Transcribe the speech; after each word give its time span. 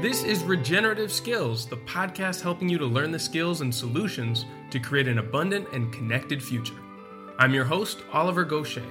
This 0.00 0.24
is 0.24 0.42
Regenerative 0.44 1.12
Skills, 1.12 1.66
the 1.66 1.76
podcast 1.76 2.40
helping 2.40 2.70
you 2.70 2.78
to 2.78 2.86
learn 2.86 3.10
the 3.10 3.18
skills 3.18 3.60
and 3.60 3.74
solutions 3.74 4.46
to 4.70 4.78
create 4.78 5.06
an 5.06 5.18
abundant 5.18 5.68
and 5.74 5.92
connected 5.92 6.42
future. 6.42 6.80
I'm 7.38 7.52
your 7.52 7.66
host, 7.66 7.98
Oliver 8.10 8.46
Goshey. 8.46 8.82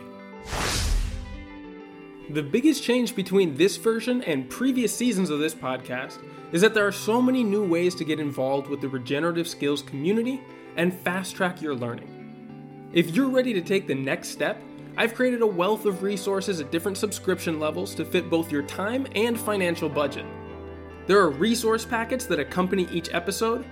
The 2.29 2.43
biggest 2.43 2.83
change 2.83 3.15
between 3.15 3.55
this 3.55 3.75
version 3.77 4.21
and 4.21 4.51
previous 4.51 4.95
seasons 4.95 5.31
of 5.31 5.39
this 5.39 5.55
podcast 5.55 6.19
is 6.51 6.61
that 6.61 6.75
there 6.75 6.85
are 6.85 6.91
so 6.91 7.19
many 7.19 7.43
new 7.43 7.67
ways 7.67 7.95
to 7.95 8.05
get 8.05 8.19
involved 8.19 8.67
with 8.67 8.79
the 8.79 8.87
regenerative 8.87 9.47
skills 9.47 9.81
community 9.81 10.39
and 10.77 10.93
fast 10.93 11.35
track 11.35 11.59
your 11.59 11.73
learning. 11.73 12.89
If 12.93 13.15
you're 13.15 13.29
ready 13.29 13.53
to 13.53 13.61
take 13.61 13.87
the 13.87 13.95
next 13.95 14.27
step, 14.27 14.61
I've 14.95 15.15
created 15.15 15.41
a 15.41 15.47
wealth 15.47 15.85
of 15.87 16.03
resources 16.03 16.61
at 16.61 16.71
different 16.71 16.99
subscription 16.99 17.59
levels 17.59 17.95
to 17.95 18.05
fit 18.05 18.29
both 18.29 18.51
your 18.51 18.61
time 18.61 19.07
and 19.15 19.39
financial 19.39 19.89
budget. 19.89 20.25
There 21.09 21.19
are 21.19 21.31
resource 21.31 21.85
packets 21.85 22.27
that 22.27 22.37
accompany 22.37 22.87
each 22.91 23.11
episode, 23.15 23.65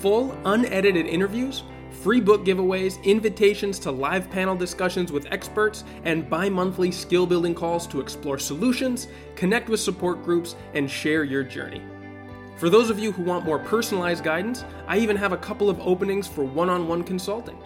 full, 0.00 0.36
unedited 0.44 1.06
interviews, 1.06 1.62
free 2.02 2.20
book 2.20 2.44
giveaways, 2.44 3.00
invitations 3.04 3.78
to 3.78 3.92
live 3.92 4.28
panel 4.28 4.56
discussions 4.56 5.12
with 5.12 5.28
experts, 5.30 5.84
and 6.02 6.28
bi 6.28 6.48
monthly 6.48 6.90
skill 6.90 7.26
building 7.26 7.54
calls 7.54 7.86
to 7.86 8.00
explore 8.00 8.40
solutions, 8.40 9.06
connect 9.36 9.68
with 9.68 9.78
support 9.78 10.24
groups, 10.24 10.56
and 10.74 10.90
share 10.90 11.22
your 11.22 11.44
journey. 11.44 11.80
For 12.56 12.68
those 12.68 12.90
of 12.90 12.98
you 12.98 13.12
who 13.12 13.22
want 13.22 13.44
more 13.44 13.60
personalized 13.60 14.24
guidance, 14.24 14.64
I 14.88 14.98
even 14.98 15.14
have 15.14 15.32
a 15.32 15.36
couple 15.36 15.70
of 15.70 15.78
openings 15.78 16.26
for 16.26 16.42
one 16.42 16.68
on 16.68 16.88
one 16.88 17.04
consulting. 17.04 17.58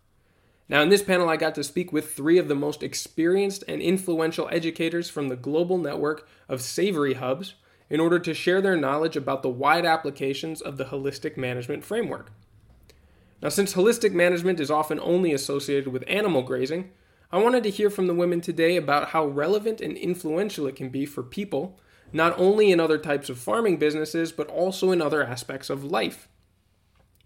Now, 0.69 0.83
in 0.83 0.89
this 0.89 1.01
panel, 1.01 1.27
I 1.27 1.35
got 1.35 1.55
to 1.55 1.63
speak 1.63 1.91
with 1.91 2.13
three 2.13 2.37
of 2.37 2.47
the 2.47 2.53
most 2.53 2.83
experienced 2.83 3.63
and 3.67 3.81
influential 3.81 4.47
educators 4.51 5.09
from 5.09 5.29
the 5.29 5.35
global 5.35 5.79
network 5.79 6.29
of 6.47 6.61
Savory 6.61 7.15
Hubs 7.15 7.55
in 7.89 7.99
order 7.99 8.19
to 8.19 8.35
share 8.35 8.61
their 8.61 8.77
knowledge 8.77 9.17
about 9.17 9.41
the 9.41 9.49
wide 9.49 9.83
applications 9.83 10.61
of 10.61 10.77
the 10.77 10.85
holistic 10.85 11.37
management 11.37 11.83
framework. 11.83 12.31
Now, 13.41 13.49
since 13.49 13.73
holistic 13.73 14.11
management 14.11 14.59
is 14.59 14.69
often 14.69 14.99
only 14.99 15.33
associated 15.33 15.87
with 15.87 16.03
animal 16.05 16.43
grazing, 16.43 16.91
I 17.31 17.39
wanted 17.39 17.63
to 17.63 17.71
hear 17.71 17.89
from 17.89 18.05
the 18.05 18.13
women 18.13 18.41
today 18.41 18.75
about 18.75 19.07
how 19.09 19.25
relevant 19.25 19.81
and 19.81 19.97
influential 19.97 20.67
it 20.67 20.75
can 20.75 20.89
be 20.89 21.07
for 21.07 21.23
people, 21.23 21.79
not 22.11 22.37
only 22.37 22.71
in 22.71 22.79
other 22.79 22.97
types 22.97 23.29
of 23.29 23.37
farming 23.37 23.77
businesses, 23.77 24.31
but 24.31 24.47
also 24.47 24.91
in 24.91 25.01
other 25.01 25.23
aspects 25.23 25.69
of 25.69 25.83
life. 25.83 26.27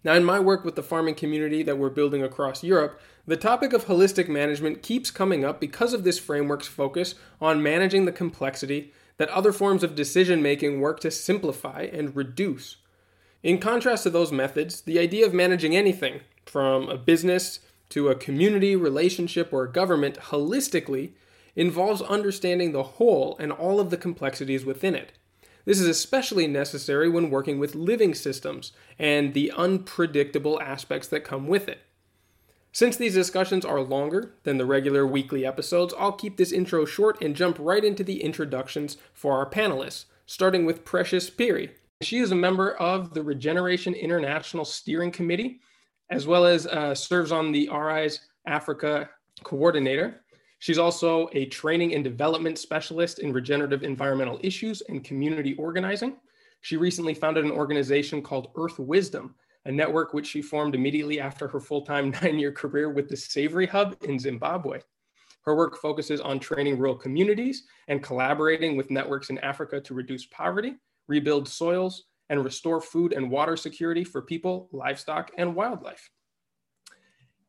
Now, 0.04 0.12
in 0.14 0.24
my 0.24 0.38
work 0.38 0.64
with 0.64 0.74
the 0.74 0.82
farming 0.82 1.14
community 1.14 1.62
that 1.62 1.78
we're 1.78 1.88
building 1.88 2.22
across 2.22 2.62
Europe, 2.62 3.00
the 3.26 3.38
topic 3.38 3.72
of 3.72 3.86
holistic 3.86 4.28
management 4.28 4.82
keeps 4.82 5.10
coming 5.10 5.44
up 5.44 5.60
because 5.60 5.94
of 5.94 6.04
this 6.04 6.18
framework's 6.18 6.68
focus 6.68 7.14
on 7.40 7.62
managing 7.62 8.04
the 8.04 8.12
complexity 8.12 8.92
that 9.16 9.30
other 9.30 9.52
forms 9.52 9.82
of 9.82 9.94
decision 9.94 10.42
making 10.42 10.80
work 10.80 11.00
to 11.00 11.10
simplify 11.10 11.88
and 11.90 12.14
reduce. 12.14 12.76
In 13.42 13.58
contrast 13.58 14.02
to 14.02 14.10
those 14.10 14.32
methods, 14.32 14.82
the 14.82 14.98
idea 14.98 15.24
of 15.24 15.32
managing 15.32 15.74
anything, 15.74 16.20
from 16.44 16.88
a 16.88 16.98
business 16.98 17.60
to 17.90 18.08
a 18.08 18.14
community, 18.14 18.76
relationship, 18.76 19.52
or 19.52 19.64
a 19.64 19.72
government, 19.72 20.16
holistically, 20.16 21.12
involves 21.56 22.02
understanding 22.02 22.72
the 22.72 22.82
whole 22.82 23.36
and 23.38 23.52
all 23.52 23.80
of 23.80 23.90
the 23.90 23.96
complexities 23.96 24.64
within 24.64 24.94
it. 24.94 25.12
This 25.64 25.80
is 25.80 25.88
especially 25.88 26.46
necessary 26.46 27.08
when 27.08 27.30
working 27.30 27.58
with 27.58 27.74
living 27.74 28.14
systems 28.14 28.72
and 28.98 29.32
the 29.32 29.50
unpredictable 29.52 30.60
aspects 30.60 31.08
that 31.08 31.24
come 31.24 31.46
with 31.46 31.68
it. 31.68 31.80
Since 32.74 32.96
these 32.96 33.14
discussions 33.14 33.64
are 33.64 33.80
longer 33.80 34.34
than 34.42 34.58
the 34.58 34.66
regular 34.66 35.06
weekly 35.06 35.46
episodes, 35.46 35.94
I'll 35.96 36.12
keep 36.12 36.36
this 36.36 36.52
intro 36.52 36.84
short 36.84 37.22
and 37.22 37.36
jump 37.36 37.56
right 37.60 37.84
into 37.84 38.02
the 38.02 38.20
introductions 38.22 38.96
for 39.12 39.38
our 39.38 39.48
panelists, 39.48 40.06
starting 40.26 40.66
with 40.66 40.84
Precious 40.84 41.30
Phiri. 41.30 41.70
She 42.02 42.18
is 42.18 42.32
a 42.32 42.36
member 42.36 42.72
of 42.72 43.14
the 43.14 43.22
Regeneration 43.22 43.94
International 43.94 44.64
Steering 44.64 45.12
Committee, 45.12 45.60
as 46.10 46.26
well 46.26 46.44
as 46.44 46.66
uh, 46.66 46.94
serves 46.94 47.30
on 47.30 47.52
the 47.52 47.70
RI's 47.72 48.20
Africa 48.44 49.08
Coordinator. 49.44 50.23
She's 50.64 50.78
also 50.78 51.28
a 51.34 51.44
training 51.44 51.94
and 51.94 52.02
development 52.02 52.56
specialist 52.56 53.18
in 53.18 53.34
regenerative 53.34 53.82
environmental 53.82 54.40
issues 54.42 54.80
and 54.88 55.04
community 55.04 55.54
organizing. 55.56 56.16
She 56.62 56.78
recently 56.78 57.12
founded 57.12 57.44
an 57.44 57.50
organization 57.50 58.22
called 58.22 58.48
Earth 58.56 58.78
Wisdom 58.78 59.34
a 59.66 59.70
network 59.70 60.14
which 60.14 60.26
she 60.26 60.40
formed 60.40 60.74
immediately 60.74 61.20
after 61.20 61.46
her 61.48 61.60
full 61.60 61.82
time 61.82 62.10
nine 62.22 62.38
year 62.38 62.50
career 62.50 62.88
with 62.88 63.10
the 63.10 63.16
Savory 63.18 63.66
Hub 63.66 63.94
in 64.04 64.18
Zimbabwe. 64.18 64.80
Her 65.42 65.54
work 65.54 65.76
focuses 65.76 66.22
on 66.22 66.40
training 66.40 66.78
rural 66.78 66.96
communities 66.96 67.64
and 67.88 68.02
collaborating 68.02 68.74
with 68.74 68.90
networks 68.90 69.28
in 69.28 69.36
Africa 69.40 69.82
to 69.82 69.92
reduce 69.92 70.24
poverty, 70.24 70.76
rebuild 71.08 71.46
soils, 71.46 72.04
and 72.30 72.42
restore 72.42 72.80
food 72.80 73.12
and 73.12 73.30
water 73.30 73.54
security 73.54 74.02
for 74.02 74.22
people, 74.22 74.70
livestock, 74.72 75.30
and 75.36 75.54
wildlife. 75.54 76.08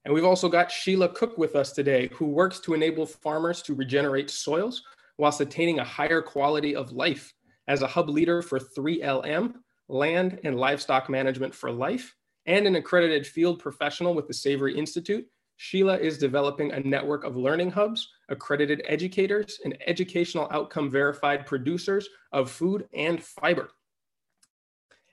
And 0.05 0.13
we've 0.13 0.23
also 0.23 0.47
got 0.47 0.71
Sheila 0.71 1.09
Cooke 1.09 1.37
with 1.37 1.55
us 1.55 1.71
today, 1.71 2.09
who 2.13 2.25
works 2.27 2.59
to 2.61 2.75
enable 2.75 3.07
farmers 3.07 3.63
to 3.63 3.73
regenerate 3.73 4.29
soils 4.29 4.83
whilst 5.17 5.41
attaining 5.41 5.79
a 5.79 5.83
higher 5.83 6.21
quality 6.21 6.75
of 6.75 6.91
life 6.91 7.33
as 7.67 7.81
a 7.81 7.87
hub 7.87 8.09
leader 8.09 8.43
for 8.43 8.59
3LM, 8.59 9.55
land 9.87 10.39
and 10.43 10.57
livestock 10.57 11.09
management 11.09 11.55
for 11.55 11.71
life, 11.71 12.15
and 12.45 12.67
an 12.67 12.75
accredited 12.75 13.25
field 13.25 13.57
professional 13.59 14.13
with 14.13 14.27
the 14.27 14.33
Savory 14.33 14.77
Institute, 14.77 15.25
Sheila 15.57 15.97
is 15.97 16.19
developing 16.19 16.71
a 16.71 16.81
network 16.81 17.23
of 17.23 17.35
learning 17.35 17.71
hubs, 17.71 18.07
accredited 18.29 18.83
educators, 18.85 19.59
and 19.63 19.77
educational 19.87 20.47
outcome 20.51 20.91
verified 20.91 21.47
producers 21.47 22.07
of 22.31 22.51
food 22.51 22.87
and 22.93 23.23
fiber. 23.23 23.69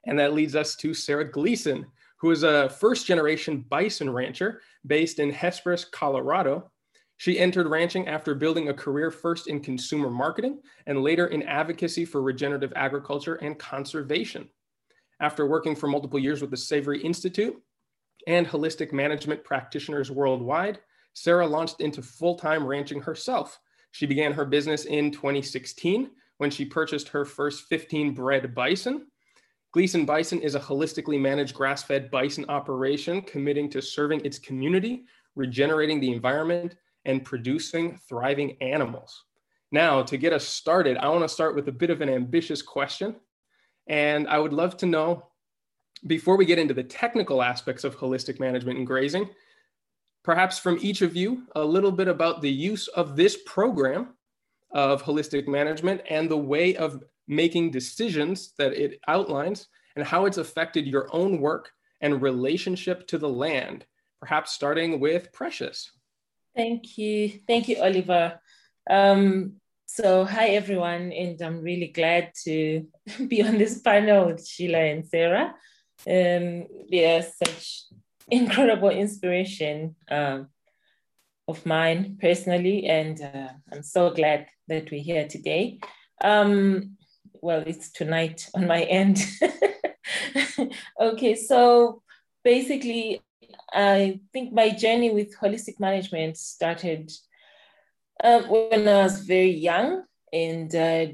And 0.05 0.19
that 0.19 0.35
leads 0.35 0.57
us 0.57 0.75
to 0.77 0.93
Sarah 0.93 1.31
Gleason, 1.31 1.87
who 2.23 2.31
is 2.31 2.45
a 2.45 2.69
first 2.69 3.05
generation 3.05 3.67
bison 3.69 4.09
rancher 4.09 4.63
based 4.87 5.19
in 5.19 5.29
Hesperus, 5.29 5.85
Colorado. 5.85 6.71
She 7.17 7.39
entered 7.39 7.67
ranching 7.67 8.07
after 8.07 8.37
building 8.37 8.69
a 8.69 8.75
career 8.75 9.11
first 9.11 9.49
in 9.49 9.61
consumer 9.61 10.09
marketing 10.09 10.61
and 10.87 11.03
later 11.03 11.27
in 11.27 11.43
advocacy 11.43 12.05
for 12.05 12.23
regenerative 12.23 12.73
agriculture 12.77 13.35
and 13.35 13.59
conservation. 13.59 14.49
After 15.21 15.47
working 15.47 15.75
for 15.75 15.89
multiple 15.89 16.19
years 16.19 16.41
with 16.41 16.53
the 16.53 16.57
Savory 16.57 17.03
Institute 17.03 17.61
and 18.29 18.47
holistic 18.47 18.93
management 18.93 19.43
practitioners 19.43 20.11
worldwide, 20.11 20.79
Sarah 21.15 21.47
launched 21.47 21.81
into 21.81 22.03
full 22.03 22.37
time 22.37 22.65
ranching 22.65 23.01
herself. 23.01 23.59
She 23.91 24.07
began 24.07 24.33
her 24.33 24.45
business 24.45 24.85
in 24.85 25.11
2016 25.11 26.11
when 26.39 26.51
she 26.51 26.65
purchased 26.65 27.09
her 27.09 27.25
first 27.25 27.65
15 27.69 28.15
bred 28.15 28.55
bison. 28.55 29.09
Gleason 29.73 30.05
Bison 30.05 30.41
is 30.43 30.55
a 30.55 30.61
holistically 30.61 31.19
managed 31.19 31.55
grass 31.55 31.83
fed 31.83 32.11
bison 32.11 32.45
operation 32.51 33.23
committing 33.23 33.71
to 33.71 33.81
serving 33.81 34.21
its 34.23 34.39
community, 34.39 35.05
regenerating 35.35 35.99
the 35.99 36.13
environment, 36.13 36.77
and 37.07 37.25
producing 37.25 37.99
thriving 38.07 38.57
animals. 38.61 39.25
Now, 39.71 40.03
to 40.03 40.19
get 40.19 40.35
us 40.35 40.47
started, 40.47 40.99
I 40.99 41.09
want 41.09 41.23
to 41.23 41.29
start 41.29 41.57
with 41.57 41.69
a 41.69 41.73
bit 41.73 41.89
of 41.89 42.03
an 42.03 42.11
ambitious 42.11 42.61
question. 42.61 43.17
And 43.87 44.29
I 44.29 44.39
would 44.39 44.53
love 44.53 44.77
to 44.79 44.87
know, 44.87 45.29
before 46.07 46.37
we 46.37 46.45
get 46.45 46.59
into 46.59 46.75
the 46.75 46.85
technical 46.85 47.43
aspects 47.43 47.83
of 47.83 47.97
holistic 47.97 48.39
management 48.39 48.77
and 48.77 48.87
grazing, 48.87 49.31
perhaps 50.23 50.59
from 50.59 50.79
each 50.83 51.01
of 51.01 51.17
you, 51.17 51.45
a 51.57 51.65
little 51.65 51.91
bit 51.91 52.09
about 52.09 52.43
the 52.43 52.51
use 52.51 52.89
of 52.89 53.17
this 53.17 53.39
program 53.47 54.11
of 54.73 55.03
holistic 55.03 55.49
management 55.49 56.03
and 56.11 56.31
the 56.31 56.37
way 56.37 56.77
of 56.77 57.03
making 57.35 57.71
decisions 57.71 58.53
that 58.59 58.73
it 58.73 59.01
outlines 59.09 59.69
and 59.97 60.07
how 60.07 60.27
it's 60.27 60.39
affected 60.39 60.87
your 60.87 61.09
own 61.13 61.41
work 61.41 61.71
and 62.01 62.23
relationship 62.23 63.07
to 63.09 63.19
the 63.19 63.29
land, 63.29 63.87
perhaps 64.21 64.53
starting 64.53 65.01
with 65.01 65.33
Precious. 65.33 65.91
Thank 66.55 66.99
you. 66.99 67.41
Thank 67.47 67.69
you, 67.69 67.77
Oliver. 67.83 68.41
Um, 68.89 69.55
so, 69.87 70.25
hi 70.25 70.49
everyone, 70.51 71.13
and 71.13 71.41
I'm 71.43 71.61
really 71.61 71.89
glad 71.89 72.33
to 72.45 72.87
be 73.29 73.43
on 73.43 73.59
this 73.59 73.81
panel 73.81 74.27
with 74.27 74.47
Sheila 74.47 74.79
and 74.79 75.07
Sarah. 75.07 75.55
Um, 76.07 76.67
they 76.91 77.17
are 77.17 77.23
such 77.23 77.85
incredible 78.31 78.91
inspiration 78.91 79.95
um, 80.11 80.49
of 81.47 81.65
mine 81.67 82.19
personally, 82.21 82.87
and 82.87 83.21
uh, 83.21 83.49
I'm 83.71 83.83
so 83.83 84.11
glad 84.11 84.49
that 84.69 84.91
we're 84.91 85.03
here 85.03 85.29
today. 85.29 85.79
Um, 86.23 86.97
well, 87.43 87.63
it's 87.67 87.91
tonight 87.91 88.49
on 88.55 88.67
my 88.67 88.83
end. 88.85 89.19
okay, 91.01 91.35
so 91.35 92.03
basically, 92.45 93.21
I 93.73 94.21
think 94.33 94.53
my 94.53 94.71
journey 94.71 95.11
with 95.11 95.37
holistic 95.37 95.81
management 95.81 96.37
started 96.37 97.11
uh, 98.23 98.43
when 98.43 98.87
I 98.87 99.03
was 99.03 99.21
very 99.21 99.51
young 99.51 100.05
and 100.33 100.75
uh, 100.75 101.07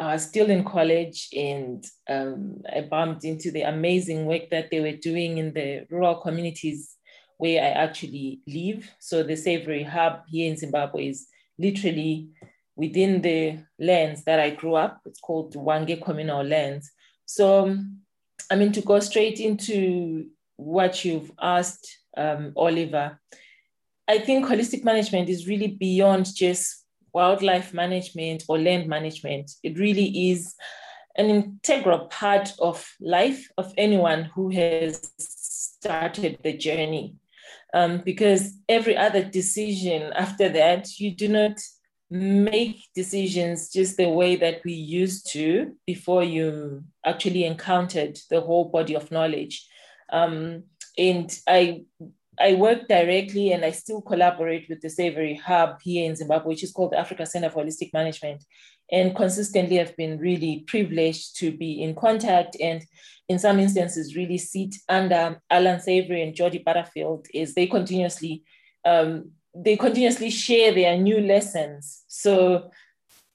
I 0.00 0.14
was 0.14 0.26
still 0.26 0.50
in 0.50 0.64
college 0.64 1.28
and 1.32 1.84
um, 2.08 2.62
I 2.74 2.80
bumped 2.80 3.24
into 3.24 3.52
the 3.52 3.62
amazing 3.62 4.26
work 4.26 4.50
that 4.50 4.70
they 4.70 4.80
were 4.80 4.96
doing 4.96 5.38
in 5.38 5.52
the 5.52 5.86
rural 5.90 6.16
communities 6.16 6.96
where 7.36 7.62
I 7.62 7.68
actually 7.68 8.40
live. 8.48 8.90
So 8.98 9.22
the 9.22 9.36
Savory 9.36 9.84
Hub 9.84 10.22
here 10.28 10.50
in 10.50 10.56
Zimbabwe 10.56 11.08
is 11.08 11.28
literally 11.58 12.30
within 12.80 13.20
the 13.20 13.58
lands 13.78 14.24
that 14.24 14.40
I 14.40 14.50
grew 14.50 14.74
up. 14.74 15.02
It's 15.04 15.20
called 15.20 15.54
Hwange 15.54 16.02
Communal 16.02 16.42
Lands. 16.42 16.90
So 17.26 17.76
I 18.50 18.56
mean, 18.56 18.72
to 18.72 18.80
go 18.80 18.98
straight 19.00 19.38
into 19.38 20.26
what 20.56 21.04
you've 21.04 21.30
asked, 21.40 21.98
um, 22.16 22.52
Oliver, 22.56 23.20
I 24.08 24.18
think 24.18 24.46
holistic 24.46 24.82
management 24.82 25.28
is 25.28 25.46
really 25.46 25.68
beyond 25.68 26.34
just 26.34 26.84
wildlife 27.12 27.74
management 27.74 28.44
or 28.48 28.58
land 28.58 28.88
management. 28.88 29.52
It 29.62 29.78
really 29.78 30.30
is 30.30 30.54
an 31.16 31.26
integral 31.26 32.06
part 32.06 32.52
of 32.58 32.84
life 32.98 33.46
of 33.58 33.74
anyone 33.76 34.24
who 34.34 34.48
has 34.50 35.12
started 35.18 36.38
the 36.42 36.56
journey 36.56 37.14
um, 37.74 37.98
because 37.98 38.54
every 38.68 38.96
other 38.96 39.22
decision 39.22 40.12
after 40.14 40.48
that, 40.48 40.98
you 40.98 41.14
do 41.14 41.28
not 41.28 41.60
make 42.10 42.88
decisions 42.94 43.70
just 43.70 43.96
the 43.96 44.08
way 44.08 44.34
that 44.36 44.62
we 44.64 44.72
used 44.72 45.30
to 45.30 45.76
before 45.86 46.24
you 46.24 46.82
actually 47.06 47.44
encountered 47.44 48.18
the 48.30 48.40
whole 48.40 48.68
body 48.68 48.94
of 48.94 49.10
knowledge. 49.12 49.66
Um, 50.12 50.64
and 50.98 51.30
I 51.46 51.82
I 52.40 52.54
work 52.54 52.88
directly 52.88 53.52
and 53.52 53.64
I 53.64 53.70
still 53.70 54.00
collaborate 54.00 54.66
with 54.68 54.80
the 54.80 54.88
Savory 54.88 55.34
Hub 55.34 55.78
here 55.82 56.08
in 56.08 56.16
Zimbabwe, 56.16 56.48
which 56.48 56.64
is 56.64 56.72
called 56.72 56.92
the 56.92 56.98
Africa 56.98 57.26
Center 57.26 57.50
for 57.50 57.62
Holistic 57.62 57.92
Management. 57.92 58.42
And 58.90 59.14
consistently 59.14 59.76
have 59.76 59.94
been 59.96 60.18
really 60.18 60.64
privileged 60.66 61.36
to 61.38 61.52
be 61.52 61.82
in 61.82 61.94
contact 61.94 62.56
and 62.60 62.82
in 63.28 63.38
some 63.38 63.60
instances 63.60 64.16
really 64.16 64.38
sit 64.38 64.74
under 64.88 65.40
Alan 65.48 65.80
Savory 65.80 66.22
and 66.22 66.34
Jody 66.34 66.58
Butterfield 66.58 67.26
as 67.32 67.54
they 67.54 67.66
continuously 67.68 68.42
um, 68.84 69.30
they 69.54 69.76
continuously 69.76 70.30
share 70.30 70.72
their 70.72 70.96
new 70.96 71.20
lessons. 71.20 72.04
So 72.08 72.70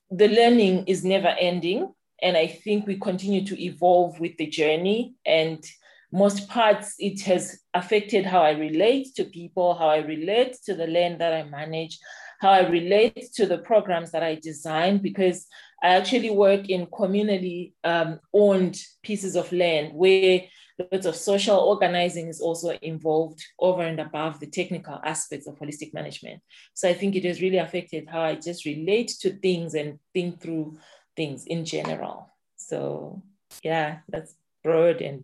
the 0.10 0.28
learning 0.28 0.86
is 0.88 1.04
never 1.04 1.36
ending. 1.40 1.94
And 2.22 2.38
I 2.38 2.48
think 2.48 2.88
we 2.88 2.98
continue 2.98 3.46
to 3.46 3.62
evolve 3.62 4.20
with 4.20 4.38
the 4.38 4.48
journey 4.48 5.16
and 5.26 5.64
most 6.12 6.48
parts, 6.48 6.96
it 6.98 7.22
has 7.24 7.60
affected 7.74 8.26
how 8.26 8.42
I 8.42 8.52
relate 8.52 9.16
to 9.16 9.26
people, 9.26 9.76
how 9.76 9.90
I 9.90 9.98
relate 9.98 10.56
to 10.66 10.74
the 10.74 10.88
land 10.88 11.20
that 11.20 11.34
I 11.34 11.44
manage, 11.44 12.00
how 12.40 12.52
I 12.52 12.68
relate 12.70 13.28
to 13.34 13.46
the 13.46 13.58
programs 13.58 14.12
that 14.12 14.24
I 14.24 14.36
design, 14.36 15.00
because 15.00 15.46
I 15.84 15.90
actually 15.90 16.30
work 16.30 16.70
in 16.70 16.88
communally 16.88 17.74
um, 17.84 18.22
owned 18.34 18.82
pieces 19.04 19.36
of 19.36 19.52
land 19.52 19.94
where 19.94 20.44
lots 20.78 21.06
of 21.06 21.16
social 21.16 21.58
organizing 21.58 22.28
is 22.28 22.42
also 22.42 22.72
involved 22.82 23.44
over 23.60 23.84
and 23.84 24.00
above 24.00 24.40
the 24.40 24.48
technical 24.48 25.00
aspects 25.04 25.48
of 25.48 25.58
holistic 25.58 25.94
management. 25.94 26.42
So 26.74 26.90
I 26.90 26.94
think 26.94 27.16
it 27.16 27.26
has 27.26 27.42
really 27.42 27.58
affected 27.58 28.08
how 28.10 28.22
I 28.22 28.36
just 28.36 28.66
relate 28.66 29.14
to 29.22 29.32
things 29.32 29.74
and 29.74 30.00
think 30.14 30.42
through 30.42 30.78
things 31.16 31.46
in 31.46 31.66
general. 31.66 32.30
So 32.56 33.24
yeah, 33.64 34.00
that's 34.10 34.36
broad 34.64 35.02
and 35.02 35.24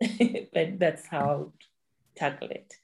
but 0.52 0.78
that's 0.78 1.06
how 1.06 1.30
I 1.30 1.34
would 1.36 1.52
tackle 2.16 2.48
it. 2.48 2.74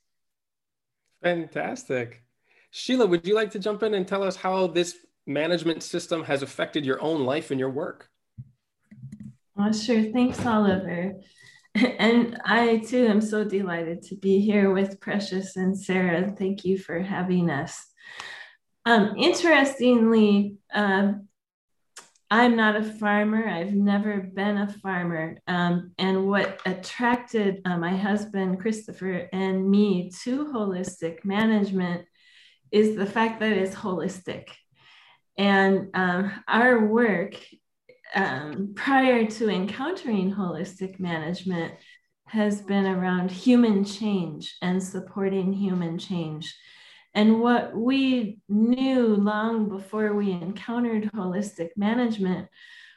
Fantastic. 1.23 2.23
Sheila, 2.71 3.07
would 3.07 3.27
you 3.27 3.35
like 3.35 3.51
to 3.51 3.59
jump 3.59 3.83
in 3.83 3.95
and 3.95 4.07
tell 4.07 4.23
us 4.23 4.37
how 4.37 4.69
this 4.69 4.97
management 5.27 5.83
system 5.83 6.23
has 6.25 6.43
affected 6.43 6.85
your 6.87 7.03
own 7.03 7.25
life 7.25 7.51
and 7.51 7.59
your 7.59 7.71
work? 7.71 8.09
Oh, 9.59 9.73
sure. 9.73 10.05
Thanks, 10.13 10.45
Oliver. 10.47 11.17
And 11.99 12.41
I 12.45 12.79
too 12.79 13.07
am 13.07 13.21
so 13.21 13.45
delighted 13.45 14.03
to 14.03 14.17
be 14.17 14.41
here 14.41 14.73
with 14.73 15.01
Precious 15.01 15.57
and 15.57 15.79
Sarah. 15.79 16.35
Thank 16.37 16.65
you 16.65 16.79
for 16.79 17.01
having 17.01 17.51
us. 17.51 17.87
Um, 18.87 19.15
interestingly, 19.17 20.57
uh, 20.75 21.13
I'm 22.31 22.57
not 22.57 22.77
a 22.77 22.85
farmer. 22.85 23.49
I've 23.49 23.75
never 23.75 24.21
been 24.21 24.57
a 24.57 24.69
farmer. 24.69 25.39
Um, 25.49 25.93
and 25.99 26.29
what 26.29 26.61
attracted 26.65 27.61
uh, 27.65 27.77
my 27.77 27.97
husband, 27.97 28.61
Christopher, 28.61 29.29
and 29.33 29.69
me 29.69 30.11
to 30.23 30.47
holistic 30.47 31.25
management 31.25 32.07
is 32.71 32.97
the 32.97 33.07
fact 33.07 33.41
that 33.41 33.53
it's 33.53 33.75
holistic. 33.75 34.49
And 35.37 35.89
um, 35.95 36.33
our 36.47 36.87
work 36.87 37.35
um, 38.15 38.73
prior 38.75 39.27
to 39.27 39.49
encountering 39.49 40.33
holistic 40.33 40.99
management 40.99 41.75
has 42.27 42.61
been 42.61 42.87
around 42.87 43.31
human 43.31 43.85
change 43.85 44.57
and 44.63 44.83
supporting 44.83 45.53
human 45.53 45.99
change. 45.99 46.55
And 47.15 47.41
what 47.41 47.75
we 47.75 48.39
knew 48.49 49.17
long 49.17 49.69
before 49.69 50.15
we 50.15 50.31
encountered 50.31 51.11
holistic 51.13 51.71
management 51.77 52.49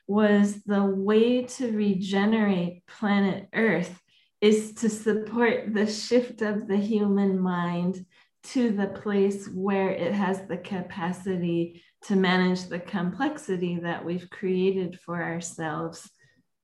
was 0.08 0.62
the 0.64 0.84
way 0.84 1.44
to 1.44 1.72
regenerate 1.72 2.86
planet 2.86 3.48
Earth 3.54 4.00
is 4.42 4.74
to 4.74 4.90
support 4.90 5.74
the 5.74 5.88
shift 5.88 6.42
of 6.42 6.68
the 6.68 6.78
human 6.78 7.40
mind 7.40 8.06
to 8.44 8.72
the 8.72 8.88
place 8.88 9.48
where 9.48 9.90
it 9.90 10.12
has 10.14 10.46
the 10.48 10.58
capacity 10.58 11.82
to 12.06 12.16
manage 12.16 12.68
the 12.68 12.80
complexity 12.80 13.80
that 13.80 14.04
we've 14.04 14.30
created 14.30 15.00
for 15.00 15.22
ourselves 15.22 16.10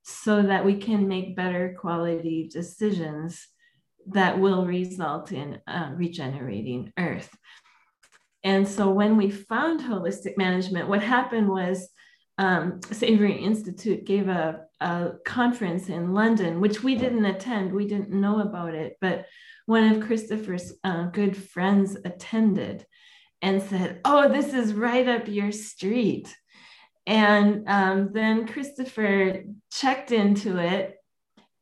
so 0.03 0.41
that 0.41 0.65
we 0.65 0.75
can 0.75 1.07
make 1.07 1.35
better 1.35 1.75
quality 1.79 2.49
decisions 2.51 3.47
that 4.07 4.39
will 4.39 4.65
result 4.65 5.31
in 5.31 5.59
uh, 5.67 5.91
regenerating 5.95 6.91
Earth. 6.97 7.29
And 8.43 8.67
so 8.67 8.89
when 8.89 9.17
we 9.17 9.29
found 9.29 9.81
holistic 9.81 10.37
management, 10.37 10.87
what 10.87 11.03
happened 11.03 11.49
was 11.49 11.89
um, 12.37 12.79
Savory 12.91 13.43
Institute 13.43 14.05
gave 14.05 14.29
a, 14.29 14.61
a 14.79 15.11
conference 15.25 15.89
in 15.89 16.13
London, 16.13 16.61
which 16.61 16.81
we 16.81 16.95
didn't 16.95 17.25
attend. 17.25 17.73
We 17.73 17.85
didn't 17.85 18.11
know 18.11 18.39
about 18.39 18.73
it, 18.73 18.95
but 19.01 19.25
one 19.65 19.83
of 19.83 20.07
Christopher's 20.07 20.73
uh, 20.83 21.07
good 21.07 21.35
friends 21.35 21.97
attended 22.05 22.85
and 23.41 23.61
said, 23.61 24.01
Oh, 24.05 24.29
this 24.29 24.53
is 24.53 24.73
right 24.73 25.07
up 25.07 25.27
your 25.27 25.51
street. 25.51 26.33
And 27.07 27.63
um, 27.67 28.09
then 28.13 28.47
Christopher 28.47 29.43
checked 29.71 30.11
into 30.11 30.57
it 30.57 30.95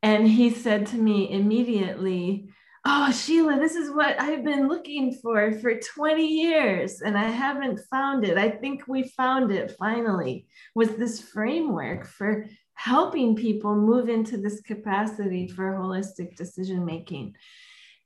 and 0.03 0.27
he 0.27 0.49
said 0.49 0.87
to 0.87 0.97
me 0.97 1.31
immediately, 1.31 2.49
Oh, 2.85 3.11
Sheila, 3.11 3.59
this 3.59 3.75
is 3.75 3.91
what 3.91 4.19
I've 4.21 4.45
been 4.45 4.69
looking 4.69 5.13
for 5.21 5.51
for 5.59 5.77
20 5.77 6.25
years 6.25 7.01
and 7.01 7.17
I 7.17 7.25
haven't 7.29 7.81
found 7.91 8.23
it. 8.23 8.37
I 8.37 8.49
think 8.49 8.87
we 8.87 9.09
found 9.09 9.51
it 9.51 9.75
finally. 9.77 10.47
Was 10.73 10.95
this 10.95 11.21
framework 11.21 12.05
for 12.05 12.45
helping 12.75 13.35
people 13.35 13.75
move 13.75 14.07
into 14.07 14.37
this 14.37 14.61
capacity 14.61 15.47
for 15.47 15.73
holistic 15.73 16.37
decision 16.37 16.85
making? 16.85 17.35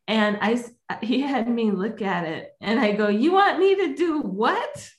And 0.07 0.37
I, 0.41 0.63
he 1.01 1.21
had 1.21 1.47
me 1.49 1.71
look 1.71 2.01
at 2.01 2.25
it 2.25 2.51
and 2.59 2.79
I 2.79 2.91
go, 2.93 3.07
You 3.07 3.33
want 3.33 3.59
me 3.59 3.75
to 3.75 3.95
do 3.95 4.21
what? 4.21 4.91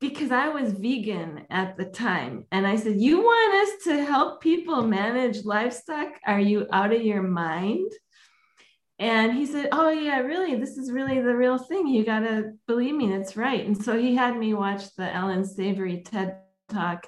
because 0.00 0.32
I 0.32 0.48
was 0.48 0.72
vegan 0.72 1.46
at 1.50 1.76
the 1.76 1.84
time. 1.84 2.46
And 2.50 2.66
I 2.66 2.76
said, 2.76 3.00
You 3.00 3.18
want 3.18 3.68
us 3.68 3.84
to 3.84 4.04
help 4.04 4.40
people 4.40 4.82
manage 4.82 5.44
livestock? 5.44 6.08
Are 6.26 6.40
you 6.40 6.66
out 6.72 6.92
of 6.92 7.02
your 7.02 7.22
mind? 7.22 7.92
And 8.98 9.32
he 9.32 9.46
said, 9.46 9.68
Oh, 9.72 9.90
yeah, 9.90 10.20
really? 10.20 10.56
This 10.56 10.76
is 10.78 10.90
really 10.90 11.20
the 11.20 11.36
real 11.36 11.58
thing. 11.58 11.86
You 11.86 12.04
got 12.04 12.20
to 12.20 12.52
believe 12.66 12.94
me, 12.94 13.12
it's 13.12 13.36
right. 13.36 13.64
And 13.64 13.82
so 13.82 13.98
he 13.98 14.14
had 14.14 14.36
me 14.36 14.54
watch 14.54 14.94
the 14.96 15.14
Alan 15.14 15.44
Savory 15.44 16.02
TED 16.02 16.38
Talk. 16.68 17.06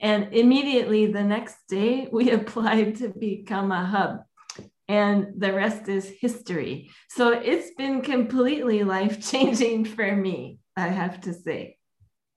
And 0.00 0.32
immediately 0.32 1.06
the 1.06 1.22
next 1.22 1.56
day, 1.68 2.08
we 2.12 2.30
applied 2.30 2.96
to 2.96 3.08
become 3.08 3.70
a 3.72 3.84
hub. 3.84 4.20
And 4.92 5.40
the 5.40 5.54
rest 5.54 5.88
is 5.88 6.12
history. 6.20 6.90
So 7.08 7.30
it's 7.30 7.70
been 7.76 8.02
completely 8.02 8.84
life 8.84 9.26
changing 9.26 9.84
for 9.96 10.14
me, 10.14 10.58
I 10.76 10.88
have 10.88 11.18
to 11.22 11.32
say. 11.32 11.78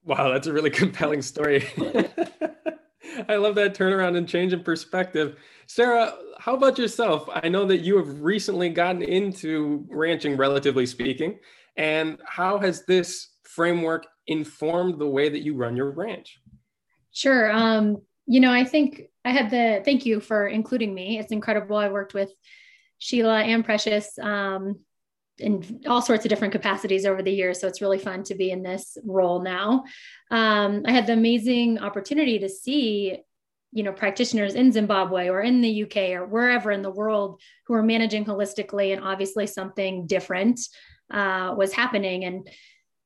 Wow, 0.04 0.30
that's 0.30 0.46
a 0.46 0.54
really 0.54 0.70
compelling 0.70 1.20
story. 1.20 1.66
I 3.28 3.36
love 3.36 3.56
that 3.56 3.74
turnaround 3.74 4.16
and 4.16 4.26
change 4.26 4.54
in 4.54 4.62
perspective. 4.62 5.36
Sarah, 5.66 6.14
how 6.38 6.54
about 6.54 6.78
yourself? 6.78 7.28
I 7.30 7.50
know 7.50 7.66
that 7.66 7.82
you 7.82 7.98
have 7.98 8.22
recently 8.22 8.70
gotten 8.70 9.02
into 9.02 9.84
ranching, 9.90 10.38
relatively 10.38 10.86
speaking, 10.86 11.38
And 11.76 12.18
how 12.24 12.58
has 12.60 12.86
this 12.86 13.32
framework 13.42 14.06
informed 14.28 14.98
the 14.98 15.06
way 15.06 15.28
that 15.28 15.42
you 15.42 15.56
run 15.56 15.76
your 15.76 15.90
ranch? 15.90 16.40
Sure. 17.12 17.52
Um, 17.52 17.98
you 18.26 18.40
know, 18.40 18.50
I 18.50 18.64
think 18.64 19.02
I 19.26 19.30
had 19.30 19.50
the 19.50 19.82
thank 19.84 20.06
you 20.06 20.20
for 20.20 20.46
including 20.46 20.94
me. 20.94 21.18
It's 21.18 21.32
incredible. 21.32 21.76
I 21.76 21.88
worked 21.88 22.14
with 22.14 22.30
Sheila 22.98 23.42
and 23.42 23.64
Precious 23.64 24.16
um, 24.20 24.78
in 25.38 25.82
all 25.86 26.00
sorts 26.00 26.24
of 26.24 26.28
different 26.28 26.52
capacities 26.52 27.04
over 27.04 27.22
the 27.22 27.32
years. 27.32 27.60
So 27.60 27.66
it's 27.66 27.82
really 27.82 27.98
fun 27.98 28.22
to 28.24 28.36
be 28.36 28.52
in 28.52 28.62
this 28.62 28.96
role 29.04 29.42
now. 29.42 29.82
Um, 30.30 30.82
I 30.86 30.92
had 30.92 31.08
the 31.08 31.12
amazing 31.12 31.80
opportunity 31.80 32.38
to 32.38 32.48
see, 32.48 33.18
you 33.72 33.82
know, 33.82 33.92
practitioners 33.92 34.54
in 34.54 34.70
Zimbabwe 34.70 35.28
or 35.28 35.40
in 35.40 35.60
the 35.60 35.82
UK 35.82 36.10
or 36.10 36.24
wherever 36.24 36.70
in 36.70 36.82
the 36.82 36.90
world 36.90 37.40
who 37.66 37.74
are 37.74 37.82
managing 37.82 38.24
holistically, 38.24 38.96
and 38.96 39.04
obviously 39.04 39.48
something 39.48 40.06
different 40.06 40.60
uh, 41.12 41.52
was 41.58 41.72
happening. 41.72 42.24
And 42.24 42.48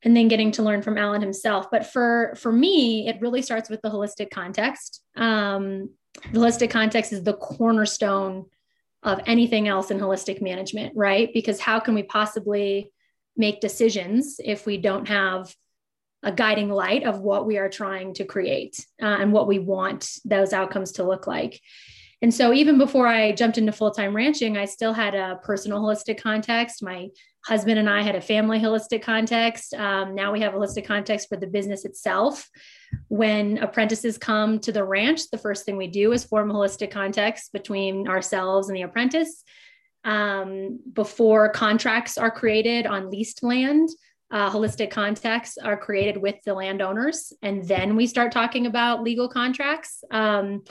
and 0.03 0.17
then 0.17 0.29
getting 0.29 0.51
to 0.53 0.63
learn 0.63 0.81
from 0.81 0.97
Alan 0.97 1.21
himself. 1.21 1.71
But 1.71 1.87
for 1.87 2.35
for 2.37 2.51
me, 2.51 3.07
it 3.07 3.21
really 3.21 3.43
starts 3.43 3.69
with 3.69 3.83
the 3.83 3.91
holistic 3.91 4.31
context. 4.31 5.03
Um, 5.15 5.91
holistic 6.33 6.71
context 6.71 7.13
is 7.13 7.23
the 7.23 7.35
cornerstone 7.35 8.47
of 9.03 9.21
anything 9.27 9.69
else 9.69 9.91
in 9.91 9.99
holistic 9.99 10.43
management, 10.43 10.93
right? 10.95 11.31
Because 11.33 11.61
how 11.61 11.81
can 11.81 11.95
we 11.95 12.03
possibly 12.03 12.93
make 13.37 13.61
decisions 13.61 14.41
if 14.45 14.67
we 14.67 14.77
don't 14.77 15.09
have 15.09 15.55
a 16.23 16.31
guiding 16.31 16.69
light 16.69 17.05
of 17.05 17.21
what 17.21 17.47
we 17.47 17.57
are 17.57 17.71
trying 17.71 18.13
to 18.15 18.25
create 18.25 18.85
uh, 19.01 19.07
and 19.07 19.33
what 19.33 19.49
we 19.49 19.59
want 19.59 20.11
those 20.25 20.53
outcomes 20.53 20.93
to 20.93 21.05
look 21.05 21.27
like? 21.27 21.61
And 22.23 22.33
so, 22.35 22.53
even 22.53 22.77
before 22.77 23.07
I 23.07 23.33
jumped 23.33 23.57
into 23.57 23.73
full 23.73 23.91
time 23.91 24.15
ranching, 24.15 24.59
I 24.59 24.67
still 24.67 24.93
had 24.93 25.15
a 25.15 25.41
personal 25.43 25.81
holistic 25.81 26.21
context. 26.21 26.83
My 26.83 27.09
husband 27.47 27.79
and 27.79 27.89
I 27.89 28.03
had 28.03 28.15
a 28.15 28.21
family 28.21 28.59
holistic 28.59 29.03
context. 29.03 29.73
Um, 29.73 30.15
now 30.15 30.31
we 30.31 30.41
have 30.41 30.55
a 30.55 30.59
holistic 30.59 30.87
context 30.87 31.29
for 31.29 31.37
the 31.37 31.47
business 31.47 31.85
itself. 31.87 32.49
When 33.09 33.59
apprentices 33.59 34.19
come 34.19 34.59
to 34.61 34.73
the 34.73 34.85
ranch, 34.85 35.31
the 35.31 35.39
first 35.39 35.65
thing 35.65 35.79
we 35.79 35.87
do 35.87 36.13
is 36.13 36.25
form 36.25 36.51
a 36.51 36.55
holistic 36.55 36.91
context 36.91 37.53
between 37.53 38.07
ourselves 38.09 38.69
and 38.69 38.77
the 38.77 38.83
apprentice. 38.83 39.43
Um, 40.05 40.81
before 40.93 41.51
contracts 41.51 42.19
are 42.19 42.31
created 42.31 42.87
on 42.87 43.11
leased 43.11 43.43
land, 43.43 43.89
uh, 44.31 44.51
holistic 44.51 44.91
contexts 44.91 45.59
are 45.59 45.77
created 45.77 46.17
with 46.17 46.37
the 46.45 46.55
landowners. 46.55 47.33
And 47.43 47.67
then 47.67 47.97
we 47.97 48.07
start 48.07 48.33
talking 48.33 48.67
about 48.67 49.03
legal 49.03 49.29
contracts. 49.29 50.05
Um, 50.11 50.63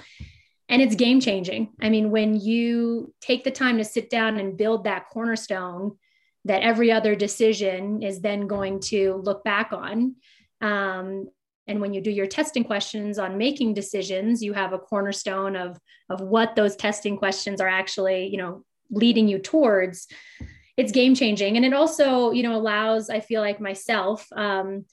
and 0.69 0.81
it's 0.81 0.95
game 0.95 1.19
changing. 1.19 1.73
I 1.81 1.89
mean, 1.89 2.11
when 2.11 2.39
you 2.39 3.13
take 3.19 3.43
the 3.43 3.51
time 3.51 3.79
to 3.79 3.83
sit 3.83 4.09
down 4.09 4.39
and 4.39 4.55
build 4.55 4.83
that 4.83 5.09
cornerstone, 5.09 5.97
that 6.45 6.61
every 6.61 6.91
other 6.91 7.15
decision 7.15 8.01
is 8.03 8.21
then 8.21 8.47
going 8.47 8.79
to 8.79 9.15
look 9.15 9.43
back 9.43 9.73
on. 9.73 10.15
Um, 10.61 11.27
and 11.67 11.81
when 11.81 11.93
you 11.93 12.01
do 12.01 12.11
your 12.11 12.27
testing 12.27 12.63
questions 12.63 13.19
on 13.19 13.37
making 13.37 13.73
decisions, 13.73 14.43
you 14.43 14.53
have 14.53 14.73
a 14.73 14.79
cornerstone 14.79 15.55
of, 15.55 15.77
of 16.09 16.21
what 16.21 16.55
those 16.55 16.75
testing 16.75 17.17
questions 17.17 17.61
are 17.61 17.67
actually, 17.67 18.27
you 18.27 18.37
know, 18.37 18.63
leading 18.91 19.27
you 19.27 19.39
towards. 19.39 20.07
It's 20.77 20.91
game 20.91 21.13
changing. 21.13 21.57
And 21.57 21.65
it 21.65 21.73
also, 21.73 22.31
you 22.31 22.43
know, 22.43 22.55
allows, 22.55 23.09
I 23.09 23.19
feel 23.19 23.41
like 23.41 23.59
myself, 23.59 24.25
um, 24.35 24.85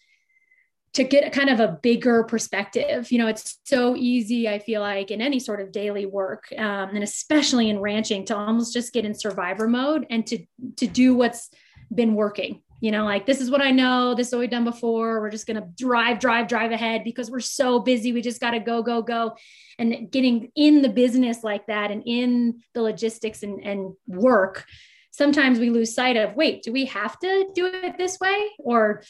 to 0.97 1.05
get 1.05 1.31
kind 1.31 1.51
of 1.51 1.61
a 1.61 1.79
bigger 1.83 2.25
perspective. 2.25 3.13
You 3.13 3.19
know, 3.19 3.27
it's 3.27 3.59
so 3.65 3.95
easy, 3.97 4.49
I 4.49 4.59
feel 4.59 4.81
like, 4.81 5.11
in 5.11 5.21
any 5.21 5.39
sort 5.39 5.61
of 5.61 5.71
daily 5.71 6.07
work, 6.07 6.47
um, 6.57 6.89
and 6.95 7.03
especially 7.03 7.69
in 7.69 7.81
ranching, 7.81 8.25
to 8.27 8.37
almost 8.37 8.73
just 8.73 8.95
get 8.95 9.05
in 9.05 9.15
survivor 9.15 9.69
mode 9.69 10.07
and 10.09 10.27
to 10.27 10.39
to 10.77 10.87
do 10.87 11.15
what's 11.15 11.51
been 11.95 12.15
working. 12.15 12.63
You 12.81 12.93
know, 12.93 13.05
like 13.05 13.27
this 13.27 13.43
is 13.43 13.51
what 13.51 13.61
I 13.61 13.73
know. 13.73 14.15
This 14.15 14.29
is 14.29 14.33
what 14.33 14.41
we've 14.41 14.51
done 14.51 14.65
before. 14.65 15.21
We're 15.21 15.31
just 15.31 15.47
gonna 15.47 15.69
drive, 15.77 16.19
drive, 16.19 16.49
drive 16.49 16.73
ahead 16.73 17.05
because 17.05 17.31
we're 17.31 17.41
so 17.41 17.79
busy. 17.79 18.15
We 18.15 18.23
just 18.23 18.41
got 18.41 18.53
to 18.53 18.61
go, 18.61 18.83
go, 18.83 19.03
go. 19.03 19.37
And 19.79 20.11
getting 20.11 20.51
in 20.57 20.81
the 20.81 20.89
business 20.89 21.45
like 21.45 21.67
that 21.67 21.91
and 21.91 22.03
in 22.07 22.63
the 22.73 22.81
logistics 22.81 23.43
and, 23.43 23.63
and 23.63 23.93
work, 24.07 24.65
sometimes 25.11 25.59
we 25.59 25.69
lose 25.69 25.95
sight 25.95 26.17
of 26.17 26.37
wait, 26.37 26.63
do 26.63 26.73
we 26.73 26.87
have 26.87 27.19
to 27.21 27.51
do 27.55 27.67
it 27.67 27.99
this 27.99 28.19
way? 28.19 28.49
Or 28.59 29.03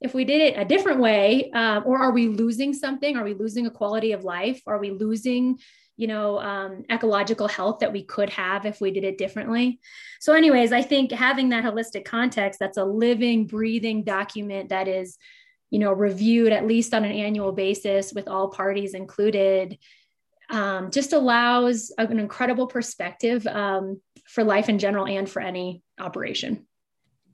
if 0.00 0.14
we 0.14 0.24
did 0.24 0.40
it 0.42 0.58
a 0.58 0.64
different 0.64 1.00
way 1.00 1.50
um, 1.52 1.84
or 1.86 1.98
are 1.98 2.12
we 2.12 2.28
losing 2.28 2.74
something? 2.74 3.16
Are 3.16 3.24
we 3.24 3.34
losing 3.34 3.66
a 3.66 3.70
quality 3.70 4.12
of 4.12 4.24
life? 4.24 4.60
Are 4.66 4.78
we 4.78 4.90
losing 4.90 5.58
you 5.96 6.06
know 6.06 6.38
um, 6.38 6.84
ecological 6.90 7.48
health 7.48 7.78
that 7.80 7.92
we 7.92 8.04
could 8.04 8.30
have 8.30 8.66
if 8.66 8.80
we 8.80 8.90
did 8.90 9.04
it 9.04 9.18
differently? 9.18 9.80
So 10.20 10.34
anyways 10.34 10.72
i 10.72 10.82
think 10.82 11.12
having 11.12 11.50
that 11.50 11.64
holistic 11.64 12.04
context 12.04 12.60
that's 12.60 12.78
a 12.78 12.84
living 12.84 13.46
breathing 13.46 14.04
document 14.04 14.68
that 14.68 14.88
is 14.88 15.16
you 15.70 15.78
know 15.78 15.92
reviewed 15.92 16.52
at 16.52 16.66
least 16.66 16.94
on 16.94 17.04
an 17.04 17.12
annual 17.12 17.52
basis 17.52 18.12
with 18.12 18.28
all 18.28 18.50
parties 18.50 18.94
included 18.94 19.78
um, 20.48 20.92
just 20.92 21.12
allows 21.12 21.92
an 21.98 22.20
incredible 22.20 22.68
perspective 22.68 23.44
um, 23.48 24.00
for 24.26 24.44
life 24.44 24.68
in 24.68 24.78
general 24.78 25.06
and 25.06 25.28
for 25.28 25.42
any 25.42 25.82
operation 25.98 26.66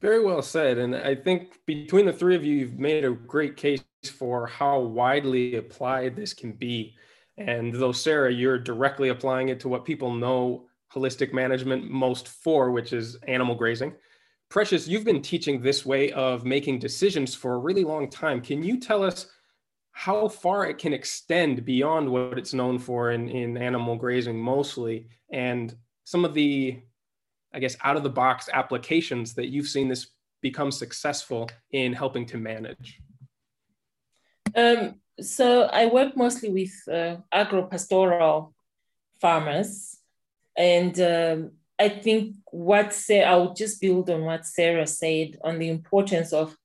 very 0.03 0.23
well 0.23 0.43
said. 0.43 0.79
And 0.79 0.95
I 0.95 1.15
think 1.15 1.61
between 1.65 2.05
the 2.05 2.13
three 2.13 2.35
of 2.35 2.45
you, 2.45 2.57
you've 2.57 2.79
made 2.79 3.05
a 3.05 3.13
great 3.13 3.57
case 3.57 3.83
for 4.19 4.47
how 4.49 4.81
widely 4.81 5.55
applied 5.55 6.17
this 6.17 6.35
can 6.35 6.53
be. 6.53 6.95
And 7.39 7.73
though, 7.73 7.93
Sarah, 7.93 8.33
you're 8.33 8.59
directly 8.59 9.09
applying 9.09 9.49
it 9.49 9.61
to 9.61 9.69
what 9.69 9.85
people 9.85 10.13
know 10.13 10.67
holistic 10.93 11.33
management 11.33 11.89
most 11.89 12.29
for, 12.29 12.73
which 12.73 12.93
is 12.93 13.17
animal 13.29 13.55
grazing. 13.55 13.95
Precious, 14.51 14.87
you've 14.87 15.05
been 15.05 15.23
teaching 15.23 15.63
this 15.63 15.87
way 15.87 16.11
of 16.13 16.45
making 16.45 16.81
decisions 16.81 17.35
for 17.35 17.55
a 17.55 17.59
really 17.59 17.85
long 17.85 18.11
time. 18.11 18.43
Can 18.43 18.63
you 18.63 18.79
tell 18.79 19.03
us 19.03 19.29
how 19.93 20.29
far 20.29 20.67
it 20.67 20.79
can 20.79 20.93
extend 20.93 21.65
beyond 21.65 22.11
what 22.11 22.39
it's 22.39 22.53
known 22.53 22.79
for 22.79 23.13
in, 23.13 23.29
in 23.29 23.57
animal 23.57 23.97
grazing 23.97 24.39
mostly 24.39 25.07
and 25.31 25.75
some 26.05 26.25
of 26.25 26.35
the 26.35 26.83
I 27.55 27.61
guess, 27.61 27.77
out 27.83 27.97
of 27.97 28.03
the 28.03 28.11
box 28.11 28.49
applications 28.53 29.35
that 29.35 29.49
you've 29.49 29.69
seen 29.69 29.89
this 29.89 30.09
become 30.41 30.71
successful 30.71 31.51
in 31.71 31.93
helping 31.93 32.27
to 32.27 32.37
manage? 32.37 33.01
Um, 34.55 34.97
so 35.21 35.63
I 35.63 35.87
work 35.87 36.17
mostly 36.17 36.51
with 36.51 36.73
uh, 36.93 37.17
agro-pastoral 37.31 38.55
farmers, 39.21 39.99
and 40.57 40.99
um, 41.01 41.53
I 41.79 41.89
think 41.89 42.37
what 42.51 42.93
Sarah, 42.93 43.31
I'll 43.31 43.55
just 43.55 43.81
build 43.81 44.11
on 44.11 44.23
what 44.23 44.47
Sarah 44.47 44.87
said 44.87 45.39
on 45.43 45.59
the 45.59 45.69
importance 45.69 46.33
of 46.33 46.57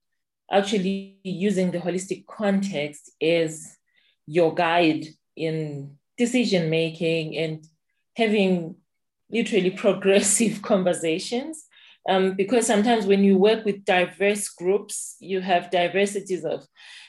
actually 0.51 1.17
using 1.23 1.71
the 1.71 1.79
holistic 1.79 2.25
context 2.25 3.11
as 3.21 3.77
your 4.25 4.53
guide 4.53 5.05
in 5.35 5.97
decision 6.17 6.69
making 6.69 7.37
and 7.37 7.65
having 8.15 8.75
literally 9.29 9.71
progressive 9.71 10.61
conversations. 10.71 11.65
Um, 12.09 12.35
because 12.35 12.65
sometimes 12.65 13.05
when 13.05 13.23
you 13.23 13.37
work 13.37 13.65
with 13.65 13.83
diverse 13.83 14.47
groups, 14.49 15.17
you 15.19 15.41
have 15.41 15.71
diversities 15.71 16.45
of 16.45 16.65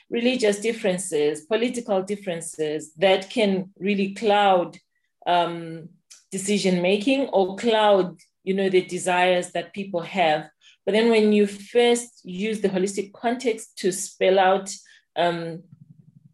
religious 0.09 0.59
differences, 0.59 1.41
political 1.41 2.03
differences 2.03 2.91
that 2.95 3.29
can 3.29 3.71
really 3.79 4.13
cloud 4.13 4.77
um, 5.25 5.87
decision 6.31 6.81
making 6.81 7.27
or 7.27 7.55
cloud, 7.55 8.17
you 8.43 8.53
know, 8.53 8.69
the 8.69 8.81
desires 8.81 9.51
that 9.51 9.73
people 9.73 10.01
have. 10.01 10.49
But 10.85 10.93
then 10.93 11.09
when 11.09 11.31
you 11.31 11.47
first 11.47 12.21
use 12.23 12.61
the 12.61 12.69
holistic 12.69 13.13
context 13.13 13.77
to 13.79 13.91
spell 13.91 14.39
out 14.39 14.69
um, 15.15 15.63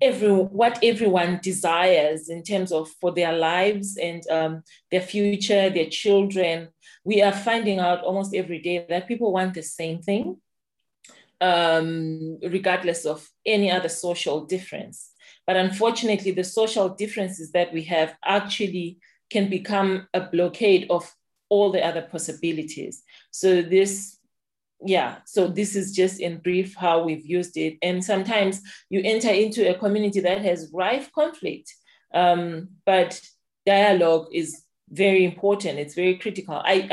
every 0.06 0.32
what 0.32 0.80
everyone 0.84 1.40
desires 1.42 2.30
in 2.30 2.44
terms 2.44 2.72
of 2.72 2.90
for 3.02 3.12
their 3.12 3.34
lives 3.34 3.98
and 3.98 4.22
um, 4.30 4.64
their 4.92 5.02
future, 5.02 5.70
their 5.70 5.90
children. 5.90 6.70
We 7.04 7.22
are 7.22 7.32
finding 7.32 7.80
out 7.80 8.04
almost 8.04 8.36
every 8.36 8.60
day 8.60 8.86
that 8.90 9.08
people 9.08 9.32
want 9.34 9.54
the 9.54 9.64
same 9.64 10.02
thing, 10.02 10.38
um, 11.42 12.40
regardless 12.42 13.06
of 13.06 13.28
any 13.46 13.72
other 13.72 13.90
social 13.90 14.46
difference. 14.46 15.12
But 15.48 15.58
unfortunately, 15.58 16.32
the 16.32 16.44
social 16.44 16.90
differences 16.90 17.52
that 17.52 17.74
we 17.74 17.84
have 17.84 18.16
actually 18.24 18.98
can 19.30 19.50
become 19.50 20.08
a 20.14 20.22
blockade 20.22 20.88
of 20.90 21.14
all 21.50 21.72
the 21.72 21.86
other 21.86 22.02
possibilities. 22.02 23.04
So 23.32 23.62
this 23.62 24.14
yeah 24.86 25.18
so 25.25 25.48
this 25.48 25.75
is 25.75 25.92
just 25.92 26.20
in 26.20 26.38
brief 26.38 26.75
how 26.75 27.04
we've 27.04 27.25
used 27.25 27.58
it. 27.58 27.77
And 27.82 28.04
sometimes 28.04 28.62
you 28.89 29.01
enter 29.04 29.30
into 29.30 29.70
a 29.70 29.77
community 29.77 30.20
that 30.22 30.42
has 30.42 30.72
rife 30.74 31.12
conflict 31.12 31.74
um, 32.13 32.70
but 32.86 33.20
dialogue 33.65 34.27
is 34.32 34.63
very 34.89 35.25
important. 35.25 35.80
It's 35.80 35.96
very 35.96 36.18
critical. 36.18 36.56
I 36.56 36.88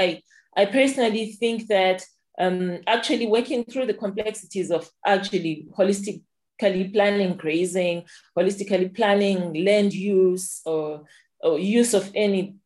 i, 0.57 0.63
I 0.63 0.67
personally 0.67 1.33
think 1.33 1.69
that 1.69 2.05
um, 2.39 2.81
actually 2.87 3.27
working 3.27 3.65
through 3.65 3.87
the 3.87 3.95
complexities 3.95 4.71
of 4.71 4.91
actually 5.07 5.69
holistically 5.79 6.93
planning 6.93 7.37
grazing 7.37 8.05
holistically 8.39 8.95
planning 8.95 9.65
land 9.65 9.93
use 9.93 10.61
or, 10.65 11.05
or 11.41 11.59
use 11.59 11.93
of 11.93 12.11
any 12.15 12.57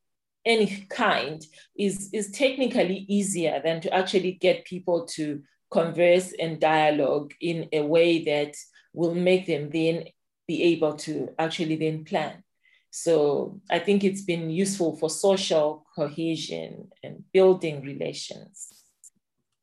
any 0.46 0.86
kind 0.88 1.44
is, 1.76 2.08
is 2.12 2.30
technically 2.30 3.04
easier 3.08 3.60
than 3.62 3.80
to 3.82 3.92
actually 3.92 4.32
get 4.32 4.64
people 4.64 5.04
to 5.06 5.42
converse 5.70 6.32
and 6.38 6.60
dialogue 6.60 7.34
in 7.40 7.68
a 7.72 7.82
way 7.82 8.24
that 8.24 8.54
will 8.94 9.14
make 9.14 9.46
them 9.46 9.68
then 9.70 10.04
be 10.46 10.62
able 10.62 10.94
to 10.94 11.28
actually 11.38 11.76
then 11.76 12.04
plan. 12.04 12.42
So 12.90 13.60
I 13.70 13.80
think 13.80 14.04
it's 14.04 14.22
been 14.22 14.48
useful 14.48 14.96
for 14.96 15.10
social 15.10 15.84
cohesion 15.94 16.88
and 17.02 17.24
building 17.32 17.82
relations 17.82 18.68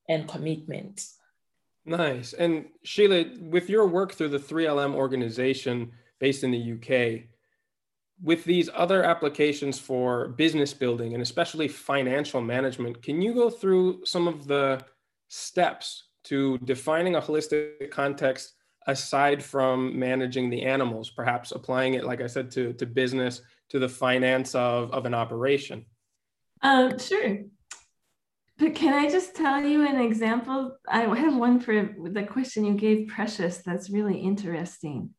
and 0.07 0.27
commitment. 0.27 1.03
Nice. 1.85 2.33
And 2.33 2.65
Sheila, 2.83 3.25
with 3.39 3.69
your 3.69 3.87
work 3.87 4.13
through 4.13 4.29
the 4.29 4.37
3LM 4.37 4.93
organization 4.93 5.93
based 6.19 6.43
in 6.43 6.51
the 6.51 6.73
UK, 6.73 7.23
with 8.23 8.45
these 8.45 8.69
other 8.73 9.03
applications 9.03 9.77
for 9.77 10.29
business 10.29 10.73
building 10.73 11.13
and 11.13 11.21
especially 11.21 11.67
financial 11.67 12.41
management, 12.41 13.03
can 13.03 13.21
you 13.21 13.33
go 13.33 13.49
through 13.49 14.05
some 14.05 14.29
of 14.29 14.47
the 14.47 14.81
steps 15.27 16.05
to 16.23 16.57
defining 16.59 17.15
a 17.15 17.21
holistic 17.21 17.91
context 17.91 18.53
aside 18.87 19.43
from 19.43 19.97
managing 19.99 20.49
the 20.49 20.63
animals, 20.63 21.09
perhaps 21.09 21.51
applying 21.51 21.95
it, 21.95 22.05
like 22.05 22.21
I 22.21 22.27
said, 22.27 22.49
to, 22.51 22.71
to 22.73 22.85
business, 22.85 23.41
to 23.69 23.79
the 23.79 23.89
finance 23.89 24.55
of, 24.55 24.91
of 24.93 25.05
an 25.05 25.13
operation? 25.13 25.85
Um, 26.61 26.97
sure. 26.97 27.39
But 28.57 28.75
can 28.75 28.93
I 28.93 29.09
just 29.09 29.35
tell 29.35 29.61
you 29.61 29.85
an 29.85 29.99
example? 29.99 30.77
I 30.87 31.01
have 31.01 31.35
one 31.35 31.59
for 31.59 31.89
the 32.09 32.23
question 32.23 32.63
you 32.63 32.75
gave 32.75 33.07
Precious 33.07 33.57
that's 33.57 33.89
really 33.89 34.17
interesting. 34.19 35.09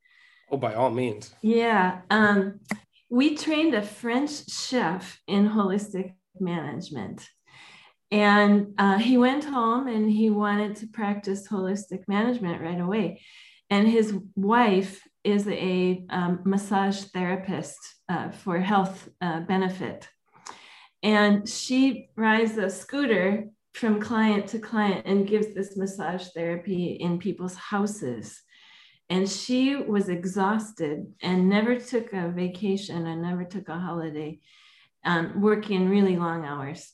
Oh, 0.51 0.57
by 0.57 0.75
all 0.75 0.91
means. 0.91 1.35
Yeah. 1.43 2.01
Um, 2.11 2.61
we 3.09 3.37
trained 3.37 3.75
a 3.75 3.83
French 3.83 4.49
chef 4.51 5.21
in 5.27 5.49
holistic 5.49 6.15
management. 6.41 7.29
And 8.11 8.75
uh, 8.79 8.99
he 8.99 9.19
went 9.19 9.45
home 9.45 9.89
and 9.89 10.11
he 10.11 10.31
wanted 10.31 10.77
to 10.77 10.87
practice 10.87 11.49
holistic 11.49 12.07
management 12.07 12.63
right 12.63 12.81
away. 12.81 13.21
And 13.71 13.89
his 13.89 14.15
wife 14.37 15.03
is 15.25 15.49
a 15.49 16.05
um, 16.11 16.41
massage 16.45 17.05
therapist 17.05 17.79
uh, 18.09 18.31
for 18.31 18.61
health 18.61 19.09
uh, 19.21 19.41
benefit. 19.41 20.09
And 21.03 21.49
she 21.49 22.09
rides 22.17 22.57
a 22.57 22.71
scooter 22.71 23.47
from 23.73 24.01
client 24.01 24.47
to 24.49 24.59
client 24.59 25.07
and 25.07 25.27
gives 25.27 25.53
this 25.55 25.77
massage 25.77 26.29
therapy 26.29 26.93
in 27.01 27.19
people's 27.19 27.57
houses. 27.57 28.41
And 29.11 29.29
she 29.29 29.77
was 29.77 30.09
exhausted 30.09 31.13
and 31.23 31.49
never 31.49 31.79
took 31.79 32.13
a 32.13 32.29
vacation 32.29 33.07
and 33.07 33.23
never 33.23 33.45
took 33.45 33.69
a 33.69 33.79
holiday, 33.79 34.41
um, 35.05 35.41
working 35.41 35.89
really 35.89 36.17
long 36.17 36.45
hours. 36.45 36.93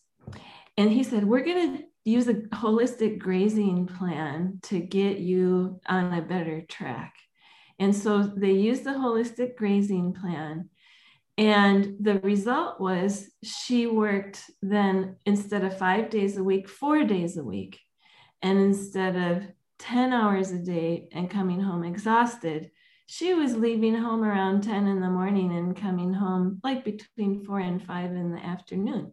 And 0.77 0.91
he 0.91 1.03
said, 1.03 1.25
We're 1.25 1.45
going 1.45 1.79
to 1.79 1.85
use 2.05 2.29
a 2.29 2.35
holistic 2.35 3.19
grazing 3.19 3.87
plan 3.87 4.59
to 4.65 4.81
get 4.81 5.19
you 5.19 5.81
on 5.87 6.13
a 6.13 6.23
better 6.23 6.63
track. 6.63 7.15
And 7.79 7.95
so 7.95 8.23
they 8.23 8.53
used 8.53 8.85
the 8.85 8.91
holistic 8.91 9.57
grazing 9.57 10.15
plan 10.15 10.69
and 11.41 11.97
the 11.99 12.19
result 12.19 12.81
was 12.81 13.31
she 13.43 13.87
worked 13.87 14.43
then 14.61 15.17
instead 15.25 15.65
of 15.65 15.79
five 15.79 16.11
days 16.11 16.37
a 16.37 16.45
week, 16.45 16.69
four 16.69 17.03
days 17.05 17.39
a 17.39 17.43
week. 17.43 17.81
And 18.43 18.61
instead 18.61 19.17
of 19.17 19.45
10 19.81 20.13
hours 20.13 20.53
a 20.53 20.59
day 20.59 21.09
and 21.13 21.31
coming 21.31 21.61
home 21.61 21.85
exhausted, 21.85 22.71
she 23.07 23.35
was 23.35 23.57
leaving 23.57 23.97
home 23.97 24.23
around 24.23 24.63
10 24.63 24.87
in 24.87 25.01
the 25.01 25.09
morning 25.09 25.57
and 25.57 25.77
coming 25.77 26.13
home 26.13 26.61
like 26.63 26.85
between 26.85 27.45
four 27.45 27.59
and 27.59 27.83
five 27.83 28.13
in 28.13 28.33
the 28.33 28.45
afternoon. 28.45 29.13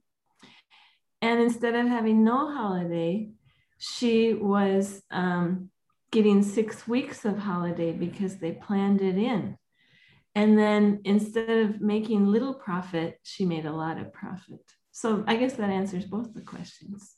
And 1.21 1.41
instead 1.41 1.73
of 1.73 1.87
having 1.87 2.23
no 2.23 2.53
holiday, 2.53 3.31
she 3.79 4.33
was 4.33 5.01
um, 5.09 5.71
getting 6.11 6.43
six 6.43 6.87
weeks 6.87 7.25
of 7.25 7.39
holiday 7.39 7.91
because 7.91 8.37
they 8.37 8.51
planned 8.51 9.01
it 9.01 9.17
in. 9.17 9.57
And 10.35 10.57
then 10.59 11.01
instead 11.03 11.49
of 11.49 11.81
making 11.81 12.27
little 12.27 12.53
profit, 12.53 13.19
she 13.23 13.45
made 13.45 13.65
a 13.65 13.71
lot 13.71 13.97
of 13.97 14.13
profit. 14.13 14.61
So 14.91 15.23
I 15.25 15.35
guess 15.37 15.53
that 15.53 15.69
answers 15.69 16.05
both 16.05 16.33
the 16.33 16.41
questions. 16.41 17.16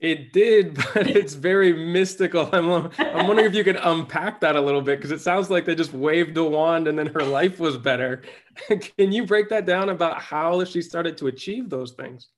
It 0.00 0.32
did, 0.32 0.74
but 0.94 1.08
it's 1.08 1.34
very 1.34 1.72
mystical. 1.72 2.48
I'm, 2.52 2.90
I'm 2.98 3.26
wondering 3.26 3.48
if 3.48 3.54
you 3.54 3.64
could 3.64 3.80
unpack 3.82 4.40
that 4.40 4.56
a 4.56 4.60
little 4.60 4.80
bit 4.80 4.98
because 4.98 5.10
it 5.10 5.20
sounds 5.20 5.50
like 5.50 5.64
they 5.64 5.74
just 5.74 5.92
waved 5.92 6.36
a 6.36 6.44
wand 6.44 6.86
and 6.86 6.98
then 6.98 7.06
her 7.06 7.22
life 7.22 7.58
was 7.58 7.76
better. 7.76 8.22
Can 8.68 9.12
you 9.12 9.26
break 9.26 9.48
that 9.48 9.66
down 9.66 9.88
about 9.88 10.20
how 10.20 10.64
she 10.64 10.82
started 10.82 11.16
to 11.18 11.26
achieve 11.26 11.68
those 11.68 11.92
things? 11.92 12.28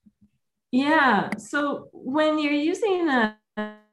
Yeah. 0.73 1.31
So 1.37 1.88
when 1.92 2.38
you're 2.38 2.53
using 2.53 3.09
a, 3.09 3.37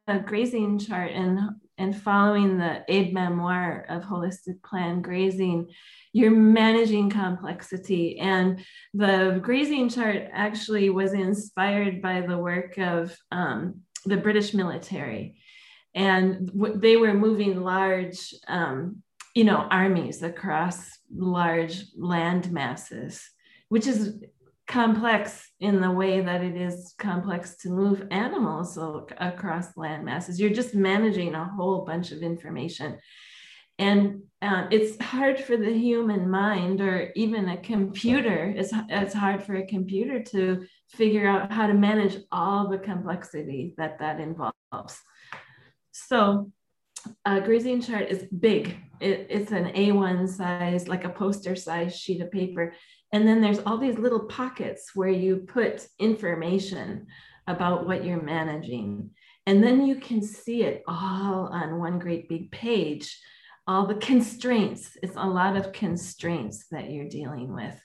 a 0.08 0.20
grazing 0.20 0.80
chart 0.80 1.12
and 1.12 1.40
and 1.78 1.96
following 1.96 2.58
the 2.58 2.84
aide 2.88 3.14
memoire 3.14 3.86
of 3.90 4.04
holistic 4.04 4.62
plan 4.64 5.02
grazing, 5.02 5.70
you're 6.12 6.32
managing 6.32 7.10
complexity. 7.10 8.18
And 8.20 8.64
the 8.94 9.40
grazing 9.42 9.90
chart 9.90 10.30
actually 10.32 10.90
was 10.90 11.14
inspired 11.14 12.02
by 12.02 12.22
the 12.22 12.38
work 12.38 12.78
of 12.78 13.16
um, 13.32 13.82
the 14.06 14.18
British 14.18 14.54
military. 14.54 15.38
And 15.94 16.52
they 16.76 16.98
were 16.98 17.14
moving 17.14 17.62
large, 17.62 18.34
um, 18.48 19.04
you 19.36 19.44
know, 19.44 19.68
armies 19.70 20.24
across 20.24 20.90
large 21.14 21.84
land 21.96 22.52
masses, 22.52 23.24
which 23.70 23.88
is 23.88 24.16
complex 24.68 25.50
in 25.60 25.80
the 25.82 25.90
way 25.90 26.22
that 26.22 26.44
it 26.44 26.56
is 26.56 26.94
complex 26.98 27.56
to 27.58 27.70
move 27.70 28.06
animals 28.12 28.78
across 29.18 29.78
land 29.78 30.04
masses. 30.04 30.40
You're 30.40 30.50
just 30.50 30.76
managing 30.76 31.36
a 31.36 31.46
whole 31.46 31.86
bunch 31.86 32.12
of 32.12 32.22
information. 32.22 33.00
And 33.80 34.24
uh, 34.42 34.68
it's 34.72 35.02
hard 35.02 35.40
for 35.40 35.56
the 35.56 35.72
human 35.72 36.30
mind 36.30 36.82
or 36.82 37.12
even 37.16 37.48
a 37.50 37.58
computer, 37.58 38.54
it's, 38.56 38.72
it's 38.90 39.14
hard 39.14 39.44
for 39.44 39.56
a 39.56 39.68
computer 39.68 40.22
to 40.24 40.66
figure 40.90 41.28
out 41.28 41.52
how 41.52 41.68
to 41.68 41.74
manage 41.74 42.18
all 42.32 42.70
the 42.70 42.80
complexity 42.80 43.74
that 43.78 44.00
that 44.00 44.20
involves. 44.20 45.00
So 45.92 46.52
a 47.26 47.40
grazing 47.42 47.82
chart 47.82 48.10
is 48.10 48.26
big. 48.40 48.78
It, 49.00 49.28
it's 49.30 49.52
an 49.52 49.74
A1 49.74 50.28
size, 50.30 50.88
like 50.88 51.04
a 51.04 51.10
poster 51.10 51.56
size 51.56 51.96
sheet 51.96 52.22
of 52.22 52.32
paper. 52.32 52.74
And 53.12 53.28
then 53.28 53.42
there's 53.42 53.60
all 53.60 53.78
these 53.78 53.98
little 53.98 54.26
pockets 54.26 54.92
where 54.94 55.10
you 55.10 55.38
put 55.38 55.88
information 56.00 57.08
about 57.48 57.88
what 57.88 58.04
you're 58.04 58.22
managing. 58.22 59.12
And 59.46 59.64
then 59.64 59.86
you 59.86 59.96
can 59.96 60.22
see 60.22 60.64
it 60.64 60.84
all 60.88 61.48
on 61.48 61.80
one 61.80 62.00
great 62.00 62.28
big 62.28 62.52
page, 62.52 63.18
all 63.66 63.86
the 63.86 63.96
constraints. 63.96 64.98
It's 65.02 65.16
a 65.16 65.26
lot 65.26 65.56
of 65.56 65.72
constraints 65.72 66.68
that 66.72 66.90
you're 66.92 67.08
dealing 67.08 67.54
with. 67.54 67.82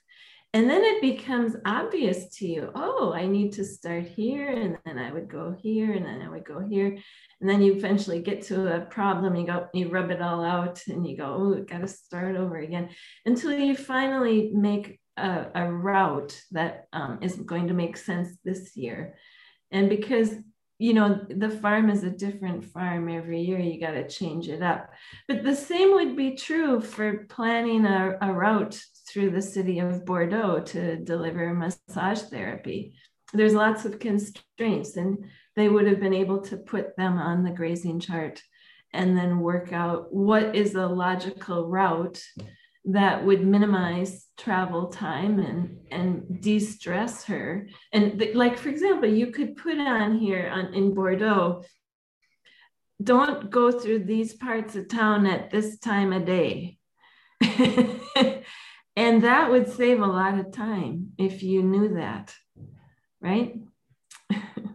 And 0.54 0.68
then 0.68 0.84
it 0.84 1.00
becomes 1.00 1.56
obvious 1.64 2.26
to 2.36 2.46
you, 2.46 2.70
oh, 2.74 3.14
I 3.14 3.26
need 3.26 3.52
to 3.52 3.64
start 3.64 4.04
here, 4.04 4.50
and 4.50 4.76
then 4.84 4.98
I 4.98 5.10
would 5.10 5.26
go 5.26 5.56
here, 5.58 5.92
and 5.92 6.04
then 6.04 6.20
I 6.20 6.28
would 6.28 6.44
go 6.44 6.60
here. 6.60 6.98
And 7.40 7.48
then 7.48 7.62
you 7.62 7.72
eventually 7.72 8.20
get 8.20 8.42
to 8.42 8.76
a 8.76 8.80
problem, 8.82 9.34
you 9.34 9.46
go, 9.46 9.68
you 9.72 9.88
rub 9.88 10.10
it 10.10 10.20
all 10.20 10.44
out, 10.44 10.82
and 10.88 11.06
you 11.06 11.16
go, 11.16 11.24
oh, 11.24 11.64
got 11.64 11.80
to 11.80 11.88
start 11.88 12.36
over 12.36 12.58
again 12.58 12.90
until 13.24 13.52
you 13.52 13.74
finally 13.74 14.50
make 14.52 15.00
a, 15.16 15.46
a 15.54 15.72
route 15.72 16.40
that 16.52 16.86
um, 16.92 17.18
is 17.22 17.36
going 17.36 17.68
to 17.68 17.74
make 17.74 17.96
sense 17.96 18.36
this 18.44 18.76
year. 18.76 19.14
And 19.70 19.88
because 19.88 20.34
you 20.78 20.94
know 20.94 21.20
the 21.28 21.48
farm 21.48 21.90
is 21.90 22.02
a 22.02 22.10
different 22.10 22.64
farm 22.64 23.08
every 23.08 23.40
year 23.40 23.58
you 23.60 23.78
got 23.78 23.92
to 23.92 24.08
change 24.08 24.48
it 24.48 24.62
up 24.62 24.90
but 25.28 25.44
the 25.44 25.54
same 25.54 25.92
would 25.92 26.16
be 26.16 26.34
true 26.34 26.80
for 26.80 27.24
planning 27.28 27.86
a, 27.86 28.18
a 28.20 28.32
route 28.32 28.82
through 29.08 29.30
the 29.30 29.40
city 29.40 29.78
of 29.78 30.04
bordeaux 30.04 30.58
to 30.58 30.96
deliver 30.96 31.54
massage 31.54 32.22
therapy 32.22 32.94
there's 33.32 33.54
lots 33.54 33.84
of 33.84 34.00
constraints 34.00 34.96
and 34.96 35.24
they 35.54 35.68
would 35.68 35.86
have 35.86 36.00
been 36.00 36.14
able 36.14 36.40
to 36.40 36.56
put 36.56 36.96
them 36.96 37.16
on 37.16 37.44
the 37.44 37.50
grazing 37.50 38.00
chart 38.00 38.42
and 38.92 39.16
then 39.16 39.38
work 39.38 39.72
out 39.72 40.12
what 40.12 40.56
is 40.56 40.74
a 40.74 40.86
logical 40.86 41.68
route 41.68 42.20
that 42.84 43.24
would 43.24 43.46
minimize 43.46 44.26
travel 44.36 44.88
time 44.88 45.38
and 45.38 45.78
and 45.90 46.40
de-stress 46.40 47.24
her. 47.24 47.68
And 47.92 48.22
like 48.34 48.58
for 48.58 48.68
example 48.68 49.08
you 49.08 49.28
could 49.28 49.56
put 49.56 49.78
on 49.78 50.18
here 50.18 50.48
on 50.48 50.74
in 50.74 50.94
bordeaux 50.94 51.64
don't 53.02 53.50
go 53.50 53.72
through 53.72 54.04
these 54.04 54.32
parts 54.32 54.76
of 54.76 54.88
town 54.88 55.26
at 55.26 55.50
this 55.50 55.78
time 55.78 56.12
of 56.12 56.24
day. 56.24 56.78
And 58.96 59.22
that 59.24 59.50
would 59.50 59.70
save 59.72 60.00
a 60.00 60.06
lot 60.06 60.38
of 60.38 60.52
time 60.52 61.12
if 61.16 61.42
you 61.42 61.62
knew 61.62 61.94
that 61.94 62.34
right 63.20 63.54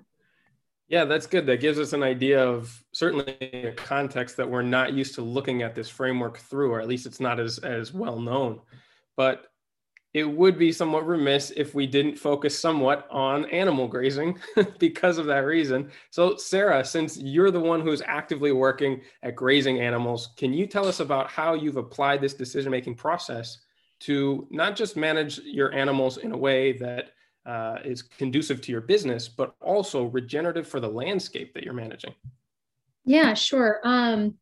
yeah, 0.87 1.03
that's 1.05 1.27
good. 1.27 1.45
That 1.45 1.59
gives 1.59 1.79
us 1.79 1.93
an 1.93 2.03
idea 2.03 2.41
of 2.41 2.83
certainly 2.93 3.35
a 3.41 3.73
context 3.73 4.37
that 4.37 4.49
we're 4.49 4.61
not 4.61 4.93
used 4.93 5.15
to 5.15 5.21
looking 5.21 5.61
at 5.61 5.75
this 5.75 5.89
framework 5.89 6.37
through, 6.37 6.71
or 6.71 6.79
at 6.79 6.87
least 6.87 7.05
it's 7.05 7.19
not 7.19 7.39
as 7.39 7.59
as 7.59 7.93
well 7.93 8.19
known. 8.19 8.61
But 9.17 9.47
it 10.13 10.23
would 10.23 10.57
be 10.57 10.71
somewhat 10.71 11.05
remiss 11.05 11.51
if 11.55 11.75
we 11.75 11.85
didn't 11.85 12.15
focus 12.15 12.57
somewhat 12.57 13.07
on 13.11 13.45
animal 13.45 13.87
grazing 13.87 14.39
because 14.79 15.17
of 15.17 15.25
that 15.25 15.39
reason. 15.39 15.91
So, 16.09 16.37
Sarah, 16.37 16.83
since 16.83 17.17
you're 17.17 17.51
the 17.51 17.59
one 17.59 17.81
who's 17.81 18.01
actively 18.05 18.51
working 18.51 19.01
at 19.21 19.35
grazing 19.35 19.81
animals, 19.81 20.29
can 20.37 20.53
you 20.53 20.65
tell 20.65 20.87
us 20.87 21.01
about 21.01 21.29
how 21.29 21.53
you've 21.53 21.77
applied 21.77 22.21
this 22.21 22.33
decision 22.33 22.71
making 22.71 22.95
process 22.95 23.59
to 23.99 24.47
not 24.49 24.75
just 24.75 24.95
manage 24.95 25.39
your 25.39 25.73
animals 25.73 26.17
in 26.17 26.31
a 26.31 26.37
way 26.37 26.71
that 26.77 27.11
uh, 27.47 27.77
is 27.85 28.01
conducive 28.01 28.61
to 28.61 28.71
your 28.71 28.81
business, 28.81 29.27
but 29.27 29.55
also 29.61 30.05
regenerative 30.05 30.67
for 30.67 30.79
the 30.79 30.87
landscape 30.87 31.53
that 31.53 31.63
you're 31.63 31.73
managing? 31.73 32.13
Yeah, 33.05 33.33
sure. 33.33 33.79
Um, 33.83 34.35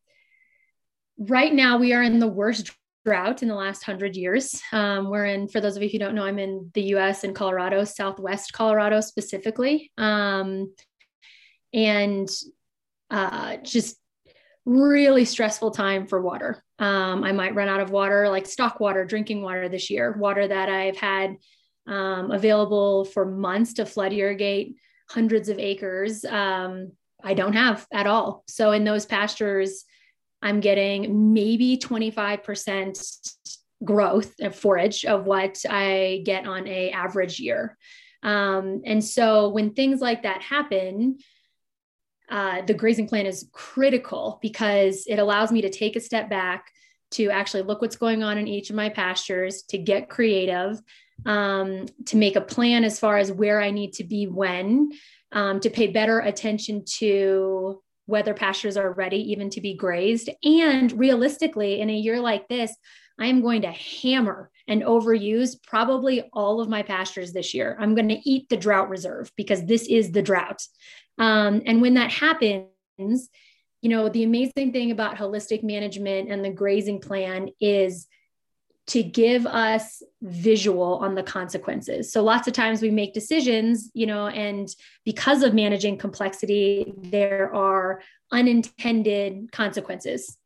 right 1.16 1.54
now, 1.54 1.78
we 1.78 1.92
are 1.92 2.02
in 2.02 2.18
the 2.18 2.26
worst 2.26 2.72
drought 3.04 3.42
in 3.42 3.48
the 3.48 3.54
last 3.54 3.84
hundred 3.84 4.16
years. 4.16 4.60
Um, 4.72 5.08
we're 5.08 5.26
in, 5.26 5.46
for 5.46 5.60
those 5.60 5.76
of 5.76 5.82
you 5.84 5.88
who 5.88 6.00
don't 6.00 6.16
know, 6.16 6.24
I'm 6.24 6.40
in 6.40 6.72
the 6.74 6.82
US 6.96 7.22
in 7.22 7.32
Colorado, 7.32 7.84
Southwest 7.84 8.52
Colorado 8.52 9.00
specifically. 9.00 9.92
Um, 9.96 10.74
and 11.72 12.28
uh, 13.08 13.58
just 13.58 13.96
really 14.64 15.24
stressful 15.24 15.70
time 15.70 16.08
for 16.08 16.20
water. 16.20 16.64
Um, 16.80 17.22
I 17.22 17.30
might 17.30 17.54
run 17.54 17.68
out 17.68 17.80
of 17.80 17.90
water, 17.90 18.28
like 18.28 18.46
stock 18.46 18.80
water, 18.80 19.04
drinking 19.04 19.42
water 19.42 19.68
this 19.68 19.88
year, 19.90 20.16
water 20.18 20.48
that 20.48 20.68
I've 20.68 20.96
had 20.96 21.36
um, 21.86 22.30
available 22.30 23.04
for 23.04 23.24
months 23.24 23.74
to 23.74 23.86
flood 23.86 24.12
irrigate 24.12 24.76
hundreds 25.08 25.48
of 25.48 25.58
acres. 25.58 26.24
Um, 26.24 26.92
I 27.22 27.34
don't 27.34 27.54
have 27.54 27.86
at 27.92 28.06
all. 28.06 28.44
So 28.48 28.72
in 28.72 28.84
those 28.84 29.06
pastures, 29.06 29.84
I'm 30.42 30.60
getting 30.60 31.32
maybe 31.32 31.78
25% 31.78 33.34
growth 33.84 34.34
of 34.40 34.54
forage 34.54 35.04
of 35.04 35.24
what 35.24 35.58
I 35.68 36.22
get 36.24 36.46
on 36.46 36.66
a 36.66 36.90
average 36.90 37.38
year. 37.40 37.76
Um, 38.22 38.82
and 38.84 39.04
so 39.04 39.48
when 39.50 39.72
things 39.72 40.00
like 40.00 40.22
that 40.22 40.42
happen, 40.42 41.18
uh, 42.28 42.62
the 42.62 42.74
grazing 42.74 43.08
plan 43.08 43.26
is 43.26 43.48
critical 43.52 44.38
because 44.42 45.04
it 45.06 45.18
allows 45.18 45.52
me 45.52 45.62
to 45.62 45.70
take 45.70 45.94
a 45.96 46.00
step 46.00 46.28
back 46.28 46.66
to 47.12 47.30
actually 47.30 47.62
look 47.62 47.80
what's 47.80 47.96
going 47.96 48.24
on 48.24 48.36
in 48.36 48.48
each 48.48 48.68
of 48.70 48.76
my 48.76 48.88
pastures, 48.88 49.62
to 49.62 49.78
get 49.78 50.08
creative, 50.08 50.80
um, 51.24 51.86
to 52.06 52.16
make 52.16 52.36
a 52.36 52.40
plan 52.40 52.84
as 52.84 52.98
far 52.98 53.16
as 53.18 53.32
where 53.32 53.60
I 53.60 53.70
need 53.70 53.94
to 53.94 54.04
be 54.04 54.26
when, 54.26 54.90
um, 55.32 55.60
to 55.60 55.70
pay 55.70 55.88
better 55.88 56.20
attention 56.20 56.84
to 56.98 57.82
whether 58.06 58.34
pastures 58.34 58.76
are 58.76 58.92
ready 58.92 59.32
even 59.32 59.50
to 59.50 59.60
be 59.60 59.74
grazed. 59.74 60.30
And 60.44 60.92
realistically, 60.92 61.80
in 61.80 61.90
a 61.90 61.96
year 61.96 62.20
like 62.20 62.48
this, 62.48 62.74
I 63.18 63.26
am 63.26 63.40
going 63.40 63.62
to 63.62 63.72
hammer 63.72 64.50
and 64.68 64.82
overuse 64.82 65.56
probably 65.66 66.28
all 66.32 66.60
of 66.60 66.68
my 66.68 66.82
pastures 66.82 67.32
this 67.32 67.54
year. 67.54 67.76
I'm 67.80 67.94
going 67.94 68.08
to 68.08 68.28
eat 68.28 68.48
the 68.48 68.56
drought 68.56 68.88
reserve 68.88 69.32
because 69.36 69.64
this 69.64 69.86
is 69.88 70.12
the 70.12 70.22
drought. 70.22 70.62
Um, 71.18 71.62
and 71.66 71.80
when 71.80 71.94
that 71.94 72.12
happens, 72.12 72.68
you 72.98 73.88
know, 73.88 74.08
the 74.08 74.24
amazing 74.24 74.72
thing 74.72 74.90
about 74.90 75.16
holistic 75.16 75.62
management 75.62 76.30
and 76.30 76.44
the 76.44 76.50
grazing 76.50 77.00
plan 77.00 77.48
is 77.60 78.06
to 78.88 79.02
give 79.02 79.46
us 79.46 80.02
visual 80.22 80.98
on 80.98 81.14
the 81.14 81.22
consequences. 81.22 82.12
So 82.12 82.22
lots 82.22 82.46
of 82.46 82.54
times 82.54 82.80
we 82.80 82.90
make 82.90 83.14
decisions, 83.14 83.90
you 83.94 84.06
know, 84.06 84.28
and 84.28 84.68
because 85.04 85.42
of 85.42 85.54
managing 85.54 85.98
complexity, 85.98 86.92
there 86.96 87.52
are 87.54 88.00
unintended 88.30 89.50
consequences. 89.50 90.38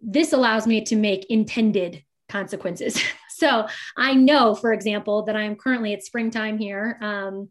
This 0.00 0.32
allows 0.32 0.66
me 0.66 0.82
to 0.84 0.96
make 0.96 1.26
intended 1.28 2.04
consequences. 2.28 3.00
so 3.30 3.66
I 3.96 4.14
know, 4.14 4.54
for 4.54 4.72
example, 4.72 5.24
that 5.24 5.36
I 5.36 5.42
am 5.42 5.56
currently 5.56 5.92
at 5.92 6.04
springtime 6.04 6.58
here. 6.58 6.98
Um, 7.00 7.48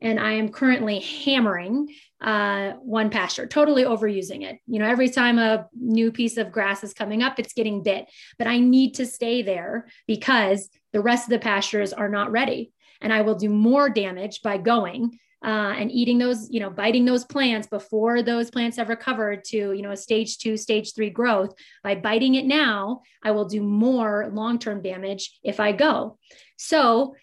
and 0.00 0.20
I 0.20 0.32
am 0.32 0.50
currently 0.50 1.00
hammering 1.00 1.88
uh, 2.20 2.72
one 2.72 3.10
pasture, 3.10 3.46
totally 3.46 3.84
overusing 3.84 4.42
it. 4.42 4.58
You 4.66 4.78
know, 4.78 4.86
every 4.88 5.08
time 5.08 5.38
a 5.38 5.68
new 5.74 6.12
piece 6.12 6.36
of 6.36 6.52
grass 6.52 6.84
is 6.84 6.94
coming 6.94 7.22
up, 7.22 7.38
it's 7.38 7.52
getting 7.52 7.82
bit, 7.82 8.06
but 8.38 8.46
I 8.46 8.58
need 8.58 8.94
to 8.94 9.06
stay 9.06 9.42
there 9.42 9.88
because 10.06 10.68
the 10.92 11.00
rest 11.00 11.24
of 11.24 11.30
the 11.30 11.38
pastures 11.38 11.92
are 11.92 12.08
not 12.08 12.30
ready. 12.30 12.72
And 13.00 13.12
I 13.12 13.22
will 13.22 13.36
do 13.36 13.48
more 13.48 13.88
damage 13.88 14.42
by 14.42 14.58
going 14.58 15.18
uh, 15.44 15.74
and 15.76 15.92
eating 15.92 16.18
those, 16.18 16.48
you 16.50 16.58
know, 16.58 16.70
biting 16.70 17.04
those 17.04 17.24
plants 17.24 17.68
before 17.68 18.22
those 18.22 18.50
plants 18.50 18.76
have 18.76 18.88
recovered 18.88 19.44
to, 19.44 19.72
you 19.72 19.82
know, 19.82 19.92
a 19.92 19.96
stage 19.96 20.38
two, 20.38 20.56
stage 20.56 20.94
three 20.94 21.10
growth. 21.10 21.54
By 21.84 21.94
biting 21.94 22.34
it 22.34 22.44
now, 22.44 23.02
I 23.22 23.30
will 23.30 23.44
do 23.44 23.62
more 23.62 24.30
long 24.32 24.58
term 24.58 24.82
damage 24.82 25.38
if 25.44 25.60
I 25.60 25.72
go. 25.72 26.18
So, 26.56 27.14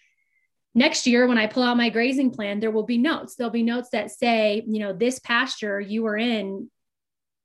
next 0.76 1.08
year 1.08 1.28
when 1.28 1.38
i 1.38 1.48
pull 1.48 1.64
out 1.64 1.78
my 1.78 1.90
grazing 1.90 2.30
plan 2.30 2.60
there 2.60 2.72
will 2.72 2.84
be 2.84 2.98
notes. 2.98 3.36
There'll 3.36 3.52
be 3.52 3.64
notes 3.64 3.90
that 3.92 4.12
say 4.12 4.64
you 4.68 4.80
know 4.80 4.94
this 4.94 5.20
pasture 5.20 5.80
you 5.80 6.04
were 6.04 6.18
in 6.18 6.70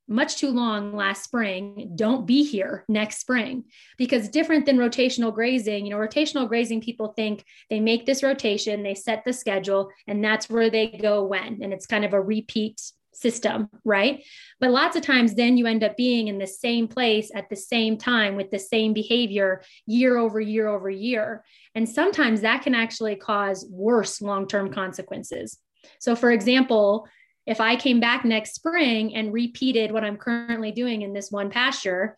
much 0.08 0.38
too 0.38 0.50
long 0.50 0.96
last 0.96 1.22
spring. 1.22 1.92
Don't 1.94 2.26
be 2.26 2.42
here 2.42 2.84
next 2.88 3.20
spring. 3.20 3.64
Because 3.96 4.28
different 4.28 4.66
than 4.66 4.76
rotational 4.76 5.32
grazing 5.32 5.86
you 5.86 5.90
know 5.90 5.98
rotational 5.98 6.48
grazing 6.48 6.80
people 6.80 7.08
think 7.08 7.44
they 7.70 7.80
make 7.80 8.06
this 8.06 8.22
rotation 8.22 8.82
they 8.82 8.94
set 8.94 9.24
the 9.24 9.32
schedule 9.32 9.90
and 10.06 10.22
that's 10.22 10.50
where 10.50 10.70
they 10.70 10.88
go 10.88 11.24
when. 11.24 11.60
And 11.62 11.72
it's 11.72 11.86
kind 11.86 12.04
of 12.04 12.12
a 12.12 12.20
repeat 12.20 12.80
system, 13.12 13.68
right? 13.84 14.22
But 14.60 14.70
lots 14.70 14.96
of 14.96 15.02
times, 15.02 15.34
then 15.34 15.56
you 15.56 15.66
end 15.66 15.84
up 15.84 15.96
being 15.96 16.28
in 16.28 16.38
the 16.38 16.46
same 16.46 16.88
place 16.88 17.30
at 17.34 17.48
the 17.48 17.56
same 17.56 17.96
time 17.98 18.36
with 18.36 18.50
the 18.50 18.58
same 18.58 18.92
behavior 18.92 19.62
year 19.86 20.16
over 20.18 20.40
year 20.40 20.68
over 20.68 20.90
year. 20.90 21.44
And 21.74 21.88
sometimes 21.88 22.40
that 22.40 22.62
can 22.62 22.74
actually 22.74 23.16
cause 23.16 23.66
worse 23.70 24.20
long 24.20 24.46
term 24.46 24.72
consequences. 24.72 25.58
So, 25.98 26.14
for 26.14 26.30
example, 26.30 27.08
if 27.46 27.60
I 27.60 27.76
came 27.76 28.00
back 28.00 28.24
next 28.24 28.54
spring 28.54 29.14
and 29.14 29.32
repeated 29.32 29.92
what 29.92 30.04
I'm 30.04 30.16
currently 30.16 30.72
doing 30.72 31.02
in 31.02 31.12
this 31.12 31.30
one 31.30 31.50
pasture, 31.50 32.16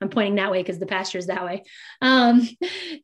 I'm 0.00 0.10
pointing 0.10 0.34
that 0.34 0.50
way 0.50 0.62
because 0.62 0.78
the 0.78 0.86
pasture 0.86 1.18
is 1.18 1.28
that 1.28 1.44
way. 1.44 1.62
Um, 2.02 2.48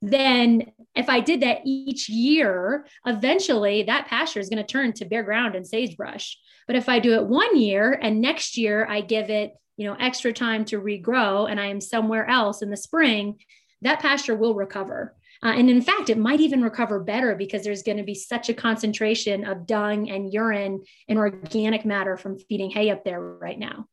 then, 0.02 0.72
if 0.94 1.08
I 1.08 1.20
did 1.20 1.42
that 1.42 1.60
each 1.64 2.08
year, 2.08 2.86
eventually 3.06 3.84
that 3.84 4.08
pasture 4.08 4.40
is 4.40 4.48
going 4.48 4.64
to 4.64 4.70
turn 4.70 4.92
to 4.94 5.04
bare 5.04 5.22
ground 5.22 5.54
and 5.54 5.66
sagebrush. 5.66 6.36
But 6.66 6.76
if 6.76 6.88
I 6.88 6.98
do 6.98 7.14
it 7.14 7.24
one 7.24 7.56
year 7.56 7.92
and 7.92 8.20
next 8.20 8.56
year 8.56 8.86
I 8.88 9.00
give 9.00 9.30
it, 9.30 9.52
you 9.76 9.86
know, 9.86 9.96
extra 9.98 10.32
time 10.32 10.64
to 10.66 10.80
regrow 10.80 11.50
and 11.50 11.60
I 11.60 11.66
am 11.66 11.80
somewhere 11.80 12.28
else 12.28 12.62
in 12.62 12.70
the 12.70 12.76
spring, 12.76 13.38
that 13.82 14.00
pasture 14.00 14.34
will 14.34 14.54
recover. 14.54 15.14
Uh, 15.42 15.54
and 15.56 15.70
in 15.70 15.80
fact, 15.80 16.10
it 16.10 16.18
might 16.18 16.40
even 16.40 16.62
recover 16.62 17.00
better 17.00 17.34
because 17.34 17.64
there's 17.64 17.82
going 17.82 17.96
to 17.96 18.04
be 18.04 18.14
such 18.14 18.48
a 18.48 18.54
concentration 18.54 19.44
of 19.44 19.66
dung 19.66 20.10
and 20.10 20.32
urine 20.32 20.82
and 21.08 21.18
organic 21.18 21.84
matter 21.84 22.16
from 22.16 22.38
feeding 22.38 22.70
hay 22.70 22.90
up 22.90 23.04
there 23.04 23.20
right 23.20 23.58
now. 23.58 23.86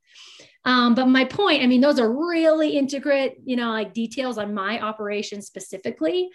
Um, 0.65 0.95
but 0.95 1.05
my 1.05 1.23
point, 1.23 1.63
I 1.63 1.67
mean, 1.67 1.79
those 1.79 1.99
are 1.99 2.12
really 2.12 2.77
intricate, 2.77 3.38
you 3.45 3.55
know, 3.55 3.69
like 3.69 3.93
details 3.93 4.38
on 4.38 4.53
my 4.53 4.79
operation 4.81 5.41
specifically. 5.41 6.29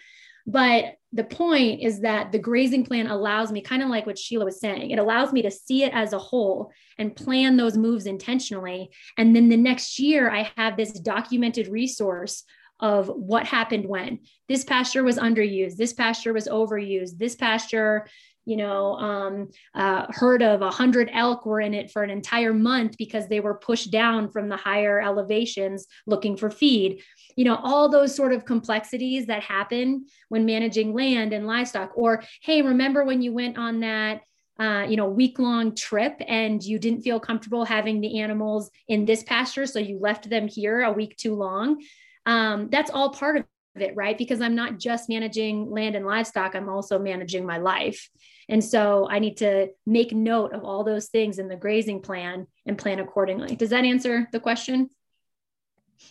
But 0.45 0.95
the 1.13 1.23
point 1.23 1.81
is 1.81 2.01
that 2.01 2.31
the 2.31 2.39
grazing 2.39 2.85
plan 2.85 3.07
allows 3.07 3.51
me, 3.51 3.61
kind 3.61 3.81
of 3.81 3.89
like 3.89 4.05
what 4.05 4.17
Sheila 4.17 4.45
was 4.45 4.59
saying, 4.59 4.91
it 4.91 4.99
allows 4.99 5.31
me 5.31 5.41
to 5.43 5.51
see 5.51 5.83
it 5.83 5.93
as 5.93 6.11
a 6.11 6.19
whole 6.19 6.71
and 6.97 7.15
plan 7.15 7.55
those 7.55 7.77
moves 7.77 8.07
intentionally. 8.07 8.89
And 9.17 9.35
then 9.35 9.47
the 9.47 9.57
next 9.57 9.99
year, 9.99 10.29
I 10.29 10.51
have 10.57 10.75
this 10.75 10.91
documented 10.91 11.67
resource 11.67 12.43
of 12.83 13.07
what 13.07 13.45
happened 13.45 13.85
when 13.85 14.19
this 14.49 14.65
pasture 14.65 15.03
was 15.03 15.17
underused, 15.17 15.77
this 15.77 15.93
pasture 15.93 16.33
was 16.33 16.49
overused, 16.49 17.17
this 17.17 17.33
pasture, 17.33 18.05
you 18.43 18.57
know, 18.57 18.95
um, 18.95 19.49
uh, 19.73 20.05
herd 20.09 20.43
of 20.43 20.61
a 20.61 20.69
hundred 20.69 21.09
elk 21.13 21.45
were 21.45 21.61
in 21.61 21.73
it 21.73 21.89
for 21.89 22.03
an 22.03 22.09
entire 22.09 22.53
month 22.53 22.97
because 22.97 23.29
they 23.29 23.39
were 23.39 23.53
pushed 23.53 23.89
down 23.89 24.29
from 24.29 24.49
the 24.49 24.57
higher 24.57 24.99
elevations 24.99 25.87
looking 26.05 26.35
for 26.35 26.51
feed. 26.51 27.01
You 27.37 27.45
know, 27.45 27.55
all 27.55 27.87
those 27.87 28.13
sort 28.13 28.33
of 28.33 28.43
complexities 28.43 29.27
that 29.27 29.43
happen 29.43 30.05
when 30.27 30.45
managing 30.45 30.93
land 30.93 31.31
and 31.31 31.47
livestock. 31.47 31.93
Or, 31.95 32.21
hey, 32.41 32.63
remember 32.63 33.05
when 33.05 33.21
you 33.21 33.31
went 33.31 33.57
on 33.57 33.79
that 33.79 34.21
uh, 34.59 34.85
you 34.87 34.97
know, 34.97 35.07
week 35.07 35.39
long 35.39 35.73
trip 35.73 36.21
and 36.27 36.61
you 36.63 36.77
didn't 36.77 37.01
feel 37.01 37.19
comfortable 37.19 37.65
having 37.65 38.01
the 38.01 38.19
animals 38.19 38.69
in 38.87 39.03
this 39.03 39.23
pasture. 39.23 39.65
So 39.65 39.79
you 39.79 39.97
left 39.99 40.29
them 40.29 40.47
here 40.47 40.83
a 40.83 40.91
week 40.91 41.17
too 41.17 41.33
long 41.33 41.81
um, 42.25 42.69
that's 42.69 42.91
all 42.91 43.11
part 43.11 43.37
of 43.37 43.45
it, 43.75 43.95
right? 43.95 44.17
Because 44.17 44.41
I'm 44.41 44.55
not 44.55 44.79
just 44.79 45.09
managing 45.09 45.69
land 45.69 45.95
and 45.95 46.05
livestock, 46.05 46.55
I'm 46.55 46.69
also 46.69 46.99
managing 46.99 47.45
my 47.45 47.57
life. 47.57 48.09
And 48.49 48.63
so 48.63 49.07
I 49.09 49.19
need 49.19 49.37
to 49.37 49.69
make 49.85 50.11
note 50.11 50.53
of 50.53 50.63
all 50.63 50.83
those 50.83 51.07
things 51.07 51.39
in 51.39 51.47
the 51.47 51.55
grazing 51.55 52.01
plan 52.01 52.47
and 52.65 52.77
plan 52.77 52.99
accordingly. 52.99 53.55
Does 53.55 53.69
that 53.69 53.85
answer 53.85 54.27
the 54.31 54.39
question? 54.39 54.89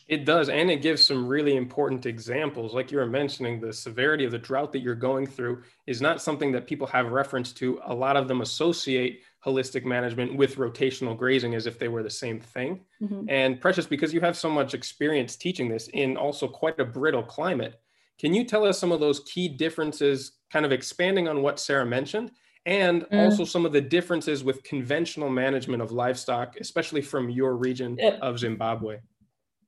It 0.08 0.24
does. 0.24 0.48
And 0.48 0.70
it 0.70 0.82
gives 0.82 1.04
some 1.04 1.26
really 1.26 1.56
important 1.56 2.06
examples. 2.06 2.74
Like 2.74 2.90
you 2.90 2.98
were 2.98 3.06
mentioning, 3.06 3.60
the 3.60 3.72
severity 3.72 4.24
of 4.24 4.30
the 4.30 4.38
drought 4.38 4.72
that 4.72 4.80
you're 4.80 4.94
going 4.94 5.26
through 5.26 5.62
is 5.86 6.00
not 6.00 6.22
something 6.22 6.52
that 6.52 6.66
people 6.66 6.86
have 6.88 7.12
reference 7.12 7.52
to. 7.54 7.80
A 7.84 7.94
lot 7.94 8.16
of 8.16 8.28
them 8.28 8.40
associate 8.40 9.20
holistic 9.44 9.84
management 9.84 10.36
with 10.36 10.56
rotational 10.56 11.16
grazing 11.16 11.54
as 11.54 11.66
if 11.66 11.78
they 11.78 11.88
were 11.88 12.02
the 12.02 12.10
same 12.10 12.40
thing. 12.40 12.80
Mm-hmm. 13.02 13.28
And 13.28 13.60
Precious, 13.60 13.86
because 13.86 14.14
you 14.14 14.20
have 14.20 14.36
so 14.36 14.48
much 14.48 14.72
experience 14.74 15.36
teaching 15.36 15.68
this 15.68 15.88
in 15.88 16.16
also 16.16 16.46
quite 16.46 16.78
a 16.78 16.84
brittle 16.84 17.22
climate, 17.22 17.80
Can 18.18 18.34
you 18.34 18.44
tell 18.44 18.64
us 18.64 18.78
some 18.78 18.92
of 18.92 19.00
those 19.00 19.20
key 19.20 19.48
differences, 19.48 20.32
kind 20.52 20.64
of 20.64 20.72
expanding 20.72 21.28
on 21.28 21.42
what 21.42 21.58
Sarah 21.58 21.86
mentioned, 21.86 22.30
and 22.64 23.02
mm. 23.02 23.24
also 23.24 23.44
some 23.44 23.66
of 23.66 23.72
the 23.72 23.80
differences 23.80 24.44
with 24.44 24.62
conventional 24.62 25.28
management 25.28 25.82
of 25.82 25.90
livestock, 25.90 26.56
especially 26.60 27.02
from 27.02 27.30
your 27.30 27.56
region 27.56 27.98
of 28.20 28.38
Zimbabwe? 28.38 28.98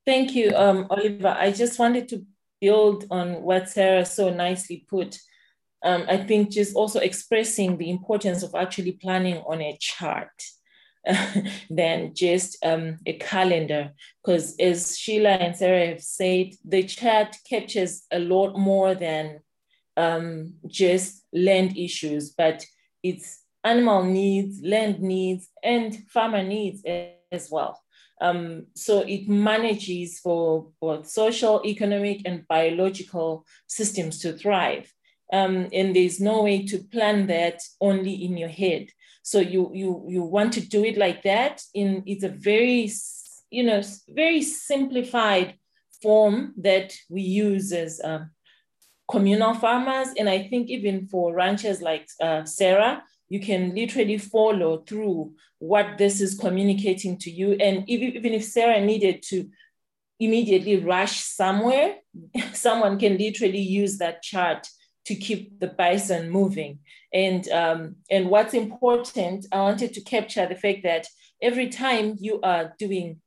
Thank 0.06 0.34
you, 0.34 0.52
um, 0.54 0.86
Oliver. 0.90 1.34
I 1.36 1.50
just 1.50 1.78
wanted 1.78 2.08
to 2.10 2.24
build 2.60 3.06
on 3.10 3.42
what 3.42 3.68
Sarah 3.68 4.04
so 4.04 4.30
nicely 4.30 4.86
put. 4.88 5.18
Um, 5.84 6.04
I 6.08 6.16
think 6.16 6.50
just 6.50 6.74
also 6.74 6.98
expressing 6.98 7.76
the 7.76 7.90
importance 7.90 8.42
of 8.42 8.54
actually 8.54 8.92
planning 8.92 9.36
on 9.46 9.60
a 9.60 9.76
chart 9.78 10.30
than 11.70 12.14
just 12.14 12.56
um, 12.64 12.98
a 13.04 13.12
calendar. 13.14 13.92
Because 14.24 14.56
as 14.58 14.98
Sheila 14.98 15.30
and 15.30 15.54
Sarah 15.54 15.88
have 15.88 16.02
said, 16.02 16.54
the 16.64 16.84
chart 16.84 17.36
captures 17.48 18.06
a 18.10 18.18
lot 18.18 18.58
more 18.58 18.94
than 18.94 19.40
um, 19.96 20.54
just 20.66 21.22
land 21.32 21.76
issues, 21.76 22.30
but 22.30 22.64
it's 23.02 23.42
animal 23.62 24.04
needs, 24.04 24.60
land 24.62 25.00
needs, 25.00 25.48
and 25.62 25.96
farmer 26.08 26.42
needs 26.42 26.82
as 27.30 27.50
well. 27.50 27.80
Um, 28.20 28.66
so 28.74 29.00
it 29.00 29.28
manages 29.28 30.20
for 30.20 30.68
both 30.80 31.06
social, 31.06 31.60
economic, 31.64 32.22
and 32.24 32.46
biological 32.48 33.44
systems 33.66 34.20
to 34.20 34.32
thrive. 34.32 34.92
Um, 35.32 35.68
and 35.72 35.96
there's 35.96 36.20
no 36.20 36.42
way 36.42 36.64
to 36.66 36.78
plan 36.78 37.26
that 37.28 37.60
only 37.80 38.12
in 38.24 38.36
your 38.36 38.48
head. 38.48 38.88
So 39.22 39.40
you 39.40 39.70
you 39.74 40.06
you 40.08 40.22
want 40.22 40.52
to 40.54 40.60
do 40.60 40.84
it 40.84 40.98
like 40.98 41.22
that. 41.22 41.62
In 41.72 42.02
it's 42.06 42.24
a 42.24 42.28
very 42.28 42.90
you 43.50 43.64
know 43.64 43.82
very 44.08 44.42
simplified 44.42 45.54
form 46.02 46.52
that 46.58 46.94
we 47.08 47.22
use 47.22 47.72
as 47.72 48.00
um, 48.04 48.30
communal 49.10 49.54
farmers, 49.54 50.08
and 50.18 50.28
I 50.28 50.46
think 50.48 50.68
even 50.68 51.06
for 51.08 51.34
ranchers 51.34 51.80
like 51.80 52.06
uh, 52.20 52.44
Sarah, 52.44 53.02
you 53.28 53.40
can 53.40 53.74
literally 53.74 54.18
follow 54.18 54.78
through 54.78 55.32
what 55.58 55.96
this 55.96 56.20
is 56.20 56.38
communicating 56.38 57.16
to 57.18 57.30
you. 57.30 57.52
And 57.52 57.88
even, 57.88 58.16
even 58.16 58.32
if 58.34 58.44
Sarah 58.44 58.80
needed 58.84 59.22
to 59.30 59.48
immediately 60.20 60.76
rush 60.76 61.20
somewhere, 61.20 61.96
someone 62.52 62.98
can 62.98 63.16
literally 63.16 63.60
use 63.60 63.98
that 63.98 64.22
chart 64.22 64.68
to 65.06 65.14
keep 65.14 65.60
the 65.60 65.68
bison 65.68 66.30
moving. 66.30 66.78
And, 67.12 67.48
um, 67.48 67.96
and 68.10 68.28
what's 68.28 68.54
important, 68.54 69.46
I 69.52 69.58
wanted 69.58 69.92
to 69.94 70.00
capture 70.00 70.46
the 70.46 70.56
fact 70.56 70.82
that 70.84 71.06
every 71.42 71.68
time 71.68 72.16
you 72.18 72.40
are 72.42 72.74
doing 72.78 73.20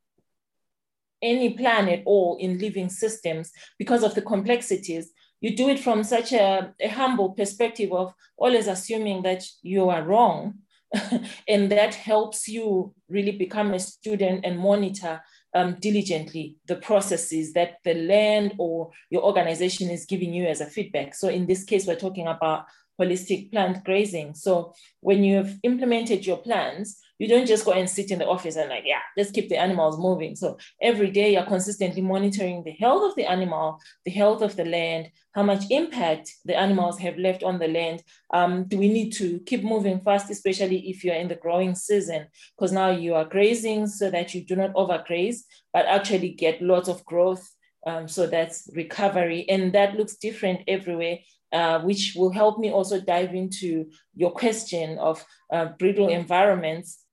any 1.21 1.53
plan 1.53 1.89
at 1.89 2.03
all 2.05 2.37
in 2.39 2.59
living 2.59 2.89
systems, 2.89 3.51
because 3.77 4.03
of 4.03 4.15
the 4.15 4.21
complexities, 4.21 5.11
you 5.39 5.55
do 5.55 5.69
it 5.69 5.79
from 5.79 6.03
such 6.03 6.33
a, 6.33 6.73
a 6.79 6.87
humble 6.87 7.31
perspective 7.31 7.91
of 7.91 8.13
always 8.37 8.67
assuming 8.67 9.21
that 9.23 9.43
you 9.61 9.89
are 9.89 10.03
wrong. 10.03 10.55
and 11.47 11.69
that 11.71 11.93
helps 11.93 12.47
you 12.47 12.93
really 13.09 13.33
become 13.33 13.73
a 13.73 13.79
student 13.79 14.45
and 14.45 14.57
monitor 14.57 15.21
um, 15.57 15.75
diligently 15.79 16.55
the 16.67 16.75
processes 16.75 17.53
that 17.53 17.77
the 17.83 17.95
land 17.95 18.53
or 18.59 18.91
your 19.09 19.23
organization 19.23 19.89
is 19.89 20.05
giving 20.05 20.31
you 20.31 20.45
as 20.45 20.61
a 20.61 20.67
feedback. 20.67 21.15
So 21.15 21.29
in 21.29 21.47
this 21.47 21.63
case, 21.63 21.87
we're 21.87 21.95
talking 21.95 22.27
about 22.27 22.65
holistic 22.99 23.51
plant 23.51 23.83
grazing. 23.83 24.35
So 24.35 24.73
when 24.99 25.23
you've 25.23 25.57
implemented 25.63 26.27
your 26.27 26.37
plans, 26.37 26.99
you 27.19 27.27
don't 27.27 27.47
just 27.47 27.65
go 27.65 27.71
and 27.71 27.89
sit 27.89 28.12
in 28.12 28.19
the 28.19 28.27
office 28.27 28.56
and 28.56 28.69
like, 28.69 28.84
yeah, 28.86 28.99
let's 29.15 29.32
keep 29.32 29.49
the 29.49 29.58
animals 29.58 29.97
moving. 29.97 30.36
So 30.36 30.58
every 30.82 31.10
day 31.10 31.34
you're 31.34 31.43
consistently 31.43 32.01
monitoring 32.01 32.63
the 32.63 32.71
health 32.71 33.10
of 33.10 33.15
the 33.15 33.25
animal, 33.25 33.80
the 34.06 34.12
health 34.12 34.41
of 34.41 34.56
the 34.56 34.65
land, 34.65 35.10
how 35.34 35.43
much 35.43 35.63
impact 35.69 36.32
the 36.45 36.56
animals 36.56 36.99
have 36.99 37.17
left 37.17 37.43
on 37.43 37.60
the 37.60 37.67
land. 37.67 38.03
Um, 38.34 38.65
do 38.67 38.77
we 38.77 38.89
need 38.89 39.12
to 39.13 39.39
keep 39.39 39.63
moving 39.63 39.99
fast, 39.99 40.30
especially 40.30 40.89
if 40.89 41.03
you're 41.03 41.15
in 41.15 41.27
the 41.27 41.36
growing 41.36 41.75
season? 41.75 42.27
Because 42.56 42.71
now 42.71 42.91
you 42.91 43.15
are 43.15 43.25
grazing 43.25 43.88
so 43.88 44.12
that 44.12 44.34
you 44.36 44.43
do 44.43 44.56
not 44.56 44.73
overgraze, 44.73 45.41
but 45.73 45.86
actually 45.86 46.30
get 46.30 46.62
lots 46.62 46.88
of 46.88 47.03
growth. 47.06 47.47
Um, 47.86 48.08
so 48.08 48.27
that's 48.27 48.69
recovery. 48.75 49.47
And 49.49 49.73
that 49.73 49.95
looks 49.95 50.17
different 50.17 50.62
everywhere. 50.67 51.19
Uh, 51.53 51.80
which 51.80 52.12
will 52.13 52.30
help 52.30 52.60
me 52.60 52.69
also 52.69 52.99
dive 52.99 53.34
into 53.34 53.89
your 54.13 54.32
question 54.32 54.97
of 54.99 55.23
uh, 55.53 55.67
brittle 55.80 56.10
environments 56.10 57.06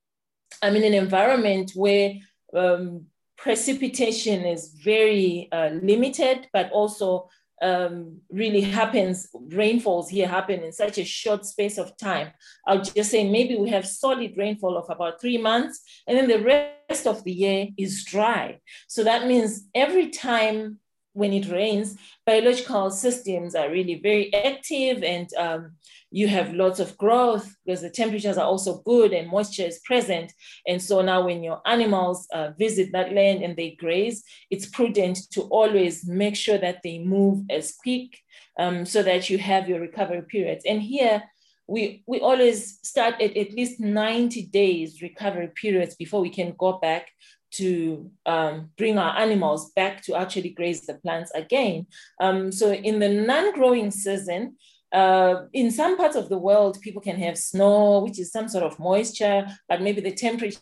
I'm 0.63 0.77
in 0.77 0.85
an 0.85 0.95
environment 0.95 1.73
where 1.75 2.15
um, 2.55 3.07
precipitation 3.37 4.45
is 4.45 4.75
very 4.83 5.49
uh, 5.53 5.71
limited, 5.83 6.49
but 6.53 6.71
also 6.71 7.29
um, 7.63 8.21
really 8.31 8.61
happens, 8.61 9.29
rainfalls 9.35 10.11
here 10.11 10.29
happen 10.29 10.63
in 10.63 10.73
such 10.73 10.99
a 10.99 11.05
short 11.05 11.47
space 11.47 11.79
of 11.79 11.97
time. 11.97 12.29
I'll 12.67 12.83
just 12.83 13.11
say 13.11 13.29
maybe 13.29 13.57
we 13.57 13.71
have 13.71 13.87
solid 13.87 14.35
rainfall 14.37 14.77
of 14.77 14.91
about 14.91 15.21
three 15.21 15.39
months, 15.39 15.81
and 16.07 16.17
then 16.17 16.29
the 16.29 16.43
rest 16.43 17.07
of 17.07 17.25
the 17.25 17.33
year 17.33 17.69
is 17.77 18.05
dry. 18.05 18.61
So 18.89 19.05
that 19.05 19.27
means 19.27 19.69
every 19.75 20.11
time 20.11 20.79
when 21.15 21.33
it 21.33 21.49
rains, 21.49 21.97
biological 22.27 22.91
systems 22.91 23.55
are 23.55 23.71
really 23.71 24.01
very 24.01 24.35
active 24.35 25.03
and 25.03 25.33
um, 25.35 25.73
you 26.15 26.29
have 26.29 26.55
lots 26.55 26.79
of 26.79 26.97
growth 26.97 27.57
because 27.67 27.83
the 27.83 27.91
temperatures 27.91 28.39
are 28.39 28.47
also 28.47 28.81
good 28.83 29.13
and 29.13 29.29
moisture 29.29 29.65
is 29.65 29.81
present. 29.85 30.33
And 30.65 30.81
so 30.81 31.03
now 31.03 31.27
when 31.27 31.43
your 31.43 31.61
animals 31.67 32.29
uh, 32.33 32.51
visit 32.57 32.93
that 32.93 33.13
land 33.13 33.43
and 33.43 33.57
they 33.57 33.73
graze, 33.73 34.23
it's 34.49 34.67
prudent 34.67 35.19
to 35.33 35.43
always 35.43 36.07
make 36.07 36.37
sure 36.37 36.57
that 36.59 36.83
they 36.85 37.01
move 37.01 37.43
as 37.51 37.75
quick 37.75 38.17
um, 38.61 38.87
so 38.87 39.03
that 39.03 39.29
you 39.29 39.39
have 39.39 39.69
your 39.69 39.81
recovery 39.81 40.23
periods. 40.23 40.65
And 40.65 40.81
here, 40.81 41.21
we, 41.67 42.05
we 42.07 42.21
always 42.21 42.79
start 42.87 43.15
at 43.21 43.37
at 43.37 43.53
least 43.53 43.81
90 43.81 44.47
days 44.47 45.03
recovery 45.03 45.51
periods 45.61 45.97
before 45.97 46.21
we 46.21 46.31
can 46.31 46.55
go 46.57 46.79
back 46.79 47.11
to 47.55 48.09
um, 48.27 48.71
bring 48.79 48.99
our 48.99 49.19
animals 49.19 49.73
back 49.73 50.03
to 50.05 50.15
actually 50.15 50.51
graze 50.51 50.87
the 50.87 50.95
plants 50.95 51.33
again. 51.35 51.87
Um, 52.21 52.53
so 52.53 52.73
in 52.73 53.01
the 53.01 53.09
non-growing 53.09 53.91
season, 53.91 54.57
uh, 54.95 55.47
in 55.53 55.71
some 55.71 55.97
parts 55.97 56.17
of 56.17 56.29
the 56.29 56.39
world, 56.39 56.81
people 56.81 57.03
can 57.03 57.17
have 57.17 57.37
snow, 57.37 58.01
which 58.05 58.19
is 58.19 58.31
some 58.31 58.49
sort 58.49 58.65
of 58.65 58.79
moisture, 58.79 59.47
but 59.69 59.83
maybe 59.83 60.01
the 60.01 60.13
temperature 60.13 60.61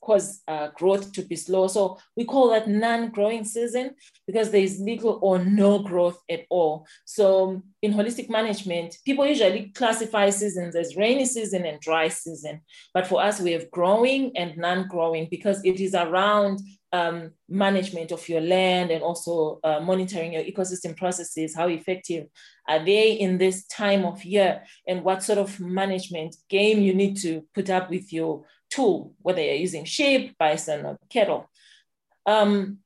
cause 0.00 0.42
uh, 0.48 0.68
growth 0.76 1.12
to 1.12 1.22
be 1.22 1.36
slow. 1.36 1.66
So 1.66 1.98
we 2.16 2.24
call 2.24 2.50
that 2.50 2.68
non-growing 2.68 3.44
season 3.44 3.94
because 4.26 4.50
there 4.50 4.62
is 4.62 4.80
little 4.80 5.18
or 5.22 5.38
no 5.38 5.80
growth 5.80 6.18
at 6.30 6.44
all. 6.50 6.86
So 7.04 7.62
in 7.82 7.92
holistic 7.92 8.30
management, 8.30 8.96
people 9.04 9.26
usually 9.26 9.72
classify 9.74 10.30
seasons 10.30 10.76
as 10.76 10.96
rainy 10.96 11.24
season 11.24 11.66
and 11.66 11.80
dry 11.80 12.08
season. 12.08 12.60
But 12.94 13.06
for 13.06 13.20
us, 13.20 13.40
we 13.40 13.52
have 13.52 13.70
growing 13.70 14.36
and 14.36 14.56
non-growing 14.56 15.28
because 15.30 15.60
it 15.64 15.80
is 15.80 15.94
around 15.94 16.60
um, 16.92 17.32
management 17.48 18.12
of 18.12 18.28
your 18.28 18.40
land 18.40 18.90
and 18.90 19.02
also 19.02 19.60
uh, 19.62 19.80
monitoring 19.80 20.32
your 20.32 20.42
ecosystem 20.42 20.96
processes. 20.96 21.54
How 21.54 21.68
effective 21.68 22.26
are 22.68 22.84
they 22.84 23.12
in 23.12 23.38
this 23.38 23.66
time 23.66 24.04
of 24.04 24.24
year? 24.24 24.62
And 24.86 25.04
what 25.04 25.22
sort 25.22 25.38
of 25.38 25.60
management 25.60 26.36
game 26.48 26.80
you 26.80 26.94
need 26.94 27.16
to 27.18 27.44
put 27.54 27.70
up 27.70 27.90
with 27.90 28.12
your 28.12 28.44
tool, 28.70 29.14
whether 29.22 29.42
you're 29.42 29.54
using 29.54 29.84
sheep, 29.84 30.36
bison, 30.38 30.86
or 30.86 30.98
cattle. 31.08 31.50
Um, 32.26 32.78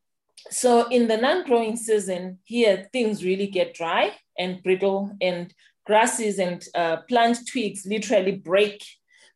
so 0.51 0.89
in 0.89 1.09
the 1.09 1.17
non-growing 1.17 1.77
season, 1.77 2.39
here 2.45 2.89
things 2.93 3.25
really 3.25 3.47
get 3.47 3.75
dry 3.75 4.13
and 4.39 4.63
brittle 4.63 5.17
and 5.21 5.53
grasses 5.87 6.39
and 6.39 6.67
uh, 6.75 6.99
plant 7.09 7.39
twigs 7.51 7.87
literally 7.87 8.33
break. 8.33 8.83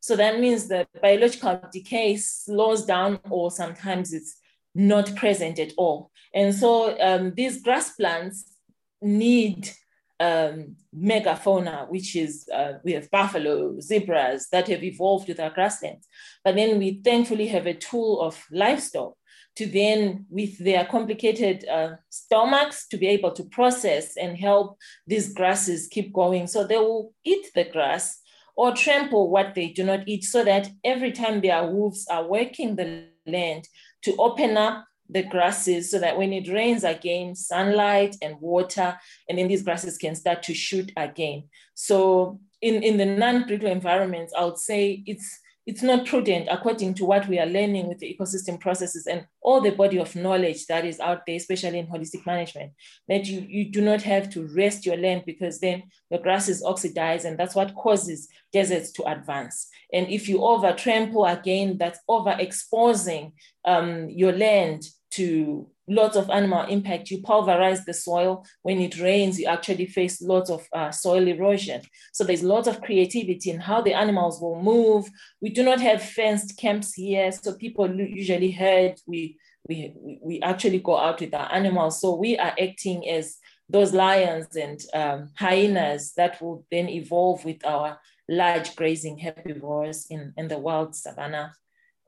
So 0.01 0.15
that 0.15 0.39
means 0.39 0.67
the 0.67 0.87
biological 1.01 1.61
decay 1.71 2.17
slows 2.17 2.85
down 2.85 3.19
or 3.29 3.51
sometimes 3.51 4.13
it's 4.13 4.38
not 4.75 5.15
present 5.15 5.59
at 5.59 5.73
all. 5.77 6.11
And 6.33 6.53
so 6.53 6.99
um, 6.99 7.33
these 7.35 7.61
grass 7.61 7.95
plants 7.95 8.53
need 9.01 9.69
um, 10.19 10.75
megafauna, 10.95 11.89
which 11.89 12.15
is 12.15 12.47
uh, 12.53 12.73
we 12.83 12.93
have 12.93 13.09
buffalo, 13.09 13.79
zebras 13.79 14.47
that 14.51 14.67
have 14.67 14.83
evolved 14.83 15.27
with 15.27 15.39
our 15.39 15.49
grasslands. 15.49 16.07
But 16.43 16.55
then 16.55 16.77
we 16.77 17.01
thankfully 17.03 17.47
have 17.47 17.65
a 17.65 17.73
tool 17.73 18.21
of 18.21 18.43
livestock 18.51 19.15
to 19.55 19.65
then, 19.65 20.25
with 20.29 20.57
their 20.59 20.85
complicated 20.85 21.67
uh, 21.67 21.95
stomachs, 22.09 22.87
to 22.87 22.97
be 22.97 23.07
able 23.07 23.31
to 23.31 23.43
process 23.43 24.15
and 24.15 24.37
help 24.37 24.77
these 25.07 25.33
grasses 25.33 25.87
keep 25.87 26.13
going. 26.13 26.47
So 26.47 26.65
they 26.65 26.77
will 26.77 27.13
eat 27.25 27.47
the 27.55 27.65
grass 27.65 28.21
or 28.55 28.73
trample 28.73 29.29
what 29.29 29.55
they 29.55 29.69
do 29.69 29.83
not 29.83 30.07
eat 30.07 30.23
so 30.23 30.43
that 30.43 30.69
every 30.83 31.11
time 31.11 31.41
their 31.41 31.65
wolves 31.65 32.05
are 32.09 32.27
working 32.27 32.75
the 32.75 33.05
land, 33.25 33.67
to 34.03 34.15
open 34.17 34.57
up 34.57 34.85
the 35.09 35.23
grasses 35.23 35.89
so 35.89 35.99
that 35.99 36.17
when 36.17 36.31
it 36.31 36.47
rains 36.47 36.83
again, 36.83 37.35
sunlight 37.35 38.15
and 38.21 38.39
water, 38.39 38.97
and 39.27 39.37
then 39.37 39.47
these 39.47 39.63
grasses 39.63 39.97
can 39.97 40.15
start 40.15 40.43
to 40.43 40.53
shoot 40.53 40.91
again. 40.95 41.43
So 41.73 42.39
in, 42.61 42.83
in 42.83 42.97
the 42.97 43.05
non-brittle 43.05 43.69
environments, 43.69 44.33
I 44.37 44.45
would 44.45 44.59
say 44.59 45.03
it's 45.05 45.39
it's 45.69 45.83
not 45.83 46.03
prudent 46.03 46.47
according 46.49 46.95
to 46.95 47.05
what 47.05 47.27
we 47.27 47.37
are 47.37 47.45
learning 47.45 47.87
with 47.87 47.99
the 47.99 48.17
ecosystem 48.17 48.59
processes 48.59 49.05
and 49.05 49.27
all 49.39 49.61
the 49.61 49.69
body 49.69 49.99
of 49.99 50.15
knowledge 50.15 50.65
that 50.65 50.83
is 50.83 50.99
out 50.99 51.27
there, 51.27 51.35
especially 51.35 51.77
in 51.77 51.85
holistic 51.85 52.25
management, 52.25 52.71
that 53.07 53.27
you, 53.27 53.45
you 53.47 53.65
do 53.69 53.79
not 53.79 54.01
have 54.01 54.31
to 54.31 54.47
rest 54.47 54.83
your 54.83 54.97
land 54.97 55.21
because 55.27 55.59
then 55.59 55.83
the 56.09 56.17
grass 56.17 56.49
is 56.49 56.63
oxidized 56.63 57.23
and 57.23 57.37
that's 57.37 57.53
what 57.53 57.75
causes 57.75 58.29
deserts 58.51 58.91
to 58.91 59.03
advance. 59.03 59.67
And 59.93 60.07
if 60.07 60.27
you 60.27 60.43
over 60.43 60.73
trample 60.73 61.27
again, 61.27 61.77
that's 61.77 61.99
overexposing 62.09 63.33
um, 63.63 64.09
your 64.09 64.31
land 64.31 64.89
to 65.19 65.67
lots 65.89 66.15
of 66.15 66.29
animal 66.29 66.65
impact. 66.67 67.11
You 67.11 67.21
pulverize 67.21 67.83
the 67.83 67.93
soil. 67.93 68.45
When 68.61 68.79
it 68.79 68.99
rains, 68.99 69.39
you 69.39 69.47
actually 69.47 69.87
face 69.87 70.21
lots 70.21 70.49
of 70.49 70.65
uh, 70.73 70.91
soil 70.91 71.27
erosion. 71.27 71.81
So 72.13 72.23
there's 72.23 72.43
lots 72.43 72.67
of 72.67 72.81
creativity 72.81 73.49
in 73.49 73.59
how 73.59 73.81
the 73.81 73.93
animals 73.93 74.39
will 74.41 74.61
move. 74.61 75.09
We 75.41 75.49
do 75.49 75.63
not 75.63 75.81
have 75.81 76.01
fenced 76.01 76.57
camps 76.57 76.93
here. 76.93 77.31
So 77.31 77.53
people 77.53 77.93
usually 77.93 78.51
herd. 78.51 78.95
We, 79.05 79.37
we, 79.67 79.93
we 80.21 80.41
actually 80.41 80.79
go 80.79 80.97
out 80.97 81.19
with 81.19 81.33
our 81.33 81.51
animals. 81.51 81.99
So 81.99 82.15
we 82.15 82.37
are 82.37 82.53
acting 82.59 83.09
as 83.09 83.37
those 83.67 83.93
lions 83.93 84.55
and 84.55 84.79
um, 84.93 85.29
hyenas 85.37 86.13
that 86.17 86.41
will 86.41 86.65
then 86.71 86.87
evolve 86.89 87.43
with 87.45 87.65
our 87.65 87.99
large 88.29 88.75
grazing 88.75 89.19
herbivores 89.19 90.07
in, 90.09 90.33
in 90.37 90.47
the 90.47 90.57
wild 90.57 90.95
savanna. 90.95 91.53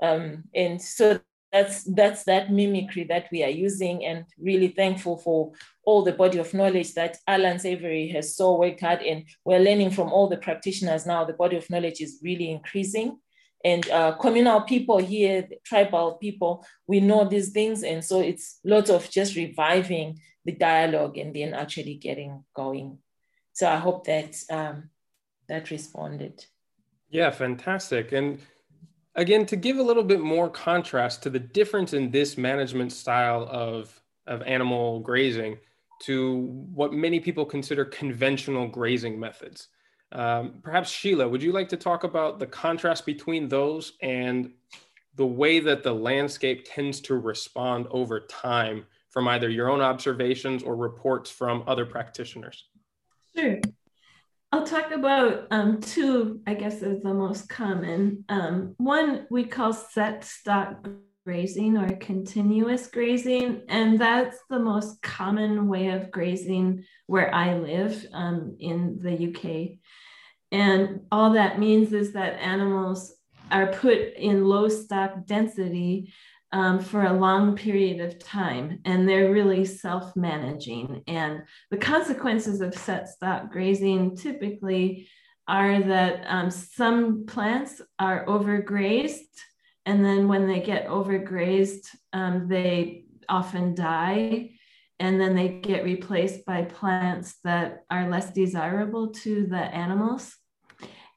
Um, 0.02 0.45
and 0.56 0.82
so 0.82 1.19
that's 1.52 1.84
that's 1.84 2.24
that 2.24 2.52
mimicry 2.52 3.04
that 3.06 3.28
we 3.32 3.44
are 3.44 3.50
using 3.50 4.06
and 4.06 4.26
really 4.40 4.70
thankful 4.70 5.18
for 5.18 5.52
all 5.84 6.04
the 6.04 6.14
body 6.14 6.38
of 6.38 6.54
knowledge 6.54 6.94
that 6.94 7.18
Alan 7.28 7.60
Savory 7.60 8.08
has 8.10 8.36
so 8.36 8.58
worked 8.58 8.80
hard 8.80 9.02
and 9.02 9.26
we're 9.44 9.60
learning 9.60 9.92
from 9.92 10.14
all 10.14 10.30
the 10.30 10.38
practitioners 10.38 11.06
now. 11.06 11.26
The 11.26 11.34
body 11.34 11.58
of 11.58 11.70
knowledge 11.70 12.00
is 12.00 12.20
really 12.24 12.52
increasing. 12.52 13.18
And 13.64 13.88
uh, 13.92 14.14
communal 14.14 14.62
people 14.62 14.98
here 14.98 15.48
tribal 15.66 16.14
people 16.14 16.66
we 16.88 17.00
know 17.00 17.28
these 17.28 17.50
things. 17.50 17.84
And 17.84 18.04
so 18.04 18.22
it's 18.22 18.60
lots 18.64 18.90
of 18.90 19.10
just 19.10 19.36
reviving 19.36 20.20
the 20.46 20.54
dialogue 20.54 21.18
and 21.18 21.36
then 21.36 21.54
actually 21.54 21.96
getting 21.96 22.44
going. 22.56 22.98
So 23.54 23.68
i 23.68 23.76
hope 23.76 24.06
that 24.06 24.36
um, 24.50 24.90
that 25.50 25.70
responded. 25.70 26.46
Yeah 27.10 27.30
fantastic. 27.32 28.14
And 28.14 28.40
again 29.15 29.45
to 29.45 29.56
give 29.56 29.78
a 29.78 29.84
little 29.84 30.04
bit 30.04 30.21
more 30.21 30.50
contrast 30.50 31.24
to 31.24 31.30
the 31.30 31.39
difference 31.39 31.93
in 31.93 32.12
this 32.12 32.38
management 32.38 32.91
style 32.91 33.47
of 33.50 34.02
of 34.28 34.41
animal 34.43 35.00
grazing 35.00 35.58
to 36.00 36.41
what 36.74 36.93
many 36.93 37.19
people 37.19 37.45
consider 37.45 37.86
conventional 37.86 38.67
grazing 38.67 39.19
methods. 39.19 39.67
Um, 40.12 40.56
perhaps 40.62 40.89
sheila 40.89 41.28
would 41.28 41.41
you 41.41 41.52
like 41.52 41.69
to 41.69 41.78
talk 41.78 42.04
about 42.04 42.39
the 42.39 42.47
contrast 42.47 43.06
between 43.06 43.47
those 43.47 43.93
and 44.02 44.52
the 45.15 45.26
way 45.26 45.60
that 45.60 45.84
the 45.84 45.93
landscape 45.93 46.65
tends 46.65 47.02
to 47.02 47.15
respond 47.15 47.88
over 47.91 48.21
time 48.21 48.86
from 49.10 49.28
either 49.28 49.50
your 49.50 49.69
own 49.69 49.82
observations 49.82 50.63
or 50.63 50.76
reports 50.76 51.30
from 51.30 51.63
other 51.67 51.86
practitioners? 51.86 52.65
Sure 53.36 53.60
I'll 54.54 54.66
talk 54.66 54.92
about 54.92 55.48
um, 55.52 55.80
two, 55.80 56.42
I 56.46 56.56
guess, 56.56 56.82
is 56.82 57.02
the 57.02 57.14
most 57.14 57.48
common. 57.48 58.26
Um, 58.28 58.76
one 58.78 59.26
we 59.30 59.46
call 59.46 59.72
set 59.72 60.26
stock 60.26 60.86
grazing 61.26 61.78
or 61.78 61.96
continuous 61.98 62.88
grazing, 62.88 63.62
and 63.70 63.98
that's 64.00 64.38
the 64.50 64.60
most 64.60 65.02
common 65.02 65.70
way 65.70 65.90
of 65.90 66.12
grazing 66.12 66.84
where 67.08 67.34
I 67.34 67.58
live 67.60 68.06
um, 68.12 68.58
in 68.60 69.00
the 69.02 69.30
UK. 69.30 69.78
And 70.52 71.02
all 71.14 71.32
that 71.34 71.58
means 71.58 71.94
is 71.94 72.12
that 72.14 72.34
animals 72.42 73.14
are 73.52 73.68
put 73.68 74.00
in 74.16 74.44
low 74.44 74.68
stock 74.68 75.26
density 75.26 76.14
um, 76.54 76.80
for 76.80 77.04
a 77.06 77.14
long 77.14 77.56
period 77.56 78.02
of 78.02 78.20
time, 78.20 78.80
and 78.86 79.08
they're 79.08 79.32
really 79.32 79.66
self 79.66 80.16
managing. 80.16 81.04
And 81.08 81.44
the 81.70 81.78
consequences 81.78 82.62
of 82.62 82.76
set 82.76 83.10
stock 83.10 83.52
grazing 83.52 84.18
typically 84.18 85.08
are 85.48 85.82
that 85.82 86.24
um, 86.28 86.52
some 86.52 87.26
plants 87.26 87.82
are 88.00 88.26
overgrazed, 88.26 89.36
and 89.86 90.04
then 90.04 90.28
when 90.28 90.48
they 90.48 90.60
get 90.60 90.88
overgrazed, 90.88 91.88
um, 92.14 92.48
they 92.48 93.06
often 93.30 93.74
die. 93.74 94.52
And 95.00 95.20
then 95.20 95.36
they 95.36 95.48
get 95.48 95.84
replaced 95.84 96.46
by 96.46 96.62
plants 96.62 97.40
that 97.44 97.86
are 97.90 98.08
less 98.08 98.32
desirable 98.32 99.08
to 99.24 99.48
the 99.48 99.58
animals. 99.58 100.36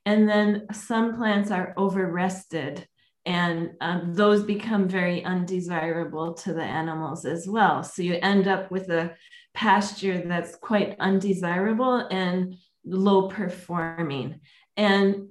And 0.06 0.26
then 0.26 0.68
some 0.72 1.16
plants 1.16 1.50
are 1.50 1.74
overrested 1.76 2.88
and 3.26 3.72
um, 3.80 4.12
those 4.14 4.42
become 4.42 4.88
very 4.88 5.24
undesirable 5.24 6.34
to 6.34 6.52
the 6.52 6.62
animals 6.62 7.24
as 7.24 7.48
well. 7.48 7.82
So 7.82 8.02
you 8.02 8.18
end 8.20 8.48
up 8.48 8.70
with 8.70 8.90
a 8.90 9.14
pasture 9.54 10.18
that's 10.18 10.56
quite 10.56 10.96
undesirable 11.00 12.06
and 12.10 12.56
low 12.84 13.28
performing. 13.28 14.40
And 14.76 15.28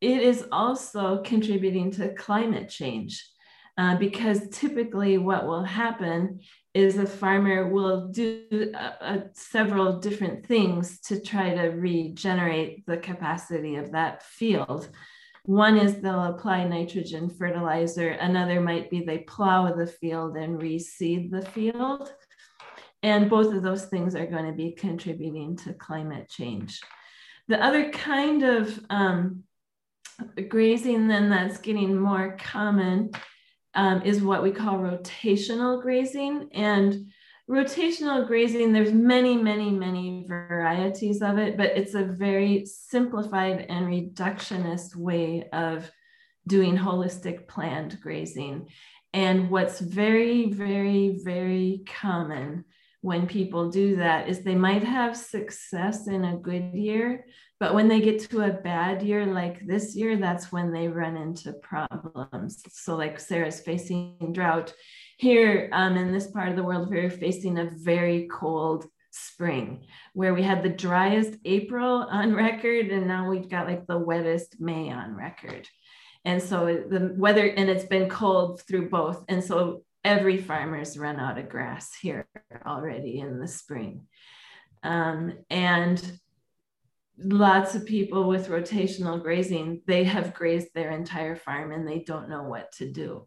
it 0.00 0.22
is 0.22 0.44
also 0.52 1.22
contributing 1.22 1.90
to 1.92 2.14
climate 2.14 2.68
change 2.68 3.26
uh, 3.76 3.96
because 3.96 4.48
typically 4.50 5.18
what 5.18 5.46
will 5.46 5.64
happen 5.64 6.40
is 6.74 6.96
a 6.96 7.06
farmer 7.06 7.68
will 7.68 8.08
do 8.08 8.72
several 9.32 9.98
different 9.98 10.46
things 10.46 11.00
to 11.00 11.20
try 11.20 11.54
to 11.54 11.68
regenerate 11.68 12.84
the 12.86 12.96
capacity 12.96 13.76
of 13.76 13.92
that 13.92 14.22
field. 14.22 14.88
One 15.44 15.76
is 15.76 16.00
they'll 16.00 16.24
apply 16.24 16.64
nitrogen 16.64 17.28
fertilizer. 17.28 18.10
Another 18.10 18.60
might 18.60 18.88
be 18.90 19.00
they 19.00 19.18
plow 19.18 19.70
the 19.72 19.86
field 19.86 20.36
and 20.36 20.60
reseed 20.60 21.30
the 21.30 21.42
field. 21.42 22.12
And 23.02 23.28
both 23.28 23.52
of 23.52 23.62
those 23.62 23.84
things 23.84 24.14
are 24.14 24.26
going 24.26 24.46
to 24.46 24.52
be 24.52 24.72
contributing 24.72 25.56
to 25.58 25.74
climate 25.74 26.30
change. 26.30 26.80
The 27.48 27.62
other 27.62 27.90
kind 27.90 28.42
of 28.42 28.80
um, 28.88 29.44
grazing 30.48 31.08
then 31.08 31.28
that's 31.28 31.58
getting 31.58 31.94
more 31.94 32.38
common 32.40 33.10
um, 33.74 34.00
is 34.00 34.22
what 34.22 34.42
we 34.42 34.50
call 34.50 34.78
rotational 34.78 35.82
grazing. 35.82 36.48
And 36.54 37.12
rotational 37.48 38.26
grazing 38.26 38.72
there's 38.72 38.92
many 38.92 39.36
many 39.36 39.70
many 39.70 40.24
varieties 40.26 41.20
of 41.20 41.36
it 41.36 41.58
but 41.58 41.76
it's 41.76 41.94
a 41.94 42.02
very 42.02 42.64
simplified 42.64 43.66
and 43.68 43.86
reductionist 43.86 44.96
way 44.96 45.46
of 45.52 45.90
doing 46.46 46.76
holistic 46.76 47.48
planned 47.48 47.98
grazing. 48.00 48.68
And 49.12 49.50
what's 49.50 49.80
very 49.80 50.50
very 50.50 51.20
very 51.22 51.82
common 51.86 52.64
when 53.00 53.26
people 53.26 53.70
do 53.70 53.96
that 53.96 54.28
is 54.28 54.40
they 54.40 54.54
might 54.54 54.82
have 54.82 55.16
success 55.16 56.08
in 56.08 56.24
a 56.24 56.36
good 56.36 56.72
year 56.74 57.26
but 57.60 57.74
when 57.74 57.86
they 57.88 58.00
get 58.00 58.18
to 58.18 58.40
a 58.40 58.50
bad 58.50 59.02
year 59.02 59.26
like 59.26 59.64
this 59.66 59.94
year 59.94 60.16
that's 60.16 60.50
when 60.50 60.72
they 60.72 60.88
run 60.88 61.16
into 61.16 61.52
problems. 61.52 62.62
So 62.70 62.96
like 62.96 63.20
sarah's 63.20 63.60
facing 63.60 64.32
drought 64.32 64.72
here 65.16 65.68
um, 65.72 65.96
in 65.96 66.12
this 66.12 66.26
part 66.26 66.48
of 66.48 66.56
the 66.56 66.62
world, 66.62 66.90
we 66.90 66.98
are 66.98 67.10
facing 67.10 67.58
a 67.58 67.70
very 67.70 68.28
cold 68.30 68.86
spring 69.10 69.86
where 70.12 70.34
we 70.34 70.42
had 70.42 70.62
the 70.62 70.68
driest 70.68 71.34
April 71.44 72.06
on 72.10 72.34
record, 72.46 72.88
and 72.88 73.06
now 73.06 73.28
we've 73.28 73.48
got 73.48 73.66
like 73.66 73.86
the 73.86 73.98
wettest 73.98 74.60
May 74.60 74.90
on 74.90 75.14
record. 75.14 75.68
And 76.24 76.42
so 76.42 76.66
the 76.66 77.14
weather, 77.16 77.46
and 77.46 77.68
it's 77.68 77.84
been 77.84 78.08
cold 78.08 78.62
through 78.62 78.88
both. 78.88 79.24
And 79.28 79.44
so 79.44 79.82
every 80.04 80.38
farmer's 80.38 80.98
run 80.98 81.20
out 81.20 81.38
of 81.38 81.48
grass 81.48 81.94
here 81.94 82.26
already 82.66 83.20
in 83.20 83.38
the 83.38 83.48
spring. 83.48 84.06
Um, 84.82 85.34
and 85.50 86.18
lots 87.18 87.74
of 87.74 87.86
people 87.86 88.26
with 88.26 88.48
rotational 88.48 89.22
grazing, 89.22 89.82
they 89.86 90.04
have 90.04 90.34
grazed 90.34 90.68
their 90.74 90.90
entire 90.90 91.36
farm 91.36 91.72
and 91.72 91.86
they 91.86 92.00
don't 92.00 92.28
know 92.28 92.42
what 92.42 92.72
to 92.72 92.90
do 92.90 93.26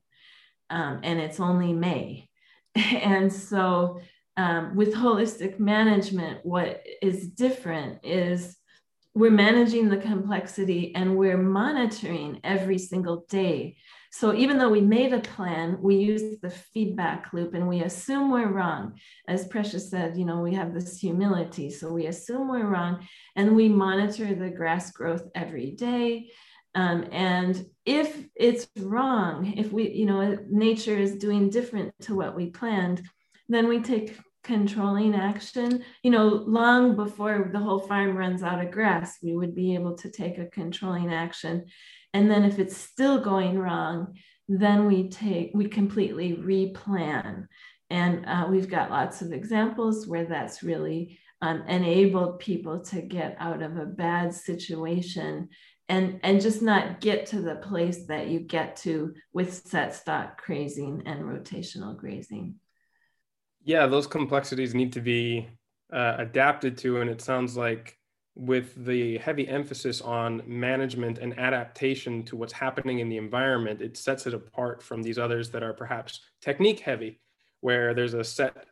um, 0.69 0.99
and 1.03 1.19
it's 1.19 1.39
only 1.39 1.73
May. 1.73 2.29
and 2.75 3.31
so, 3.31 4.01
um, 4.35 4.75
with 4.75 4.93
holistic 4.93 5.59
management, 5.59 6.45
what 6.45 6.83
is 7.01 7.27
different 7.29 8.05
is 8.05 8.55
we're 9.15 9.31
managing 9.31 9.89
the 9.89 9.97
complexity 9.97 10.93
and 10.93 11.17
we're 11.17 11.39
monitoring 11.41 12.39
every 12.43 12.77
single 12.77 13.25
day. 13.29 13.77
So 14.11 14.33
even 14.35 14.57
though 14.57 14.69
we 14.69 14.81
made 14.81 15.11
a 15.11 15.19
plan, 15.19 15.77
we 15.81 15.95
use 15.95 16.39
the 16.39 16.51
feedback 16.51 17.33
loop 17.33 17.55
and 17.55 17.67
we 17.67 17.81
assume 17.81 18.31
we're 18.31 18.51
wrong. 18.51 18.99
As 19.27 19.47
Precious 19.47 19.89
said, 19.89 20.17
you 20.17 20.25
know, 20.25 20.41
we 20.41 20.53
have 20.53 20.73
this 20.73 20.99
humility. 20.99 21.71
So 21.71 21.91
we 21.91 22.05
assume 22.05 22.47
we're 22.47 22.67
wrong 22.67 23.07
and 23.35 23.55
we 23.55 23.69
monitor 23.69 24.33
the 24.35 24.49
grass 24.49 24.91
growth 24.91 25.23
every 25.33 25.71
day. 25.71 26.29
Um, 26.77 27.07
and 27.11 27.65
if 27.87 28.23
it's 28.35 28.67
wrong, 28.77 29.51
if 29.57 29.71
we, 29.71 29.89
you 29.89 30.05
know, 30.05 30.37
nature 30.47 30.95
is 30.95 31.15
doing 31.15 31.49
different 31.49 31.91
to 32.01 32.13
what 32.13 32.35
we 32.35 32.51
planned, 32.51 33.01
then 33.49 33.67
we 33.67 33.81
take 33.81 34.15
controlling 34.43 35.15
action. 35.15 35.83
You 36.03 36.11
know, 36.11 36.27
long 36.27 36.95
before 36.95 37.49
the 37.51 37.57
whole 37.57 37.79
farm 37.79 38.15
runs 38.15 38.43
out 38.43 38.63
of 38.63 38.69
grass, 38.69 39.17
we 39.23 39.35
would 39.35 39.55
be 39.55 39.73
able 39.73 39.97
to 39.97 40.11
take 40.11 40.37
a 40.37 40.45
controlling 40.45 41.11
action. 41.11 41.65
And 42.13 42.29
then 42.29 42.45
if 42.45 42.59
it's 42.59 42.77
still 42.77 43.21
going 43.21 43.57
wrong, 43.57 44.13
then 44.47 44.85
we 44.85 45.09
take 45.09 45.49
we 45.55 45.65
completely 45.65 46.35
replan. 46.35 47.47
And 47.89 48.23
uh, 48.27 48.45
we've 48.51 48.69
got 48.69 48.91
lots 48.91 49.23
of 49.23 49.33
examples 49.33 50.05
where 50.05 50.25
that's 50.25 50.61
really 50.61 51.17
um, 51.41 51.63
enabled 51.67 52.37
people 52.37 52.81
to 52.81 53.01
get 53.01 53.35
out 53.39 53.63
of 53.63 53.77
a 53.77 53.85
bad 53.85 54.35
situation 54.35 55.49
and 55.89 56.19
and 56.23 56.41
just 56.41 56.61
not 56.61 56.99
get 56.99 57.27
to 57.27 57.41
the 57.41 57.55
place 57.55 58.05
that 58.07 58.27
you 58.27 58.39
get 58.39 58.75
to 58.77 59.13
with 59.33 59.65
set 59.67 59.95
stock 59.95 60.43
grazing 60.45 61.03
and 61.05 61.23
rotational 61.23 61.95
grazing. 61.95 62.55
Yeah 63.63 63.87
those 63.87 64.07
complexities 64.07 64.75
need 64.75 64.93
to 64.93 65.01
be 65.01 65.47
uh, 65.91 66.15
adapted 66.17 66.77
to 66.79 67.01
and 67.01 67.09
it 67.09 67.21
sounds 67.21 67.55
like 67.55 67.97
with 68.35 68.85
the 68.85 69.17
heavy 69.17 69.47
emphasis 69.47 69.99
on 70.01 70.43
management 70.45 71.17
and 71.17 71.37
adaptation 71.39 72.23
to 72.23 72.35
what's 72.35 72.53
happening 72.53 72.99
in 72.99 73.09
the 73.09 73.17
environment 73.17 73.81
it 73.81 73.97
sets 73.97 74.27
it 74.27 74.33
apart 74.33 74.83
from 74.83 75.01
these 75.01 75.17
others 75.17 75.49
that 75.49 75.63
are 75.63 75.73
perhaps 75.73 76.19
technique 76.41 76.81
heavy 76.81 77.19
where 77.61 77.93
there's 77.93 78.13
a 78.13 78.23
set 78.23 78.67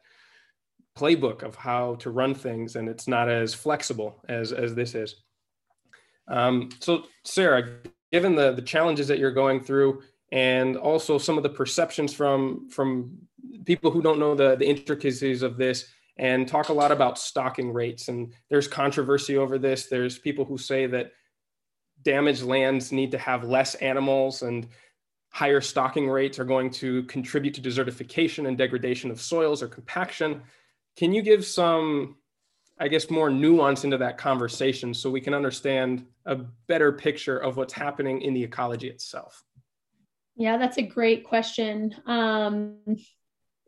playbook 0.97 1.41
of 1.41 1.55
how 1.55 1.95
to 1.95 2.11
run 2.11 2.35
things 2.35 2.75
and 2.75 2.87
it's 2.87 3.07
not 3.07 3.27
as 3.29 3.53
flexible 3.53 4.21
as 4.29 4.51
as 4.51 4.75
this 4.75 4.93
is 4.93 5.24
um, 6.27 6.69
so, 6.79 7.03
Sarah, 7.23 7.79
given 8.11 8.35
the 8.35 8.53
the 8.53 8.61
challenges 8.61 9.07
that 9.07 9.19
you're 9.19 9.31
going 9.31 9.63
through, 9.63 10.01
and 10.31 10.77
also 10.77 11.17
some 11.17 11.37
of 11.37 11.43
the 11.43 11.49
perceptions 11.49 12.13
from 12.13 12.69
from 12.69 13.17
people 13.65 13.91
who 13.91 14.01
don't 14.01 14.19
know 14.19 14.35
the 14.35 14.55
the 14.55 14.67
intricacies 14.67 15.41
of 15.41 15.57
this, 15.57 15.85
and 16.17 16.47
talk 16.47 16.69
a 16.69 16.73
lot 16.73 16.91
about 16.91 17.17
stocking 17.17 17.71
rates, 17.71 18.07
and 18.07 18.33
there's 18.49 18.67
controversy 18.67 19.37
over 19.37 19.57
this. 19.57 19.87
There's 19.87 20.17
people 20.17 20.45
who 20.45 20.57
say 20.57 20.87
that 20.87 21.11
damaged 22.01 22.43
lands 22.43 22.91
need 22.91 23.11
to 23.11 23.17
have 23.17 23.43
less 23.43 23.75
animals 23.75 24.41
and 24.43 24.67
higher 25.35 25.59
stocking 25.59 26.09
rates 26.09 26.39
are 26.39 26.45
going 26.45 26.69
to 26.69 27.03
contribute 27.03 27.53
to 27.53 27.61
desertification 27.61 28.47
and 28.47 28.57
degradation 28.57 29.11
of 29.11 29.19
soils 29.19 29.61
or 29.61 29.67
compaction. 29.67 30.41
Can 30.95 31.13
you 31.13 31.21
give 31.21 31.45
some 31.45 32.15
I 32.79 32.87
guess, 32.89 33.09
more 33.09 33.29
nuance 33.29 33.83
into 33.83 33.97
that 33.99 34.17
conversation 34.17 34.93
so 34.93 35.09
we 35.09 35.21
can 35.21 35.33
understand 35.33 36.05
a 36.25 36.35
better 36.67 36.91
picture 36.91 37.37
of 37.37 37.55
what's 37.55 37.73
happening 37.73 38.21
in 38.21 38.33
the 38.33 38.43
ecology 38.43 38.89
itself? 38.89 39.43
Yeah, 40.35 40.57
that's 40.57 40.77
a 40.77 40.81
great 40.81 41.23
question. 41.23 41.95
Um, 42.05 42.77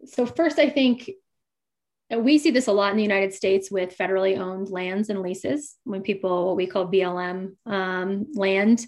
so, 0.06 0.26
first, 0.26 0.60
I 0.60 0.70
think 0.70 1.10
we 2.16 2.38
see 2.38 2.52
this 2.52 2.68
a 2.68 2.74
lot 2.74 2.92
in 2.92 2.98
the 2.98 3.04
United 3.04 3.34
States 3.34 3.72
with 3.72 3.98
federally 3.98 4.38
owned 4.38 4.70
lands 4.70 5.10
and 5.10 5.22
leases. 5.22 5.76
When 5.86 6.02
people, 6.02 6.48
what 6.48 6.58
we 6.58 6.68
call 6.68 6.92
BLM 6.92 7.56
um, 7.66 8.28
land, 8.34 8.86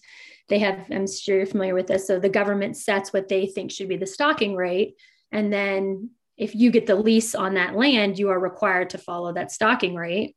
they 0.49 0.59
have, 0.59 0.85
I'm 0.91 1.07
sure 1.07 1.37
you're 1.37 1.45
familiar 1.45 1.73
with 1.73 1.87
this. 1.87 2.05
So, 2.05 2.19
the 2.19 2.27
government 2.27 2.75
sets 2.75 3.13
what 3.13 3.29
they 3.29 3.45
think 3.47 3.71
should 3.71 3.89
be 3.89 3.97
the 3.97 4.05
stocking 4.05 4.55
rate. 4.55 4.95
And 5.31 5.53
then 5.53 6.09
if 6.39 6.55
you 6.55 6.71
get 6.71 6.87
the 6.87 6.95
lease 6.95 7.35
on 7.35 7.55
that 7.55 7.75
land, 7.75 8.17
you 8.17 8.29
are 8.29 8.39
required 8.39 8.89
to 8.91 8.97
follow 8.97 9.33
that 9.33 9.51
stocking 9.51 9.93
rate. 9.93 10.35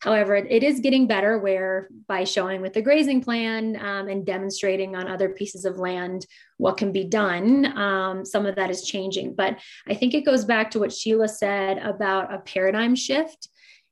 However, 0.00 0.34
it 0.34 0.62
is 0.62 0.80
getting 0.80 1.06
better 1.06 1.38
where 1.38 1.90
by 2.08 2.24
showing 2.24 2.62
with 2.62 2.72
the 2.72 2.80
grazing 2.80 3.22
plan 3.22 3.76
um, 3.76 4.08
and 4.08 4.24
demonstrating 4.24 4.96
on 4.96 5.06
other 5.06 5.28
pieces 5.28 5.66
of 5.66 5.78
land 5.78 6.24
what 6.56 6.78
can 6.78 6.90
be 6.90 7.04
done, 7.04 7.76
um, 7.76 8.24
some 8.24 8.46
of 8.46 8.54
that 8.54 8.70
is 8.70 8.82
changing. 8.82 9.34
But 9.34 9.58
I 9.86 9.94
think 9.94 10.14
it 10.14 10.24
goes 10.24 10.46
back 10.46 10.70
to 10.70 10.78
what 10.78 10.92
Sheila 10.92 11.28
said 11.28 11.78
about 11.78 12.32
a 12.32 12.38
paradigm 12.38 12.94
shift 12.94 13.48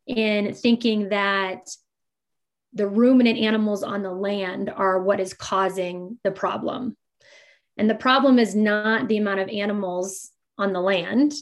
in 0.06 0.54
thinking 0.54 1.10
that 1.10 1.68
the 2.72 2.88
ruminant 2.88 3.38
animals 3.38 3.82
on 3.82 4.02
the 4.02 4.12
land 4.12 4.70
are 4.74 5.02
what 5.02 5.20
is 5.20 5.34
causing 5.34 6.18
the 6.24 6.30
problem. 6.30 6.96
And 7.76 7.88
the 7.88 7.94
problem 7.94 8.38
is 8.38 8.54
not 8.54 9.08
the 9.08 9.18
amount 9.18 9.40
of 9.40 9.48
animals 9.50 10.30
on 10.58 10.72
the 10.72 10.80
land 10.80 11.32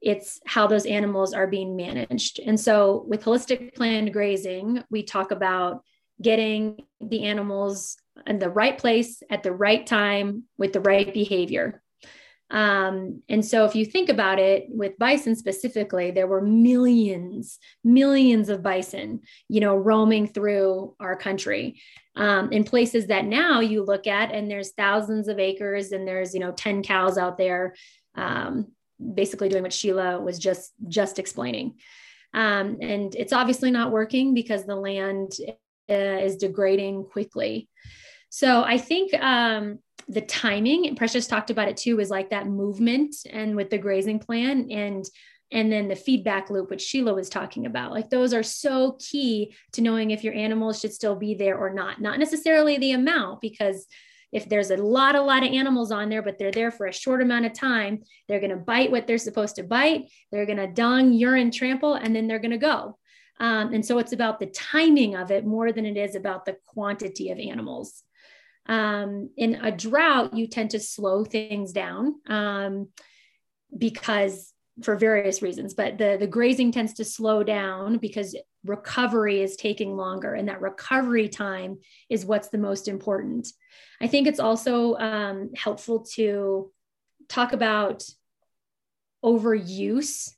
it's 0.00 0.40
how 0.46 0.66
those 0.66 0.86
animals 0.86 1.34
are 1.34 1.46
being 1.46 1.76
managed. 1.76 2.38
And 2.38 2.58
so 2.58 3.04
with 3.08 3.24
holistic 3.24 3.74
planned 3.74 4.12
grazing, 4.12 4.82
we 4.90 5.02
talk 5.02 5.30
about 5.30 5.82
getting 6.20 6.84
the 7.00 7.24
animals 7.24 7.96
in 8.26 8.38
the 8.38 8.50
right 8.50 8.76
place 8.76 9.22
at 9.30 9.42
the 9.42 9.52
right 9.52 9.86
time 9.86 10.44
with 10.56 10.72
the 10.72 10.80
right 10.80 11.12
behavior. 11.12 11.82
Um, 12.50 13.22
and 13.28 13.44
so 13.44 13.66
if 13.66 13.74
you 13.74 13.84
think 13.84 14.08
about 14.08 14.38
it 14.38 14.66
with 14.68 14.98
bison 14.98 15.36
specifically, 15.36 16.10
there 16.10 16.26
were 16.26 16.40
millions, 16.40 17.58
millions 17.84 18.48
of 18.48 18.62
bison, 18.62 19.20
you 19.48 19.60
know, 19.60 19.76
roaming 19.76 20.26
through 20.26 20.94
our 20.98 21.14
country 21.14 21.80
um, 22.16 22.50
in 22.50 22.64
places 22.64 23.08
that 23.08 23.26
now 23.26 23.60
you 23.60 23.84
look 23.84 24.06
at 24.06 24.32
and 24.32 24.50
there's 24.50 24.72
thousands 24.72 25.28
of 25.28 25.38
acres 25.38 25.92
and 25.92 26.08
there's, 26.08 26.32
you 26.32 26.40
know, 26.40 26.52
10 26.52 26.82
cows 26.82 27.18
out 27.18 27.36
there. 27.36 27.74
Um, 28.18 28.72
basically 29.14 29.48
doing 29.48 29.62
what 29.62 29.72
Sheila 29.72 30.20
was 30.20 30.38
just 30.38 30.72
just 30.88 31.18
explaining. 31.18 31.76
Um, 32.34 32.78
and 32.80 33.14
it's 33.14 33.32
obviously 33.32 33.70
not 33.70 33.92
working 33.92 34.34
because 34.34 34.64
the 34.64 34.76
land 34.76 35.32
uh, 35.88 35.94
is 35.94 36.36
degrading 36.36 37.04
quickly. 37.04 37.68
So 38.28 38.62
I 38.62 38.76
think 38.76 39.14
um, 39.14 39.78
the 40.08 40.20
timing, 40.20 40.86
and 40.86 40.96
Precious 40.96 41.26
talked 41.26 41.50
about 41.50 41.68
it 41.68 41.78
too, 41.78 41.98
is 42.00 42.10
like 42.10 42.30
that 42.30 42.46
movement 42.46 43.14
and 43.30 43.56
with 43.56 43.70
the 43.70 43.78
grazing 43.78 44.18
plan 44.18 44.70
and 44.70 45.04
and 45.50 45.72
then 45.72 45.88
the 45.88 45.96
feedback 45.96 46.50
loop 46.50 46.68
which 46.68 46.82
sheila 46.82 47.14
was 47.14 47.30
talking 47.30 47.64
about 47.64 47.90
like 47.90 48.10
those 48.10 48.34
are 48.34 48.42
so 48.42 48.98
key 48.98 49.54
to 49.72 49.80
knowing 49.80 50.10
if 50.10 50.22
your 50.22 50.34
animals 50.34 50.78
should 50.78 50.92
still 50.92 51.16
be 51.16 51.32
there 51.34 51.56
or 51.56 51.72
not 51.72 52.02
not 52.02 52.18
necessarily 52.18 52.76
the 52.76 52.92
amount 52.92 53.40
because 53.40 53.86
if 54.32 54.48
there's 54.48 54.70
a 54.70 54.76
lot, 54.76 55.14
a 55.14 55.22
lot 55.22 55.42
of 55.42 55.52
animals 55.52 55.90
on 55.90 56.08
there, 56.08 56.22
but 56.22 56.38
they're 56.38 56.50
there 56.50 56.70
for 56.70 56.86
a 56.86 56.92
short 56.92 57.22
amount 57.22 57.46
of 57.46 57.54
time, 57.54 58.02
they're 58.28 58.40
going 58.40 58.50
to 58.50 58.56
bite 58.56 58.90
what 58.90 59.06
they're 59.06 59.18
supposed 59.18 59.56
to 59.56 59.62
bite. 59.62 60.10
They're 60.30 60.46
going 60.46 60.58
to 60.58 60.66
dung, 60.66 61.12
urine, 61.12 61.50
trample, 61.50 61.94
and 61.94 62.14
then 62.14 62.26
they're 62.26 62.38
going 62.38 62.50
to 62.50 62.58
go. 62.58 62.98
Um, 63.40 63.72
and 63.72 63.84
so 63.84 63.98
it's 63.98 64.12
about 64.12 64.40
the 64.40 64.46
timing 64.46 65.14
of 65.14 65.30
it 65.30 65.46
more 65.46 65.72
than 65.72 65.86
it 65.86 65.96
is 65.96 66.14
about 66.14 66.44
the 66.44 66.56
quantity 66.66 67.30
of 67.30 67.38
animals. 67.38 68.02
Um, 68.66 69.30
in 69.36 69.54
a 69.54 69.70
drought, 69.70 70.34
you 70.34 70.46
tend 70.46 70.70
to 70.70 70.80
slow 70.80 71.24
things 71.24 71.72
down 71.72 72.16
um, 72.26 72.88
because 73.76 74.52
for 74.82 74.96
various 74.96 75.42
reasons, 75.42 75.74
but 75.74 75.98
the, 75.98 76.16
the 76.18 76.26
grazing 76.26 76.72
tends 76.72 76.94
to 76.94 77.04
slow 77.04 77.42
down 77.42 77.98
because 77.98 78.36
recovery 78.64 79.40
is 79.42 79.56
taking 79.56 79.96
longer, 79.96 80.34
and 80.34 80.48
that 80.48 80.60
recovery 80.60 81.28
time 81.28 81.78
is 82.08 82.24
what's 82.24 82.48
the 82.48 82.58
most 82.58 82.88
important. 82.88 83.48
I 84.00 84.06
think 84.06 84.26
it's 84.26 84.40
also 84.40 84.96
um, 84.96 85.50
helpful 85.56 86.00
to 86.14 86.70
talk 87.28 87.52
about 87.52 88.04
overuse. 89.24 90.30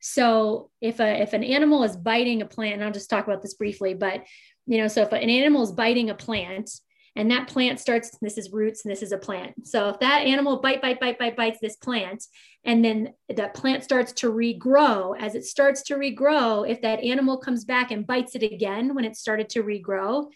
So 0.00 0.70
if 0.80 1.00
a 1.00 1.22
if 1.22 1.32
an 1.32 1.44
animal 1.44 1.84
is 1.84 1.96
biting 1.96 2.42
a 2.42 2.46
plant, 2.46 2.74
and 2.74 2.84
I'll 2.84 2.92
just 2.92 3.10
talk 3.10 3.26
about 3.26 3.42
this 3.42 3.54
briefly, 3.54 3.94
but 3.94 4.24
you 4.66 4.78
know, 4.78 4.88
so 4.88 5.02
if 5.02 5.12
an 5.12 5.30
animal 5.30 5.62
is 5.62 5.72
biting 5.72 6.10
a 6.10 6.14
plant 6.14 6.70
and 7.16 7.30
that 7.30 7.48
plant 7.48 7.78
starts 7.78 8.16
this 8.20 8.38
is 8.38 8.50
roots 8.50 8.84
and 8.84 8.92
this 8.92 9.02
is 9.02 9.12
a 9.12 9.18
plant. 9.18 9.66
So 9.66 9.88
if 9.88 10.00
that 10.00 10.22
animal 10.22 10.60
bite 10.60 10.82
bite 10.82 11.00
bite 11.00 11.18
bite 11.18 11.36
bites 11.36 11.58
this 11.60 11.76
plant 11.76 12.24
and 12.64 12.84
then 12.84 13.12
that 13.34 13.54
plant 13.54 13.84
starts 13.84 14.12
to 14.12 14.32
regrow 14.32 15.18
as 15.18 15.34
it 15.34 15.44
starts 15.44 15.82
to 15.84 15.94
regrow 15.94 16.68
if 16.68 16.80
that 16.82 17.02
animal 17.04 17.38
comes 17.38 17.64
back 17.64 17.90
and 17.90 18.06
bites 18.06 18.34
it 18.34 18.42
again 18.42 18.94
when 18.94 19.04
it 19.04 19.16
started 19.16 19.48
to 19.50 19.62
regrow 19.62 20.26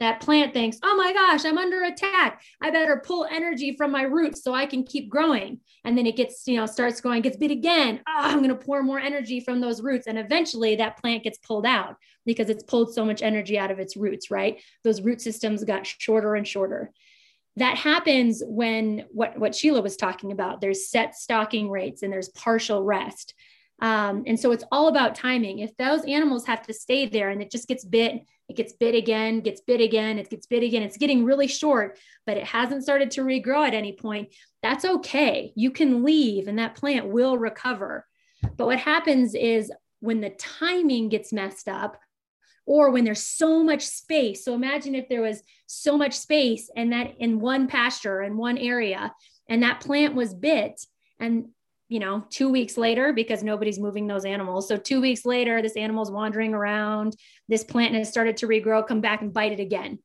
that 0.00 0.20
plant 0.20 0.54
thinks, 0.54 0.78
oh 0.82 0.96
my 0.96 1.12
gosh, 1.12 1.44
I'm 1.44 1.58
under 1.58 1.84
attack. 1.84 2.42
I 2.60 2.70
better 2.70 3.02
pull 3.04 3.26
energy 3.30 3.76
from 3.76 3.92
my 3.92 4.02
roots 4.02 4.42
so 4.42 4.54
I 4.54 4.64
can 4.64 4.82
keep 4.82 5.10
growing. 5.10 5.60
And 5.84 5.96
then 5.96 6.06
it 6.06 6.16
gets, 6.16 6.42
you 6.46 6.56
know, 6.56 6.66
starts 6.66 7.02
going, 7.02 7.20
gets 7.20 7.36
bit 7.36 7.50
again. 7.50 8.00
Oh, 8.08 8.12
I'm 8.16 8.38
going 8.38 8.48
to 8.48 8.54
pour 8.54 8.82
more 8.82 8.98
energy 8.98 9.40
from 9.40 9.60
those 9.60 9.82
roots. 9.82 10.06
And 10.06 10.18
eventually 10.18 10.76
that 10.76 10.96
plant 11.00 11.22
gets 11.22 11.38
pulled 11.38 11.66
out 11.66 11.96
because 12.24 12.48
it's 12.48 12.64
pulled 12.64 12.94
so 12.94 13.04
much 13.04 13.22
energy 13.22 13.58
out 13.58 13.70
of 13.70 13.78
its 13.78 13.96
roots, 13.96 14.30
right? 14.30 14.60
Those 14.84 15.02
root 15.02 15.20
systems 15.20 15.64
got 15.64 15.86
shorter 15.86 16.34
and 16.34 16.48
shorter. 16.48 16.92
That 17.56 17.76
happens 17.76 18.42
when 18.46 19.04
what, 19.10 19.38
what 19.38 19.54
Sheila 19.54 19.82
was 19.82 19.96
talking 19.96 20.32
about, 20.32 20.62
there's 20.62 20.88
set 20.88 21.14
stocking 21.14 21.70
rates 21.70 22.02
and 22.02 22.10
there's 22.10 22.30
partial 22.30 22.82
rest. 22.82 23.34
Um, 23.82 24.24
and 24.26 24.38
so 24.38 24.52
it's 24.52 24.64
all 24.70 24.88
about 24.88 25.14
timing. 25.14 25.58
If 25.58 25.76
those 25.76 26.04
animals 26.04 26.46
have 26.46 26.62
to 26.66 26.72
stay 26.72 27.06
there 27.06 27.30
and 27.30 27.42
it 27.42 27.50
just 27.50 27.68
gets 27.68 27.84
bit 27.84 28.22
it 28.50 28.56
gets 28.56 28.72
bit 28.72 28.94
again, 28.94 29.40
gets 29.40 29.60
bit 29.60 29.80
again, 29.80 30.18
it 30.18 30.28
gets 30.28 30.46
bit 30.46 30.62
again. 30.62 30.82
It's 30.82 30.96
getting 30.96 31.24
really 31.24 31.46
short, 31.46 31.98
but 32.26 32.36
it 32.36 32.44
hasn't 32.44 32.82
started 32.82 33.12
to 33.12 33.22
regrow 33.22 33.66
at 33.66 33.74
any 33.74 33.92
point. 33.92 34.34
That's 34.62 34.84
okay. 34.84 35.52
You 35.56 35.70
can 35.70 36.04
leave 36.04 36.48
and 36.48 36.58
that 36.58 36.74
plant 36.74 37.08
will 37.08 37.38
recover. 37.38 38.06
But 38.56 38.66
what 38.66 38.78
happens 38.78 39.34
is 39.34 39.72
when 40.00 40.20
the 40.20 40.30
timing 40.30 41.08
gets 41.08 41.32
messed 41.32 41.68
up, 41.68 41.98
or 42.66 42.90
when 42.90 43.04
there's 43.04 43.26
so 43.26 43.64
much 43.64 43.82
space. 43.82 44.44
So 44.44 44.54
imagine 44.54 44.94
if 44.94 45.08
there 45.08 45.22
was 45.22 45.42
so 45.66 45.98
much 45.98 46.12
space 46.14 46.70
and 46.76 46.92
that 46.92 47.14
in 47.18 47.40
one 47.40 47.66
pasture 47.66 48.22
in 48.22 48.36
one 48.36 48.58
area 48.58 49.12
and 49.48 49.64
that 49.64 49.80
plant 49.80 50.14
was 50.14 50.34
bit 50.34 50.80
and 51.18 51.48
you 51.90 51.98
know, 51.98 52.24
two 52.30 52.48
weeks 52.48 52.78
later, 52.78 53.12
because 53.12 53.42
nobody's 53.42 53.80
moving 53.80 54.06
those 54.06 54.24
animals. 54.24 54.68
So 54.68 54.76
two 54.76 55.00
weeks 55.00 55.26
later, 55.26 55.60
this 55.60 55.76
animal's 55.76 56.10
wandering 56.10 56.54
around, 56.54 57.16
this 57.48 57.64
plant 57.64 57.96
has 57.96 58.08
started 58.08 58.36
to 58.38 58.46
regrow, 58.46 58.86
come 58.86 59.00
back 59.00 59.22
and 59.22 59.32
bite 59.32 59.50
it 59.50 59.58
again. 59.58 59.98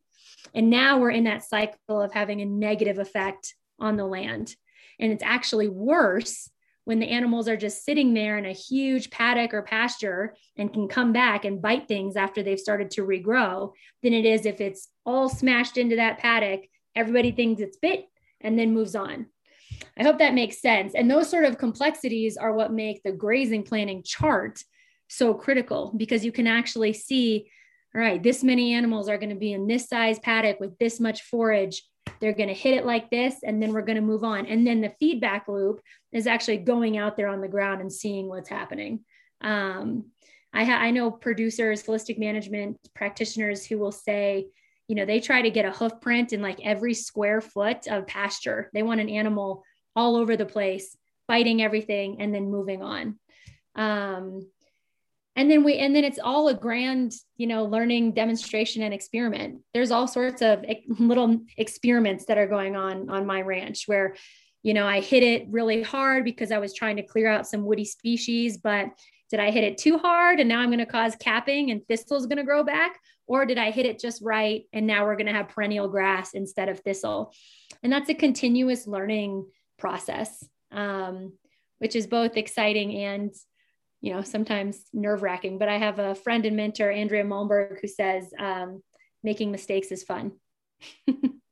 And 0.56 0.72
now 0.72 0.98
we're 0.98 1.12
in 1.12 1.26
that 1.26 1.44
cycle 1.44 2.02
of 2.02 2.12
having 2.12 2.42
a 2.42 2.46
negative 2.46 2.98
effect 2.98 3.54
on 3.80 3.98
the 3.98 4.06
land. 4.06 4.56
And 5.00 5.12
it's 5.12 5.24
actually 5.24 5.70
worse 5.70 6.50
when 6.86 7.00
the 7.00 7.10
animals 7.10 7.48
are 7.48 7.58
just 7.58 7.86
sitting 7.86 8.16
there 8.16 8.40
in 8.40 8.48
a 8.48 8.52
huge 8.52 9.12
paddock 9.12 9.54
or 9.54 9.62
pasture 9.62 10.36
and 10.58 10.74
can 10.74 10.88
come 10.88 11.14
back 11.14 11.46
and 11.46 11.62
bite 11.62 11.88
things 11.88 12.16
after 12.16 12.42
they've 12.42 12.60
started 12.60 12.90
to 12.92 13.06
regrow 13.06 13.74
than 14.02 14.14
it 14.14 14.26
is 14.26 14.48
if 14.48 14.60
it's 14.60 14.90
all 15.06 15.30
smashed 15.30 15.78
into 15.78 15.98
that 15.98 16.18
paddock. 16.18 16.62
Everybody 16.96 17.32
thinks 17.32 17.62
it's 17.62 17.78
bit 17.78 18.08
and 18.42 18.58
then 18.58 18.74
moves 18.74 18.96
on. 18.96 19.28
I 19.98 20.04
hope 20.04 20.20
that 20.20 20.34
makes 20.34 20.62
sense. 20.62 20.94
And 20.94 21.10
those 21.10 21.30
sort 21.30 21.46
of 21.46 21.58
complexities 21.58 22.38
are 22.38 22.54
what 22.54 22.74
make 22.74 23.04
the 23.04 23.12
grazing 23.12 23.64
planning 23.64 24.04
chart 24.04 24.62
so 25.08 25.34
critical 25.34 25.94
because 25.96 26.26
you 26.26 26.32
can 26.32 26.48
actually 26.48 26.94
see 26.94 27.50
all 27.94 28.02
right, 28.02 28.22
this 28.22 28.44
many 28.44 28.74
animals 28.74 29.08
are 29.08 29.18
going 29.18 29.30
to 29.30 29.38
be 29.38 29.54
in 29.54 29.68
this 29.68 29.88
size 29.88 30.20
paddock 30.20 30.60
with 30.60 30.78
this 30.80 31.00
much 31.00 31.22
forage 31.22 31.82
they're 32.20 32.34
going 32.34 32.50
to 32.50 32.56
hit 32.56 32.78
it 32.78 32.86
like 32.86 33.10
this, 33.10 33.36
and 33.44 33.62
then 33.62 33.74
we're 33.74 33.82
going 33.82 33.98
to 33.98 34.02
move 34.02 34.24
on. 34.24 34.46
And 34.46 34.66
then 34.66 34.82
the 34.82 34.94
feedback 35.00 35.48
loop 35.48 35.82
is 36.12 36.28
actually 36.28 36.58
going 36.58 36.98
out 36.98 37.18
there 37.18 37.28
on 37.28 37.42
the 37.42 37.48
ground 37.48 37.82
and 37.82 37.92
seeing 37.92 38.28
what's 38.28 38.50
happening. 38.50 39.04
Um, 39.42 40.12
I, 40.54 40.64
ha- 40.64 40.78
I 40.78 40.92
know 40.92 41.12
producers, 41.12 41.84
holistic 41.84 42.18
management 42.18 42.78
practitioners 42.94 43.66
who 43.66 43.78
will 43.78 43.92
say, 43.92 44.48
you 44.88 44.96
know, 44.96 45.06
they 45.06 45.20
try 45.20 45.42
to 45.42 45.50
get 45.50 45.66
a 45.66 45.72
hoof 45.72 46.00
print 46.02 46.34
in 46.34 46.42
like 46.42 46.60
every 46.64 46.94
square 46.94 47.42
foot 47.42 47.88
of 47.88 48.08
pasture. 48.08 48.70
They 48.74 48.84
want 48.84 49.02
an 49.02 49.10
animal 49.10 49.64
all 49.96 50.16
over 50.16 50.38
the 50.38 50.46
place, 50.46 50.96
biting 51.28 51.62
everything 51.62 52.18
and 52.20 52.34
then 52.34 52.52
moving 52.52 52.82
on. 52.82 53.18
Um, 53.76 54.48
and 55.36 55.52
then 55.52 55.64
we 55.64 55.78
and 55.78 55.96
then 55.96 56.04
it's 56.04 56.20
all 56.20 56.48
a 56.48 56.54
grand 56.54 57.14
you 57.38 57.48
know 57.48 57.66
learning 57.66 58.14
demonstration 58.14 58.82
and 58.84 58.94
experiment 58.94 59.60
there's 59.74 59.92
all 59.92 60.08
sorts 60.08 60.42
of 60.42 60.64
little 60.88 61.40
experiments 61.58 62.26
that 62.26 62.38
are 62.38 62.48
going 62.48 62.76
on 62.76 63.10
on 63.10 63.26
my 63.26 63.42
ranch 63.42 63.84
where 63.86 64.16
you 64.64 64.74
know 64.74 64.88
i 64.88 65.00
hit 65.02 65.24
it 65.24 65.46
really 65.50 65.82
hard 65.82 66.24
because 66.24 66.52
i 66.52 66.58
was 66.58 66.74
trying 66.74 66.96
to 66.96 67.04
clear 67.04 67.28
out 67.28 67.48
some 67.48 67.66
woody 67.66 67.86
species 67.86 68.58
but 68.58 68.88
did 69.30 69.40
i 69.40 69.52
hit 69.52 69.64
it 69.64 69.78
too 69.78 69.98
hard 69.98 70.40
and 70.40 70.50
now 70.50 70.60
i'm 70.60 70.70
going 70.70 70.80
to 70.80 70.86
cause 70.86 71.16
capping 71.16 71.72
and 71.72 71.88
thistle's 71.88 72.26
going 72.26 72.38
to 72.38 72.44
grow 72.44 72.64
back 72.64 73.00
or 73.28 73.46
did 73.46 73.58
i 73.58 73.72
hit 73.72 73.86
it 73.86 74.00
just 74.00 74.22
right 74.22 74.64
and 74.74 74.86
now 74.86 75.06
we're 75.06 75.16
going 75.16 75.26
to 75.26 75.34
have 75.34 75.50
perennial 75.50 75.88
grass 75.88 76.34
instead 76.34 76.70
of 76.70 76.80
thistle 76.80 77.34
and 77.84 77.92
that's 77.92 78.10
a 78.10 78.16
continuous 78.16 78.88
learning 78.88 79.46
process 79.78 80.44
um, 80.72 81.34
which 81.80 81.96
is 81.96 82.08
both 82.08 82.38
exciting 82.38 82.96
and 82.96 83.34
you 84.06 84.14
know, 84.14 84.22
sometimes 84.22 84.84
nerve 84.94 85.24
wracking. 85.24 85.58
But 85.58 85.68
I 85.68 85.80
have 85.80 85.98
a 85.98 86.14
friend 86.14 86.46
and 86.46 86.56
mentor, 86.56 86.92
Andrea 86.92 87.24
Malmberg, 87.24 87.80
who 87.82 87.88
says 87.88 88.32
um, 88.38 88.84
making 89.24 89.52
mistakes 89.52 89.92
is 89.92 90.04
fun. 90.04 90.34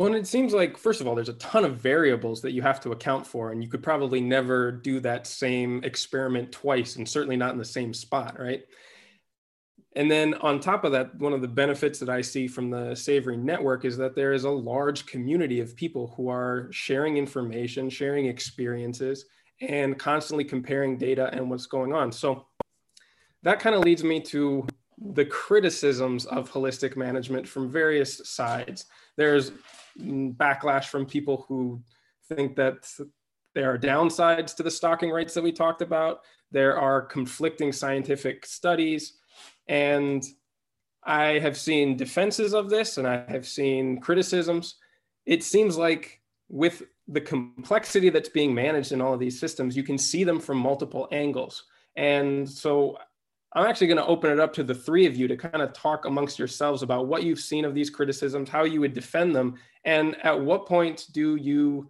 well, 0.00 0.06
and 0.06 0.16
it 0.16 0.26
seems 0.26 0.54
like, 0.54 0.78
first 0.78 1.02
of 1.02 1.06
all, 1.06 1.14
there's 1.14 1.28
a 1.28 1.34
ton 1.34 1.62
of 1.62 1.76
variables 1.76 2.40
that 2.40 2.52
you 2.52 2.62
have 2.62 2.80
to 2.80 2.92
account 2.92 3.26
for, 3.26 3.52
and 3.52 3.62
you 3.62 3.68
could 3.68 3.82
probably 3.82 4.18
never 4.18 4.72
do 4.72 4.98
that 5.00 5.26
same 5.26 5.84
experiment 5.84 6.50
twice, 6.50 6.96
and 6.96 7.06
certainly 7.06 7.36
not 7.36 7.52
in 7.52 7.58
the 7.58 7.64
same 7.66 7.92
spot, 7.92 8.40
right? 8.40 8.62
And 9.96 10.10
then 10.10 10.32
on 10.36 10.58
top 10.58 10.84
of 10.84 10.92
that, 10.92 11.14
one 11.18 11.34
of 11.34 11.42
the 11.42 11.48
benefits 11.48 11.98
that 11.98 12.08
I 12.08 12.22
see 12.22 12.48
from 12.48 12.70
the 12.70 12.94
Savory 12.94 13.36
Network 13.36 13.84
is 13.84 13.98
that 13.98 14.14
there 14.14 14.32
is 14.32 14.44
a 14.44 14.50
large 14.50 15.04
community 15.04 15.60
of 15.60 15.76
people 15.76 16.14
who 16.16 16.30
are 16.30 16.68
sharing 16.70 17.18
information, 17.18 17.90
sharing 17.90 18.24
experiences, 18.24 19.26
and 19.60 19.98
constantly 19.98 20.44
comparing 20.44 20.96
data 20.96 21.28
and 21.34 21.50
what's 21.50 21.66
going 21.66 21.92
on. 21.92 22.10
So 22.10 22.46
that 23.42 23.60
kind 23.60 23.76
of 23.76 23.84
leads 23.84 24.02
me 24.02 24.18
to 24.22 24.66
the 25.12 25.26
criticisms 25.26 26.24
of 26.24 26.50
holistic 26.50 26.96
management 26.96 27.46
from 27.46 27.70
various 27.70 28.26
sides. 28.26 28.86
There's 29.18 29.52
backlash 29.98 30.86
from 30.86 31.06
people 31.06 31.44
who 31.48 31.82
think 32.28 32.56
that 32.56 32.88
there 33.54 33.72
are 33.72 33.78
downsides 33.78 34.54
to 34.56 34.62
the 34.62 34.70
stocking 34.70 35.10
rates 35.10 35.34
that 35.34 35.42
we 35.42 35.52
talked 35.52 35.82
about. 35.82 36.20
There 36.52 36.78
are 36.78 37.02
conflicting 37.02 37.72
scientific 37.72 38.46
studies. 38.46 39.14
And 39.68 40.24
I 41.04 41.38
have 41.38 41.56
seen 41.56 41.96
defenses 41.96 42.54
of 42.54 42.70
this 42.70 42.98
and 42.98 43.06
I 43.06 43.24
have 43.28 43.46
seen 43.46 44.00
criticisms. 44.00 44.76
It 45.26 45.42
seems 45.42 45.76
like 45.76 46.20
with 46.48 46.82
the 47.08 47.20
complexity 47.20 48.10
that's 48.10 48.28
being 48.28 48.54
managed 48.54 48.92
in 48.92 49.00
all 49.00 49.14
of 49.14 49.20
these 49.20 49.40
systems, 49.40 49.76
you 49.76 49.82
can 49.82 49.98
see 49.98 50.24
them 50.24 50.40
from 50.40 50.58
multiple 50.58 51.08
angles. 51.10 51.64
And 51.96 52.48
so 52.48 52.98
I'm 53.52 53.66
actually 53.66 53.88
going 53.88 53.96
to 53.96 54.06
open 54.06 54.30
it 54.30 54.38
up 54.38 54.52
to 54.54 54.62
the 54.62 54.74
three 54.74 55.06
of 55.06 55.16
you 55.16 55.26
to 55.26 55.36
kind 55.36 55.62
of 55.62 55.72
talk 55.72 56.04
amongst 56.04 56.38
yourselves 56.38 56.82
about 56.82 57.06
what 57.06 57.24
you've 57.24 57.40
seen 57.40 57.64
of 57.64 57.74
these 57.74 57.90
criticisms, 57.90 58.48
how 58.48 58.64
you 58.64 58.80
would 58.80 58.92
defend 58.92 59.34
them, 59.34 59.56
and 59.84 60.16
at 60.24 60.40
what 60.40 60.66
point 60.66 61.06
do 61.12 61.36
you 61.36 61.88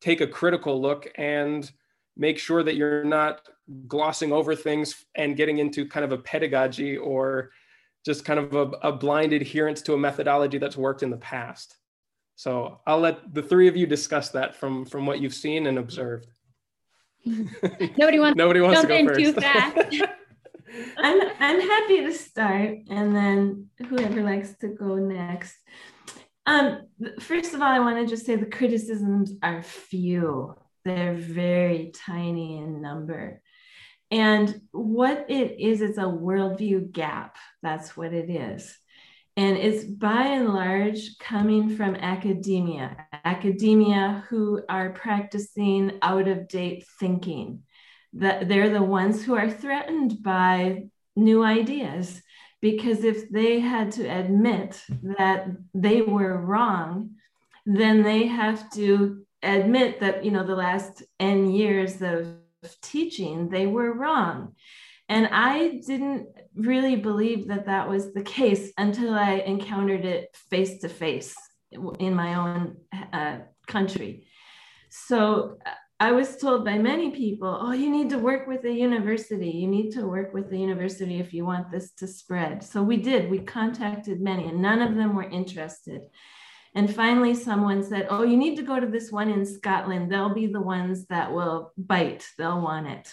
take 0.00 0.20
a 0.20 0.26
critical 0.26 0.80
look 0.80 1.10
and 1.16 1.70
make 2.16 2.38
sure 2.38 2.62
that 2.62 2.76
you're 2.76 3.04
not 3.04 3.48
glossing 3.88 4.32
over 4.32 4.54
things 4.54 5.06
and 5.14 5.36
getting 5.36 5.58
into 5.58 5.88
kind 5.88 6.04
of 6.04 6.12
a 6.12 6.18
pedagogy 6.18 6.96
or 6.96 7.50
just 8.04 8.24
kind 8.24 8.38
of 8.38 8.54
a, 8.54 8.88
a 8.88 8.92
blind 8.92 9.32
adherence 9.32 9.80
to 9.82 9.94
a 9.94 9.98
methodology 9.98 10.58
that's 10.58 10.76
worked 10.76 11.02
in 11.02 11.10
the 11.10 11.16
past. 11.16 11.76
So 12.36 12.80
I'll 12.86 13.00
let 13.00 13.32
the 13.32 13.42
three 13.42 13.68
of 13.68 13.76
you 13.76 13.86
discuss 13.86 14.30
that 14.30 14.54
from 14.54 14.84
from 14.84 15.06
what 15.06 15.20
you've 15.20 15.34
seen 15.34 15.66
and 15.66 15.78
observed. 15.78 16.26
Nobody 17.24 18.18
wants. 18.18 18.36
Nobody 18.36 18.60
wants 18.60 18.82
to 18.82 18.86
go 18.86 19.06
first. 19.06 19.20
Too 19.20 19.32
fast. 19.32 19.94
I'm 20.96 21.20
I'm 21.38 21.60
happy 21.60 22.02
to 22.02 22.12
start, 22.12 22.78
and 22.90 23.14
then 23.14 23.68
whoever 23.88 24.22
likes 24.22 24.56
to 24.58 24.68
go 24.68 24.96
next. 24.96 25.54
Um, 26.46 26.88
first 27.20 27.54
of 27.54 27.62
all, 27.62 27.68
I 27.68 27.80
want 27.80 27.98
to 27.98 28.06
just 28.06 28.26
say 28.26 28.36
the 28.36 28.46
criticisms 28.46 29.32
are 29.42 29.62
few. 29.62 30.54
They're 30.84 31.14
very 31.14 31.92
tiny 31.94 32.58
in 32.58 32.82
number. 32.82 33.40
And 34.10 34.60
what 34.70 35.26
it 35.28 35.58
is, 35.58 35.80
is 35.80 35.98
a 35.98 36.02
worldview 36.02 36.92
gap. 36.92 37.36
That's 37.62 37.96
what 37.96 38.12
it 38.12 38.30
is. 38.30 38.76
And 39.36 39.56
it's 39.56 39.84
by 39.84 40.26
and 40.26 40.50
large 40.54 41.18
coming 41.18 41.76
from 41.76 41.96
academia, 41.96 42.96
academia 43.24 44.24
who 44.28 44.62
are 44.68 44.90
practicing 44.90 45.98
out 46.02 46.28
of 46.28 46.46
date 46.46 46.84
thinking. 47.00 47.62
That 48.14 48.48
they're 48.48 48.70
the 48.70 48.82
ones 48.82 49.24
who 49.24 49.34
are 49.34 49.50
threatened 49.50 50.22
by 50.22 50.84
new 51.16 51.42
ideas 51.42 52.22
because 52.60 53.04
if 53.04 53.30
they 53.30 53.60
had 53.60 53.92
to 53.92 54.06
admit 54.06 54.82
that 55.18 55.48
they 55.74 56.00
were 56.00 56.40
wrong, 56.40 57.10
then 57.66 58.02
they 58.02 58.26
have 58.26 58.70
to 58.72 59.24
admit 59.42 60.00
that 60.00 60.24
you 60.24 60.30
know 60.30 60.44
the 60.44 60.54
last 60.54 61.02
n 61.20 61.50
years 61.50 62.00
of 62.00 62.28
teaching 62.80 63.50
they 63.50 63.66
were 63.66 63.92
wrong 63.92 64.54
and 65.08 65.28
I 65.30 65.80
didn't 65.86 66.28
really 66.54 66.96
believe 66.96 67.48
that 67.48 67.66
that 67.66 67.88
was 67.88 68.12
the 68.14 68.22
case 68.22 68.72
until 68.78 69.14
I 69.14 69.34
encountered 69.34 70.04
it 70.04 70.34
face 70.50 70.78
to 70.80 70.88
face 70.88 71.34
in 71.98 72.14
my 72.14 72.34
own 72.34 72.76
uh, 73.12 73.38
country. 73.66 74.26
So 74.88 75.58
I 76.04 76.12
was 76.12 76.36
told 76.36 76.66
by 76.66 76.76
many 76.76 77.12
people, 77.12 77.58
oh, 77.62 77.72
you 77.72 77.88
need 77.88 78.10
to 78.10 78.18
work 78.18 78.46
with 78.46 78.62
a 78.66 78.70
university. 78.70 79.48
You 79.48 79.66
need 79.66 79.90
to 79.92 80.06
work 80.06 80.34
with 80.34 80.50
the 80.50 80.58
university 80.58 81.18
if 81.18 81.32
you 81.32 81.46
want 81.46 81.70
this 81.70 81.92
to 81.92 82.06
spread. 82.06 82.62
So 82.62 82.82
we 82.82 82.98
did. 82.98 83.30
We 83.30 83.38
contacted 83.38 84.20
many, 84.20 84.44
and 84.48 84.60
none 84.60 84.82
of 84.82 84.96
them 84.96 85.16
were 85.16 85.30
interested. 85.40 86.02
And 86.74 86.94
finally, 86.94 87.34
someone 87.34 87.82
said, 87.82 88.08
Oh, 88.10 88.22
you 88.22 88.36
need 88.36 88.56
to 88.56 88.62
go 88.62 88.78
to 88.78 88.86
this 88.86 89.10
one 89.10 89.30
in 89.30 89.46
Scotland. 89.46 90.12
They'll 90.12 90.34
be 90.34 90.46
the 90.46 90.60
ones 90.60 91.06
that 91.06 91.32
will 91.32 91.72
bite, 91.78 92.28
they'll 92.36 92.60
want 92.60 92.86
it. 92.86 93.10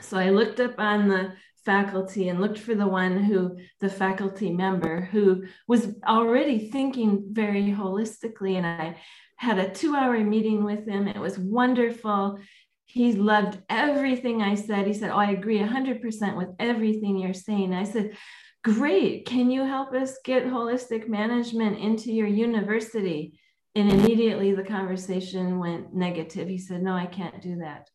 So 0.00 0.16
I 0.16 0.30
looked 0.30 0.60
up 0.60 0.78
on 0.78 1.08
the 1.08 1.32
faculty 1.64 2.28
and 2.28 2.40
looked 2.40 2.58
for 2.58 2.76
the 2.76 2.86
one 2.86 3.20
who, 3.24 3.56
the 3.80 3.88
faculty 3.88 4.52
member 4.52 5.00
who 5.00 5.42
was 5.66 5.96
already 6.06 6.70
thinking 6.70 7.24
very 7.32 7.72
holistically. 7.72 8.58
And 8.58 8.66
I 8.66 8.96
had 9.42 9.58
a 9.58 9.68
two 9.68 9.96
hour 9.96 10.18
meeting 10.20 10.64
with 10.64 10.86
him. 10.86 11.08
It 11.08 11.18
was 11.18 11.38
wonderful. 11.38 12.38
He 12.86 13.12
loved 13.14 13.58
everything 13.68 14.40
I 14.40 14.54
said. 14.54 14.86
He 14.86 14.94
said, 14.94 15.10
Oh, 15.10 15.16
I 15.16 15.30
agree 15.30 15.58
100% 15.58 16.36
with 16.36 16.48
everything 16.58 17.18
you're 17.18 17.34
saying. 17.34 17.74
I 17.74 17.84
said, 17.84 18.16
Great. 18.62 19.26
Can 19.26 19.50
you 19.50 19.64
help 19.64 19.92
us 19.92 20.18
get 20.24 20.46
holistic 20.46 21.08
management 21.08 21.78
into 21.78 22.12
your 22.12 22.28
university? 22.28 23.40
And 23.74 23.90
immediately 23.90 24.54
the 24.54 24.62
conversation 24.62 25.58
went 25.58 25.92
negative. 25.92 26.46
He 26.46 26.58
said, 26.58 26.82
No, 26.82 26.94
I 26.94 27.06
can't 27.06 27.42
do 27.42 27.56
that. 27.56 27.88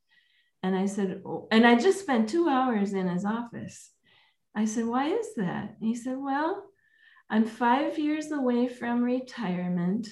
And 0.64 0.76
I 0.76 0.86
said, 0.86 1.22
oh, 1.26 1.48
and 1.52 1.66
I 1.66 1.76
just 1.76 2.02
spent 2.02 2.28
two 2.28 2.50
hours 2.50 2.92
in 2.92 3.08
his 3.08 3.24
office. 3.24 3.92
I 4.56 4.66
said, 4.66 4.86
why 4.86 5.08
is 5.10 5.36
that? 5.36 5.76
And 5.80 5.88
he 5.88 5.96
said, 5.96 6.18
well, 6.18 6.66
I'm 7.30 7.46
five 7.46 8.00
years 8.00 8.32
away 8.32 8.68
from 8.68 9.04
retirement. 9.04 10.08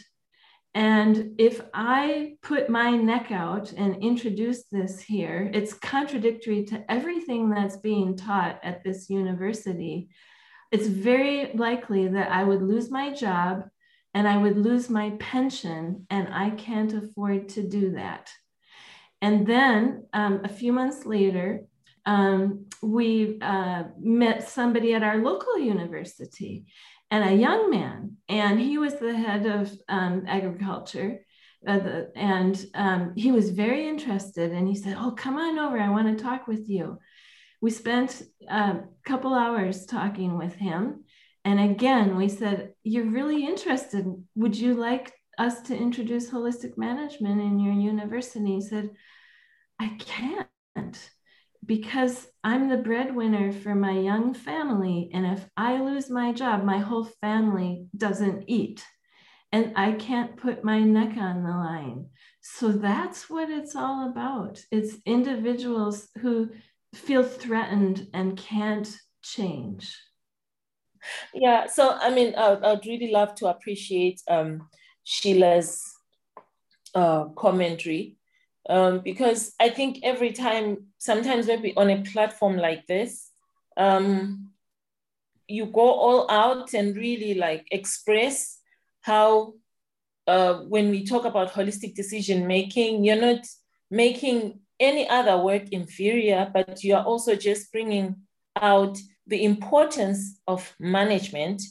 And 0.76 1.36
if 1.38 1.62
I 1.74 2.34
put 2.42 2.70
my 2.70 2.92
neck 2.92 3.32
out 3.32 3.72
and 3.72 4.04
introduce 4.04 4.66
this 4.66 5.00
here, 5.00 5.50
it's 5.54 5.74
contradictory 5.74 6.66
to 6.66 6.84
everything 6.92 7.50
that's 7.50 7.78
being 7.78 8.18
taught 8.18 8.60
at 8.62 8.84
this 8.84 9.10
university. 9.10 10.10
It's 10.74 10.88
very 10.88 11.54
likely 11.54 12.10
that 12.10 12.30
I 12.30 12.44
would 12.44 12.62
lose 12.62 12.92
my 12.92 13.14
job 13.14 13.64
and 14.14 14.28
I 14.28 14.38
would 14.38 14.58
lose 14.58 14.90
my 14.90 15.12
pension, 15.20 16.08
and 16.10 16.34
I 16.34 16.52
can't 16.52 16.94
afford 16.94 17.50
to 17.50 17.68
do 17.68 17.92
that. 17.92 18.30
And 19.22 19.46
then 19.46 20.06
um, 20.14 20.40
a 20.46 20.48
few 20.48 20.72
months 20.72 21.06
later, 21.06 21.66
um, 22.06 22.68
we 22.82 23.40
uh, 23.42 23.84
met 24.00 24.48
somebody 24.48 24.94
at 24.94 25.04
our 25.04 25.18
local 25.18 25.60
university 25.60 26.66
and 27.16 27.30
a 27.30 27.42
young 27.42 27.70
man, 27.70 28.18
and 28.28 28.60
he 28.60 28.78
was 28.78 28.96
the 28.96 29.16
head 29.16 29.46
of 29.46 29.72
um, 29.88 30.26
agriculture. 30.28 31.22
Uh, 31.66 31.80
the, 31.80 32.12
and 32.14 32.66
um, 32.76 33.14
he 33.16 33.32
was 33.32 33.52
very 33.52 33.88
interested, 33.88 34.52
and 34.52 34.68
he 34.68 34.76
said, 34.76 34.98
"Oh, 35.00 35.12
come 35.12 35.38
on 35.38 35.58
over. 35.58 35.80
I 35.80 35.90
want 35.90 36.08
to 36.10 36.22
talk 36.22 36.46
with 36.46 36.68
you." 36.68 37.00
We 37.62 37.72
spent 37.72 38.22
a 38.50 38.82
couple 39.06 39.34
hours 39.34 39.86
talking 39.86 40.38
with 40.38 40.56
him, 40.56 41.06
and 41.46 41.58
again, 41.60 42.18
we 42.18 42.28
said, 42.28 42.74
"You're 42.84 43.10
really 43.20 43.46
interested. 43.46 44.06
Would 44.36 44.58
you 44.58 44.74
like 44.74 45.14
us 45.38 45.62
to 45.68 45.78
introduce 45.78 46.30
holistic 46.30 46.78
management 46.78 47.40
in 47.40 47.60
your 47.60 47.74
university?" 47.74 48.56
He 48.56 48.62
said, 48.62 48.90
"I 49.80 49.88
can't." 50.00 51.10
Because 51.66 52.28
I'm 52.44 52.70
the 52.70 52.78
breadwinner 52.78 53.52
for 53.52 53.76
my 53.76 53.98
young 53.98 54.34
family. 54.34 55.10
And 55.14 55.26
if 55.26 55.48
I 55.58 55.82
lose 55.82 56.10
my 56.10 56.32
job, 56.32 56.64
my 56.64 56.78
whole 56.78 57.06
family 57.22 57.88
doesn't 57.96 58.46
eat. 58.48 58.84
And 59.52 59.74
I 59.76 59.94
can't 59.94 60.38
put 60.38 60.64
my 60.64 60.80
neck 60.80 61.18
on 61.18 61.44
the 61.44 61.50
line. 61.50 62.08
So 62.42 62.72
that's 62.72 63.30
what 63.30 63.50
it's 63.50 63.76
all 63.76 64.10
about. 64.10 64.62
It's 64.72 64.98
individuals 65.06 66.10
who 66.22 66.50
feel 66.94 67.24
threatened 67.24 68.08
and 68.14 68.38
can't 68.38 68.96
change. 69.24 69.98
Yeah, 71.34 71.68
so 71.68 71.98
I 72.00 72.10
mean, 72.14 72.34
I, 72.36 72.54
would 72.54 72.86
really 72.86 73.12
love 73.12 73.36
to 73.36 73.48
appreciate 73.48 74.22
um, 74.28 74.68
Sheila's 75.04 75.82
uh, 76.94 77.26
commentary 77.36 78.18
um, 78.70 79.00
because 79.00 79.54
I 79.60 79.70
think 79.70 80.00
every 80.04 80.32
time, 80.32 80.88
sometimes 80.98 81.48
maybe 81.48 81.74
on 81.78 81.90
a 81.90 82.02
platform 82.02 82.58
like 82.58 82.88
this, 82.88 83.30
um, 83.78 84.52
you 85.48 85.68
go 85.68 85.92
all 85.92 86.30
out 86.32 86.74
and 86.74 86.96
really 86.96 87.36
like 87.36 87.68
express 87.72 88.60
how 89.02 89.54
uh, 90.28 90.56
when 90.62 90.90
we 90.90 91.06
talk 91.06 91.26
about 91.26 91.54
holistic 91.54 91.94
decision 91.94 92.48
making, 92.48 93.04
you're 93.04 93.22
not 93.22 93.46
making 93.92 94.60
any 94.80 95.08
other 95.08 95.38
work 95.38 95.70
inferior, 95.70 96.50
but 96.52 96.84
you 96.84 96.96
are 96.96 97.04
also 97.04 97.36
just 97.36 97.72
bringing 97.72 98.16
out 98.60 98.98
the 99.28 99.44
importance 99.44 100.40
of 100.48 100.74
management 100.80 101.62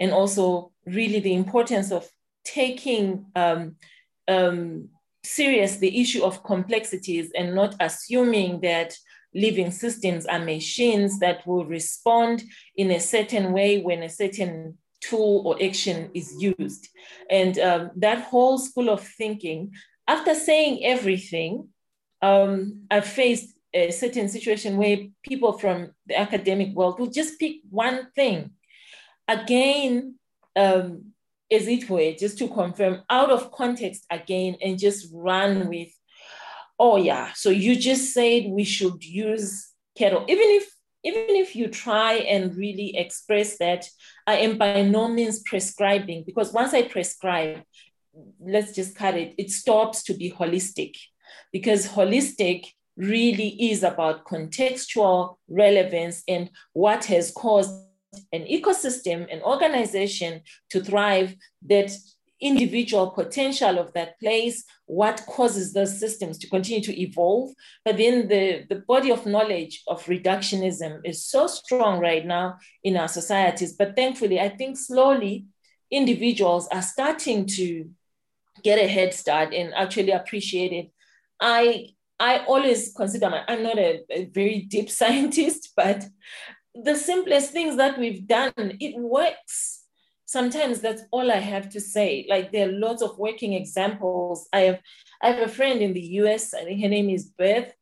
and 0.00 0.12
also 0.12 0.72
really 0.86 1.20
the 1.20 1.34
importance 1.34 1.90
of 1.90 2.08
taking 2.44 3.26
um, 3.34 3.76
um, 4.28 4.88
serious 5.24 5.76
the 5.76 6.00
issue 6.00 6.22
of 6.22 6.44
complexities 6.44 7.30
and 7.36 7.54
not 7.54 7.74
assuming 7.80 8.60
that 8.60 8.96
living 9.34 9.70
systems 9.70 10.26
are 10.26 10.38
machines 10.38 11.18
that 11.18 11.46
will 11.46 11.64
respond 11.66 12.44
in 12.76 12.90
a 12.92 13.00
certain 13.00 13.52
way 13.52 13.80
when 13.80 14.02
a 14.02 14.08
certain 14.08 14.78
tool 15.00 15.42
or 15.44 15.62
action 15.62 16.10
is 16.14 16.34
used. 16.38 16.88
And 17.30 17.58
um, 17.58 17.90
that 17.96 18.22
whole 18.24 18.58
school 18.58 18.88
of 18.88 19.00
thinking, 19.00 19.72
after 20.06 20.34
saying 20.34 20.84
everything, 20.84 21.68
um, 22.22 22.82
I've 22.90 23.06
faced 23.06 23.54
a 23.72 23.90
certain 23.90 24.28
situation 24.28 24.76
where 24.76 24.98
people 25.22 25.52
from 25.52 25.90
the 26.06 26.18
academic 26.18 26.74
world 26.74 27.00
will 27.00 27.08
just 27.08 27.38
pick 27.40 27.56
one 27.68 28.08
thing. 28.14 28.50
Again, 29.26 30.14
um, 30.54 31.13
as 31.54 31.68
it 31.68 31.88
were, 31.88 32.12
just 32.12 32.38
to 32.38 32.48
confirm 32.48 33.02
out 33.08 33.30
of 33.30 33.52
context 33.52 34.04
again 34.10 34.56
and 34.62 34.78
just 34.78 35.08
run 35.12 35.68
with, 35.68 35.88
oh 36.78 36.96
yeah, 36.96 37.32
so 37.34 37.50
you 37.50 37.76
just 37.76 38.12
said 38.12 38.44
we 38.46 38.64
should 38.64 39.02
use 39.04 39.72
cattle. 39.96 40.24
Even 40.28 40.46
if 40.46 40.68
even 41.06 41.36
if 41.36 41.54
you 41.54 41.68
try 41.68 42.14
and 42.14 42.56
really 42.56 42.96
express 42.96 43.58
that, 43.58 43.86
I 44.26 44.36
am 44.36 44.56
by 44.56 44.80
no 44.82 45.06
means 45.06 45.40
prescribing 45.40 46.24
because 46.24 46.50
once 46.50 46.72
I 46.72 46.82
prescribe, 46.88 47.62
let's 48.40 48.74
just 48.74 48.96
cut 48.96 49.14
it, 49.14 49.34
it 49.36 49.50
stops 49.50 50.02
to 50.04 50.14
be 50.14 50.30
holistic 50.30 50.96
because 51.52 51.86
holistic 51.86 52.68
really 52.96 53.70
is 53.70 53.82
about 53.82 54.24
contextual 54.24 55.36
relevance 55.48 56.22
and 56.26 56.48
what 56.72 57.04
has 57.06 57.32
caused 57.32 57.83
an 58.32 58.44
ecosystem, 58.44 59.32
an 59.32 59.42
organization 59.42 60.42
to 60.70 60.82
thrive, 60.82 61.34
that 61.66 61.90
individual 62.40 63.10
potential 63.10 63.78
of 63.78 63.92
that 63.94 64.18
place, 64.20 64.64
what 64.86 65.24
causes 65.26 65.72
those 65.72 65.98
systems 65.98 66.36
to 66.38 66.48
continue 66.48 66.82
to 66.82 67.00
evolve. 67.00 67.52
But 67.84 67.96
then 67.96 68.28
the, 68.28 68.64
the 68.68 68.82
body 68.86 69.10
of 69.10 69.24
knowledge 69.24 69.82
of 69.86 70.04
reductionism 70.04 71.00
is 71.04 71.24
so 71.24 71.46
strong 71.46 72.00
right 72.00 72.26
now 72.26 72.58
in 72.82 72.96
our 72.96 73.08
societies. 73.08 73.72
But 73.72 73.96
thankfully, 73.96 74.40
I 74.40 74.50
think 74.50 74.76
slowly 74.76 75.46
individuals 75.90 76.68
are 76.68 76.82
starting 76.82 77.46
to 77.46 77.88
get 78.62 78.78
a 78.78 78.88
head 78.88 79.14
start 79.14 79.54
and 79.54 79.72
actually 79.74 80.10
appreciate 80.10 80.72
it. 80.72 80.90
I 81.40 81.94
I 82.20 82.44
always 82.46 82.92
consider 82.96 83.28
my, 83.28 83.42
I'm 83.48 83.62
not 83.62 83.76
a, 83.76 84.04
a 84.10 84.24
very 84.26 84.60
deep 84.60 84.88
scientist, 85.00 85.72
but 85.76 86.04
the 86.74 86.96
simplest 86.96 87.52
things 87.52 87.76
that 87.76 87.98
we've 87.98 88.26
done, 88.26 88.52
it 88.56 88.98
works. 88.98 89.82
Sometimes 90.26 90.80
that's 90.80 91.02
all 91.12 91.30
I 91.30 91.36
have 91.36 91.68
to 91.70 91.80
say. 91.80 92.26
Like 92.28 92.50
there 92.50 92.68
are 92.68 92.72
lots 92.72 93.02
of 93.02 93.18
working 93.18 93.52
examples. 93.52 94.48
I 94.52 94.60
have 94.60 94.80
I 95.22 95.30
have 95.30 95.48
a 95.48 95.52
friend 95.52 95.80
in 95.80 95.92
the 95.92 96.02
US, 96.20 96.50
think 96.50 96.82
her 96.82 96.88
name 96.88 97.10
is 97.10 97.26
Beth. 97.26 97.72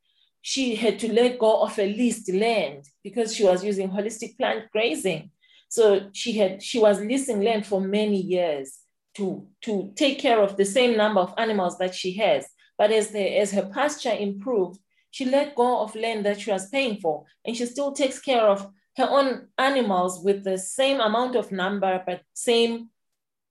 She 0.43 0.75
had 0.75 0.99
to 1.01 1.13
let 1.13 1.39
go 1.39 1.63
of 1.63 1.79
a 1.79 1.87
leased 1.87 2.33
land 2.33 2.85
because 3.03 3.35
she 3.35 3.45
was 3.45 3.65
using 3.65 3.89
holistic 3.89 4.37
planned 4.37 4.69
grazing. 4.73 5.31
So 5.69 6.11
she 6.13 6.33
had 6.33 6.63
she 6.63 6.79
was 6.79 7.01
leasing 7.01 7.41
land 7.43 7.67
for 7.67 7.81
many 7.81 8.21
years 8.21 8.79
to, 9.15 9.47
to 9.63 9.93
take 9.95 10.19
care 10.19 10.41
of 10.41 10.57
the 10.57 10.65
same 10.65 10.97
number 10.97 11.21
of 11.21 11.35
animals 11.39 11.79
that 11.79 11.95
she 11.95 12.13
has. 12.15 12.47
But 12.77 12.91
as 12.91 13.09
the 13.09 13.39
as 13.39 13.53
her 13.53 13.71
pasture 13.73 14.13
improved, 14.13 14.79
she 15.11 15.25
let 15.25 15.55
go 15.55 15.81
of 15.81 15.95
land 15.95 16.27
that 16.27 16.41
she 16.41 16.51
was 16.51 16.69
paying 16.69 16.97
for, 16.97 17.25
and 17.45 17.57
she 17.57 17.67
still 17.67 17.93
takes 17.93 18.19
care 18.19 18.43
of 18.43 18.71
her 18.97 19.09
own 19.09 19.49
animals 19.59 20.23
with 20.23 20.45
the 20.45 20.59
same 20.59 21.01
amount 21.01 21.37
of 21.37 21.51
number, 21.51 22.03
but 22.07 22.23
same 22.35 22.91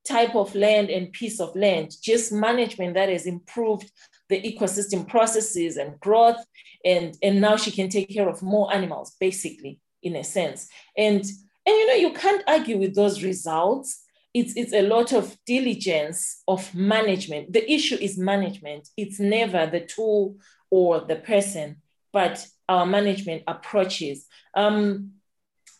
type 0.07 0.35
of 0.35 0.53
land 0.55 0.89
and 0.89 1.11
piece 1.11 1.39
of 1.39 1.55
land, 1.55 1.95
just 2.01 2.31
management 2.31 2.95
that 2.95 3.09
has 3.09 3.25
improved 3.25 3.91
the 4.29 4.41
ecosystem 4.41 5.07
processes 5.07 5.77
and 5.77 5.99
growth. 5.99 6.43
And, 6.83 7.15
and 7.21 7.41
now 7.41 7.57
she 7.57 7.71
can 7.71 7.89
take 7.89 8.09
care 8.09 8.27
of 8.27 8.41
more 8.41 8.73
animals, 8.73 9.15
basically, 9.19 9.79
in 10.01 10.15
a 10.15 10.23
sense. 10.23 10.67
And, 10.97 11.19
and 11.19 11.27
you 11.65 11.87
know, 11.87 11.93
you 11.93 12.13
can't 12.13 12.43
argue 12.47 12.77
with 12.77 12.95
those 12.95 13.23
results. 13.23 14.03
It's, 14.33 14.55
it's 14.55 14.73
a 14.73 14.81
lot 14.81 15.11
of 15.11 15.37
diligence 15.45 16.41
of 16.47 16.73
management. 16.73 17.53
The 17.53 17.69
issue 17.71 17.97
is 17.99 18.17
management. 18.17 18.87
It's 18.97 19.19
never 19.19 19.67
the 19.67 19.81
tool 19.81 20.37
or 20.71 21.01
the 21.01 21.17
person, 21.17 21.81
but 22.13 22.47
our 22.69 22.85
management 22.85 23.43
approaches. 23.47 24.25
Um, 24.55 25.11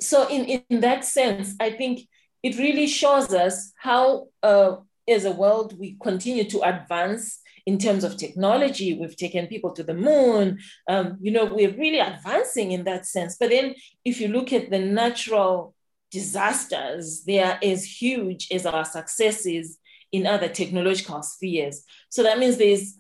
so 0.01 0.27
in, 0.27 0.63
in 0.69 0.81
that 0.81 1.05
sense, 1.05 1.55
I 1.59 1.71
think 1.71 2.07
it 2.43 2.57
really 2.57 2.87
shows 2.87 3.33
us 3.33 3.71
how, 3.77 4.27
uh, 4.41 4.77
as 5.07 5.25
a 5.25 5.31
world, 5.31 5.77
we 5.79 5.97
continue 6.01 6.43
to 6.45 6.61
advance 6.61 7.39
in 7.65 7.77
terms 7.77 8.03
of 8.03 8.17
technology. 8.17 8.97
We've 8.97 9.15
taken 9.15 9.47
people 9.47 9.71
to 9.73 9.83
the 9.83 9.93
moon. 9.93 10.59
Um, 10.87 11.17
you 11.21 11.31
know, 11.31 11.45
we're 11.45 11.75
really 11.75 11.99
advancing 11.99 12.71
in 12.71 12.83
that 12.85 13.05
sense. 13.05 13.37
But 13.39 13.51
then, 13.51 13.75
if 14.03 14.19
you 14.19 14.29
look 14.29 14.51
at 14.51 14.71
the 14.71 14.79
natural 14.79 15.75
disasters, 16.09 17.23
they 17.23 17.39
are 17.39 17.59
as 17.63 17.85
huge 17.85 18.47
as 18.51 18.65
our 18.65 18.85
successes 18.85 19.77
in 20.11 20.27
other 20.27 20.49
technological 20.49 21.21
spheres. 21.23 21.83
So 22.09 22.23
that 22.23 22.39
means 22.39 22.57
there's, 22.57 22.97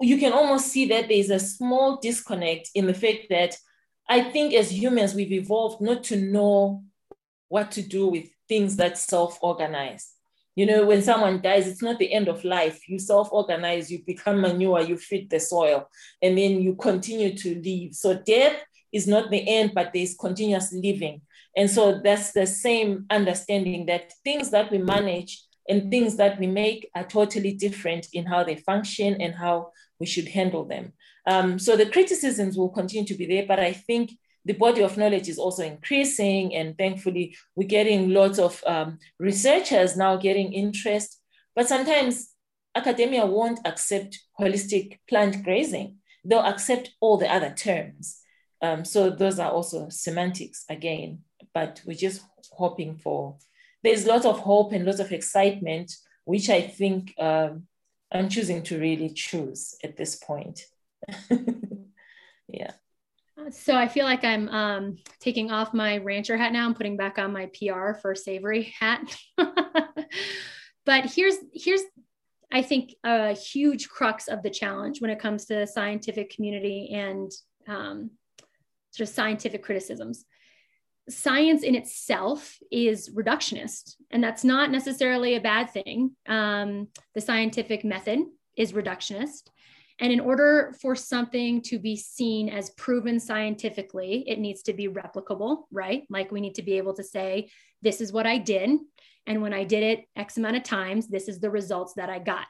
you 0.00 0.18
can 0.18 0.32
almost 0.32 0.66
see 0.66 0.86
that 0.86 1.08
there's 1.08 1.30
a 1.30 1.38
small 1.38 1.98
disconnect 1.98 2.70
in 2.74 2.86
the 2.86 2.94
fact 2.94 3.26
that 3.30 3.56
I 4.10 4.22
think 4.22 4.54
as 4.54 4.72
humans, 4.72 5.14
we've 5.14 5.30
evolved 5.30 5.80
not 5.80 6.02
to 6.04 6.16
know 6.16 6.82
what 7.48 7.70
to 7.72 7.82
do 7.82 8.08
with 8.08 8.26
things 8.48 8.74
that 8.76 8.98
self 8.98 9.38
organize. 9.40 10.14
You 10.56 10.66
know, 10.66 10.84
when 10.84 11.00
someone 11.00 11.40
dies, 11.40 11.68
it's 11.68 11.80
not 11.80 12.00
the 12.00 12.12
end 12.12 12.26
of 12.26 12.44
life. 12.44 12.88
You 12.88 12.98
self 12.98 13.32
organize, 13.32 13.88
you 13.88 14.02
become 14.04 14.40
manure, 14.40 14.80
you 14.80 14.96
feed 14.96 15.30
the 15.30 15.38
soil, 15.38 15.88
and 16.20 16.36
then 16.36 16.60
you 16.60 16.74
continue 16.74 17.36
to 17.36 17.62
live. 17.64 17.94
So 17.94 18.18
death 18.18 18.60
is 18.92 19.06
not 19.06 19.30
the 19.30 19.48
end, 19.48 19.74
but 19.76 19.92
there's 19.94 20.16
continuous 20.16 20.72
living. 20.72 21.22
And 21.56 21.70
so 21.70 22.00
that's 22.02 22.32
the 22.32 22.48
same 22.48 23.06
understanding 23.10 23.86
that 23.86 24.12
things 24.24 24.50
that 24.50 24.72
we 24.72 24.78
manage 24.78 25.40
and 25.68 25.88
things 25.88 26.16
that 26.16 26.40
we 26.40 26.48
make 26.48 26.90
are 26.96 27.04
totally 27.04 27.52
different 27.52 28.08
in 28.12 28.26
how 28.26 28.42
they 28.42 28.56
function 28.56 29.20
and 29.20 29.36
how 29.36 29.70
we 30.00 30.06
should 30.06 30.26
handle 30.26 30.64
them. 30.64 30.94
Um, 31.30 31.60
so 31.60 31.76
the 31.76 31.86
criticisms 31.86 32.56
will 32.56 32.70
continue 32.70 33.06
to 33.06 33.14
be 33.14 33.26
there, 33.26 33.46
but 33.46 33.60
I 33.60 33.72
think 33.72 34.10
the 34.44 34.54
body 34.54 34.82
of 34.82 34.96
knowledge 34.96 35.28
is 35.28 35.38
also 35.38 35.62
increasing, 35.62 36.56
and 36.56 36.76
thankfully, 36.76 37.36
we're 37.54 37.68
getting 37.68 38.10
lots 38.10 38.40
of 38.40 38.60
um, 38.66 38.98
researchers 39.20 39.96
now 39.96 40.16
getting 40.16 40.52
interest. 40.52 41.20
But 41.54 41.68
sometimes 41.68 42.30
academia 42.74 43.26
won't 43.26 43.60
accept 43.64 44.18
holistic 44.40 44.98
planned 45.08 45.44
grazing, 45.44 45.98
they'll 46.24 46.40
accept 46.52 46.90
all 47.00 47.16
the 47.16 47.32
other 47.32 47.54
terms. 47.56 48.18
Um, 48.60 48.84
so 48.84 49.08
those 49.08 49.38
are 49.38 49.52
also 49.52 49.88
semantics 49.88 50.64
again, 50.68 51.20
but 51.54 51.80
we're 51.86 51.94
just 52.08 52.22
hoping 52.50 52.96
for, 52.96 53.36
there's 53.84 54.04
lots 54.04 54.26
of 54.26 54.40
hope 54.40 54.72
and 54.72 54.84
lots 54.84 54.98
of 54.98 55.12
excitement, 55.12 55.94
which 56.24 56.50
I 56.50 56.60
think 56.62 57.14
um, 57.20 57.68
I'm 58.10 58.28
choosing 58.28 58.64
to 58.64 58.80
really 58.80 59.10
choose 59.10 59.76
at 59.84 59.96
this 59.96 60.16
point. 60.16 60.60
yeah. 62.48 62.72
So 63.50 63.74
I 63.74 63.88
feel 63.88 64.04
like 64.04 64.24
I'm 64.24 64.48
um, 64.48 64.96
taking 65.18 65.50
off 65.50 65.72
my 65.72 65.98
rancher 65.98 66.36
hat 66.36 66.52
now 66.52 66.66
and 66.66 66.76
putting 66.76 66.96
back 66.96 67.18
on 67.18 67.32
my 67.32 67.46
PR 67.46 67.94
for 67.94 68.14
savory 68.14 68.74
hat. 68.78 69.02
but 70.84 71.06
here's 71.06 71.36
here's 71.52 71.82
I 72.52 72.62
think 72.62 72.94
a 73.04 73.32
huge 73.32 73.88
crux 73.88 74.28
of 74.28 74.42
the 74.42 74.50
challenge 74.50 75.00
when 75.00 75.10
it 75.10 75.20
comes 75.20 75.46
to 75.46 75.54
the 75.54 75.66
scientific 75.66 76.34
community 76.34 76.90
and 76.92 77.30
um, 77.68 78.10
sort 78.90 79.08
of 79.08 79.14
scientific 79.14 79.62
criticisms. 79.62 80.24
Science 81.08 81.62
in 81.62 81.74
itself 81.74 82.58
is 82.70 83.10
reductionist, 83.10 83.96
and 84.10 84.22
that's 84.22 84.44
not 84.44 84.70
necessarily 84.70 85.34
a 85.34 85.40
bad 85.40 85.70
thing. 85.70 86.14
Um, 86.28 86.88
the 87.14 87.20
scientific 87.20 87.84
method 87.84 88.20
is 88.56 88.72
reductionist. 88.72 89.48
And 90.00 90.12
in 90.12 90.20
order 90.20 90.74
for 90.80 90.96
something 90.96 91.60
to 91.62 91.78
be 91.78 91.94
seen 91.94 92.48
as 92.48 92.70
proven 92.70 93.20
scientifically, 93.20 94.24
it 94.26 94.38
needs 94.38 94.62
to 94.62 94.72
be 94.72 94.88
replicable, 94.88 95.64
right? 95.70 96.04
Like 96.08 96.32
we 96.32 96.40
need 96.40 96.54
to 96.54 96.62
be 96.62 96.78
able 96.78 96.94
to 96.94 97.04
say, 97.04 97.50
this 97.82 98.00
is 98.00 98.12
what 98.12 98.26
I 98.26 98.38
did. 98.38 98.70
And 99.26 99.42
when 99.42 99.52
I 99.52 99.64
did 99.64 99.82
it 99.82 100.06
X 100.16 100.38
amount 100.38 100.56
of 100.56 100.62
times, 100.62 101.06
this 101.06 101.28
is 101.28 101.38
the 101.38 101.50
results 101.50 101.92
that 101.94 102.08
I 102.08 102.18
got. 102.18 102.46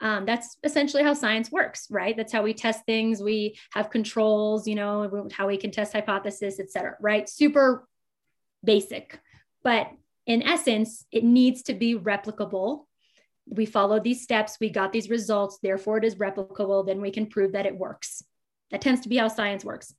Um, 0.00 0.24
that's 0.24 0.56
essentially 0.64 1.02
how 1.02 1.12
science 1.12 1.50
works, 1.50 1.88
right? 1.90 2.16
That's 2.16 2.32
how 2.32 2.42
we 2.42 2.54
test 2.54 2.86
things. 2.86 3.22
We 3.22 3.58
have 3.72 3.90
controls, 3.90 4.66
you 4.66 4.76
know, 4.76 5.28
how 5.32 5.48
we 5.48 5.56
can 5.56 5.72
test 5.72 5.92
hypothesis, 5.92 6.58
et 6.58 6.70
cetera, 6.70 6.96
right? 7.00 7.28
Super 7.28 7.86
basic. 8.64 9.18
But 9.62 9.90
in 10.26 10.42
essence, 10.42 11.04
it 11.10 11.24
needs 11.24 11.64
to 11.64 11.74
be 11.74 11.98
replicable 11.98 12.86
we 13.50 13.66
followed 13.66 14.04
these 14.04 14.22
steps, 14.22 14.58
we 14.60 14.70
got 14.70 14.92
these 14.92 15.10
results, 15.10 15.58
therefore 15.62 15.98
it 15.98 16.04
is 16.04 16.14
replicable, 16.14 16.86
then 16.86 17.00
we 17.00 17.10
can 17.10 17.26
prove 17.26 17.52
that 17.52 17.66
it 17.66 17.76
works. 17.76 18.22
That 18.70 18.80
tends 18.80 19.00
to 19.02 19.08
be 19.08 19.16
how 19.16 19.28
science 19.28 19.64
works. 19.64 19.92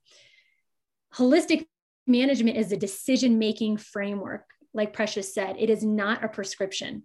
Holistic 1.16 1.66
management 2.08 2.58
is 2.58 2.72
a 2.72 2.78
decision 2.78 3.38
making 3.38 3.78
framework, 3.78 4.46
like 4.74 4.94
Precious 4.94 5.34
said, 5.34 5.58
it 5.60 5.70
is 5.70 5.84
not 5.84 6.24
a 6.24 6.30
prescription. 6.30 7.04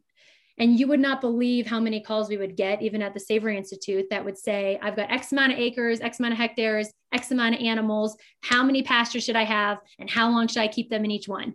And 0.59 0.79
you 0.79 0.87
would 0.87 1.01
not 1.01 1.21
believe 1.21 1.67
how 1.67 1.81
many 1.81 2.01
calls 2.01 2.31
we 2.31 2.39
would 2.39 2.57
get, 2.57 2.81
even 2.81 3.03
at 3.03 3.13
the 3.13 3.21
Savory 3.21 3.59
Institute, 3.59 4.07
that 4.09 4.25
would 4.25 4.39
say, 4.39 4.79
I've 4.81 4.97
got 4.97 5.11
X 5.11 5.33
amount 5.33 5.53
of 5.53 5.59
acres, 5.59 6.01
X 6.01 6.19
amount 6.19 6.33
of 6.33 6.39
hectares, 6.39 6.91
X 7.13 7.31
amount 7.31 7.57
of 7.57 7.61
animals. 7.61 8.17
How 8.43 8.63
many 8.63 8.83
pastures 8.83 9.25
should 9.25 9.37
I 9.37 9.45
have? 9.45 9.79
And 9.99 10.09
how 10.09 10.31
long 10.31 10.49
should 10.49 10.63
I 10.63 10.69
keep 10.69 10.89
them 10.89 11.05
in 11.05 11.11
each 11.11 11.29
one? 11.29 11.55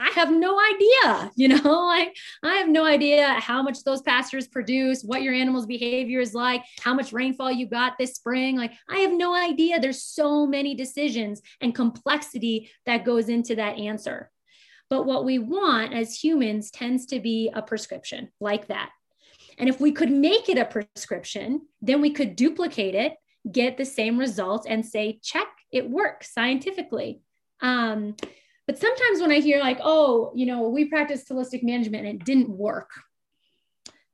I 0.00 0.10
have 0.14 0.32
no 0.32 0.58
idea, 0.58 1.30
you 1.36 1.48
know, 1.48 1.84
like 1.86 2.16
I 2.42 2.54
have 2.54 2.68
no 2.68 2.86
idea 2.86 3.34
how 3.34 3.62
much 3.62 3.84
those 3.84 4.00
pastures 4.00 4.48
produce, 4.48 5.02
what 5.02 5.22
your 5.22 5.34
animal's 5.34 5.66
behavior 5.66 6.20
is 6.20 6.34
like, 6.34 6.64
how 6.80 6.94
much 6.94 7.12
rainfall 7.12 7.52
you 7.52 7.66
got 7.66 7.98
this 7.98 8.14
spring. 8.14 8.56
Like 8.56 8.72
I 8.88 8.98
have 8.98 9.12
no 9.12 9.34
idea. 9.34 9.78
There's 9.78 10.02
so 10.02 10.46
many 10.46 10.74
decisions 10.74 11.42
and 11.60 11.74
complexity 11.74 12.70
that 12.86 13.04
goes 13.04 13.28
into 13.28 13.56
that 13.56 13.78
answer. 13.78 14.30
But 14.88 15.04
what 15.04 15.24
we 15.24 15.38
want 15.38 15.92
as 15.92 16.16
humans 16.16 16.70
tends 16.70 17.06
to 17.06 17.20
be 17.20 17.50
a 17.54 17.62
prescription 17.62 18.30
like 18.40 18.68
that. 18.68 18.90
And 19.58 19.68
if 19.68 19.80
we 19.80 19.92
could 19.92 20.10
make 20.10 20.48
it 20.48 20.58
a 20.58 20.64
prescription, 20.64 21.60
then 21.82 22.00
we 22.00 22.10
could 22.10 22.34
duplicate 22.34 22.94
it, 22.94 23.16
get 23.52 23.76
the 23.76 23.84
same 23.84 24.18
results, 24.18 24.66
and 24.66 24.84
say, 24.84 25.20
check, 25.22 25.48
it 25.70 25.88
works 25.88 26.32
scientifically. 26.32 27.20
Um, 27.60 28.16
but 28.70 28.78
sometimes 28.78 29.20
when 29.20 29.32
I 29.32 29.40
hear 29.40 29.58
like, 29.58 29.80
oh, 29.82 30.30
you 30.32 30.46
know, 30.46 30.68
we 30.68 30.84
practiced 30.84 31.28
holistic 31.28 31.64
management 31.64 32.06
and 32.06 32.20
it 32.20 32.24
didn't 32.24 32.50
work. 32.50 32.88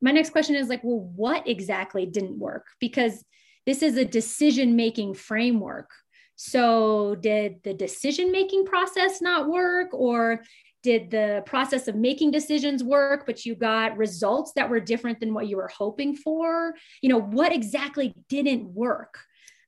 My 0.01 0.13
next 0.13 0.31
question 0.31 0.55
is 0.55 0.71
like, 0.71 0.83
well, 0.83 1.01
what 1.15 1.47
exactly 1.47 2.07
didn't 2.07 2.39
work? 2.39 2.65
Because 2.81 3.23
this 3.67 3.83
is 3.83 3.99
a 3.99 4.05
decision 4.07 4.75
making 4.75 5.13
framework. 5.13 5.91
So, 6.37 7.17
did 7.17 7.57
the 7.65 7.75
decision 7.75 8.33
making 8.33 8.65
process 8.65 9.21
not 9.21 9.51
work? 9.51 9.93
Or 9.93 10.41
did 10.83 11.11
the 11.11 11.43
process 11.45 11.87
of 11.87 11.95
making 11.95 12.31
decisions 12.31 12.83
work, 12.83 13.27
but 13.27 13.45
you 13.45 13.57
got 13.57 13.99
results 13.99 14.53
that 14.57 14.71
were 14.71 14.81
different 14.81 15.21
than 15.21 15.35
what 15.35 15.49
you 15.49 15.59
were 15.59 15.69
hoping 15.77 16.17
for? 16.17 16.73
You 17.03 17.11
know, 17.11 17.21
what 17.21 17.53
exactly 17.53 18.15
didn't 18.31 18.65
work? 18.73 19.19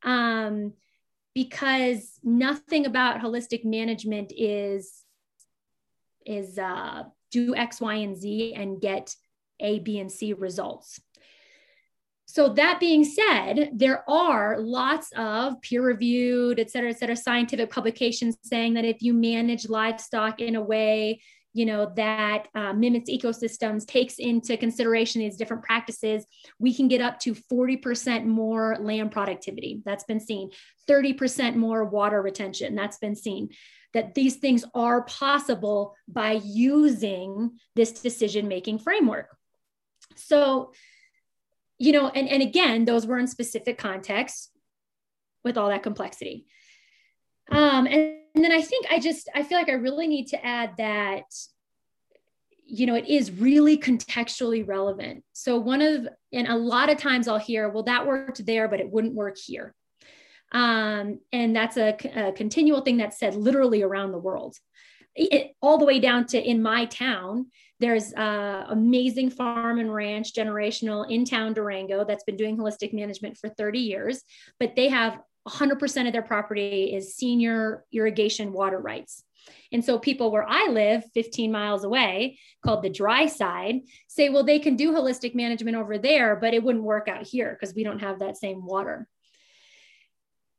Um, 0.03 0.72
because 1.39 2.18
nothing 2.24 2.84
about 2.84 3.20
holistic 3.20 3.64
management 3.64 4.32
is 4.36 5.05
is 6.26 6.59
uh, 6.59 7.05
do 7.30 7.55
X, 7.55 7.80
Y, 7.80 7.95
and 7.95 8.16
Z 8.16 8.55
and 8.57 8.80
get 8.80 9.14
A, 9.61 9.78
B, 9.78 10.01
and 10.01 10.11
C 10.11 10.32
results. 10.32 11.01
So 12.26 12.49
that 12.55 12.80
being 12.80 13.05
said, 13.05 13.70
there 13.72 14.03
are 14.11 14.59
lots 14.59 15.12
of 15.16 15.61
peer-reviewed, 15.62 16.59
et 16.59 16.72
cetera, 16.72 16.91
et 16.91 16.99
cetera, 16.99 17.16
scientific 17.16 17.70
publications 17.70 18.36
saying 18.43 18.74
that 18.74 18.84
if 18.84 19.01
you 19.01 19.14
manage 19.14 19.68
livestock 19.68 20.41
in 20.41 20.57
a 20.57 20.61
way 20.61 21.20
you 21.59 21.66
know 21.66 21.90
that 21.96 22.46
uh, 22.54 22.72
mimics 22.72 23.11
ecosystems 23.11 23.84
takes 23.84 24.20
into 24.20 24.56
consideration 24.56 25.20
these 25.20 25.36
different 25.36 25.64
practices 25.64 26.24
we 26.61 26.72
can 26.72 26.86
get 26.86 27.00
up 27.00 27.18
to 27.18 27.34
40% 27.34 28.24
more 28.24 28.76
land 28.78 29.11
productivity. 29.11 29.82
That's 29.84 30.04
been 30.04 30.20
seen. 30.20 30.50
30% 30.88 31.56
more 31.56 31.84
water 31.84 32.22
retention. 32.22 32.76
That's 32.76 32.98
been 32.98 33.16
seen. 33.16 33.48
That 33.92 34.14
these 34.14 34.36
things 34.36 34.64
are 34.72 35.02
possible 35.02 35.96
by 36.06 36.40
using 36.44 37.59
this 37.74 37.90
decision 37.90 38.46
making 38.46 38.78
framework. 38.78 39.36
So 40.14 40.72
you 41.76 41.90
know 41.90 42.09
and, 42.09 42.28
and 42.28 42.40
again 42.40 42.84
those 42.84 43.04
were 43.04 43.18
in 43.18 43.26
specific 43.26 43.78
contexts 43.78 44.50
with 45.42 45.59
all 45.59 45.70
that 45.70 45.82
complexity. 45.82 46.46
Um, 47.50 47.86
and 47.88 48.18
and 48.39 48.45
then 48.45 48.53
I 48.53 48.62
think 48.62 48.86
I 48.89 49.01
just 49.01 49.28
I 49.34 49.43
feel 49.43 49.59
like 49.59 49.68
I 49.68 49.72
really 49.72 50.07
need 50.07 50.28
to 50.28 50.47
add 50.47 50.76
that 50.78 51.24
you 52.64 52.86
know 52.86 52.95
it 52.95 53.09
is 53.09 53.32
really 53.32 53.76
contextually 53.76 54.66
relevant. 54.66 55.24
So 55.32 55.59
one 55.59 55.82
of 55.82 56.07
and 56.32 56.47
a 56.47 56.55
lot 56.55 56.89
of 56.89 56.99
times 56.99 57.26
I'll 57.26 57.39
hear, 57.39 57.68
well, 57.68 57.82
that 57.82 58.07
worked 58.07 58.47
there, 58.47 58.68
but 58.68 58.78
it 58.78 58.89
wouldn't 58.89 59.14
work 59.14 59.36
here. 59.45 59.74
Um, 60.53 61.18
and 61.32 61.55
that's 61.57 61.76
a, 61.76 61.97
a, 62.14 62.30
continual 62.30 62.82
thing 62.82 62.99
that's 62.99 63.18
said 63.18 63.34
literally 63.34 63.82
around 63.82 64.12
the 64.12 64.18
world, 64.18 64.57
it, 65.16 65.57
all 65.61 65.76
the 65.76 65.84
way 65.84 65.99
down 65.99 66.26
to 66.26 66.41
in 66.41 66.62
my 66.62 66.84
town. 66.84 67.47
There's 67.80 68.12
a 68.12 68.66
amazing 68.68 69.30
farm 69.30 69.80
and 69.80 69.93
ranch 69.93 70.32
generational 70.32 71.11
in 71.11 71.24
town 71.24 71.55
Durango 71.55 72.05
that's 72.05 72.24
been 72.24 72.36
doing 72.36 72.57
holistic 72.57 72.93
management 72.93 73.36
for 73.36 73.49
30 73.49 73.80
years, 73.80 74.22
but 74.61 74.76
they 74.76 74.89
have 74.91 75.18
100% 75.49 76.07
of 76.07 76.12
their 76.12 76.22
property 76.22 76.94
is 76.94 77.14
senior 77.14 77.84
irrigation 77.92 78.53
water 78.53 78.78
rights. 78.78 79.24
And 79.72 79.84
so 79.84 79.99
people 79.99 80.30
where 80.30 80.46
I 80.49 80.68
live 80.68 81.05
15 81.14 81.51
miles 81.51 81.84
away, 81.84 82.38
called 82.64 82.82
the 82.82 82.90
dry 82.90 83.26
side, 83.26 83.80
say, 84.07 84.28
well, 84.28 84.44
they 84.44 84.59
can 84.59 84.76
do 84.76 84.92
holistic 84.92 85.34
management 85.34 85.76
over 85.76 85.99
there, 85.99 86.36
but 86.36 86.55
it 86.55 86.62
wouldn't 86.62 86.84
work 86.84 87.09
out 87.09 87.26
here 87.26 87.57
because 87.59 87.74
we 87.74 87.84
don't 87.84 88.01
have 88.01 88.18
that 88.18 88.36
same 88.36 88.64
water. 88.64 89.09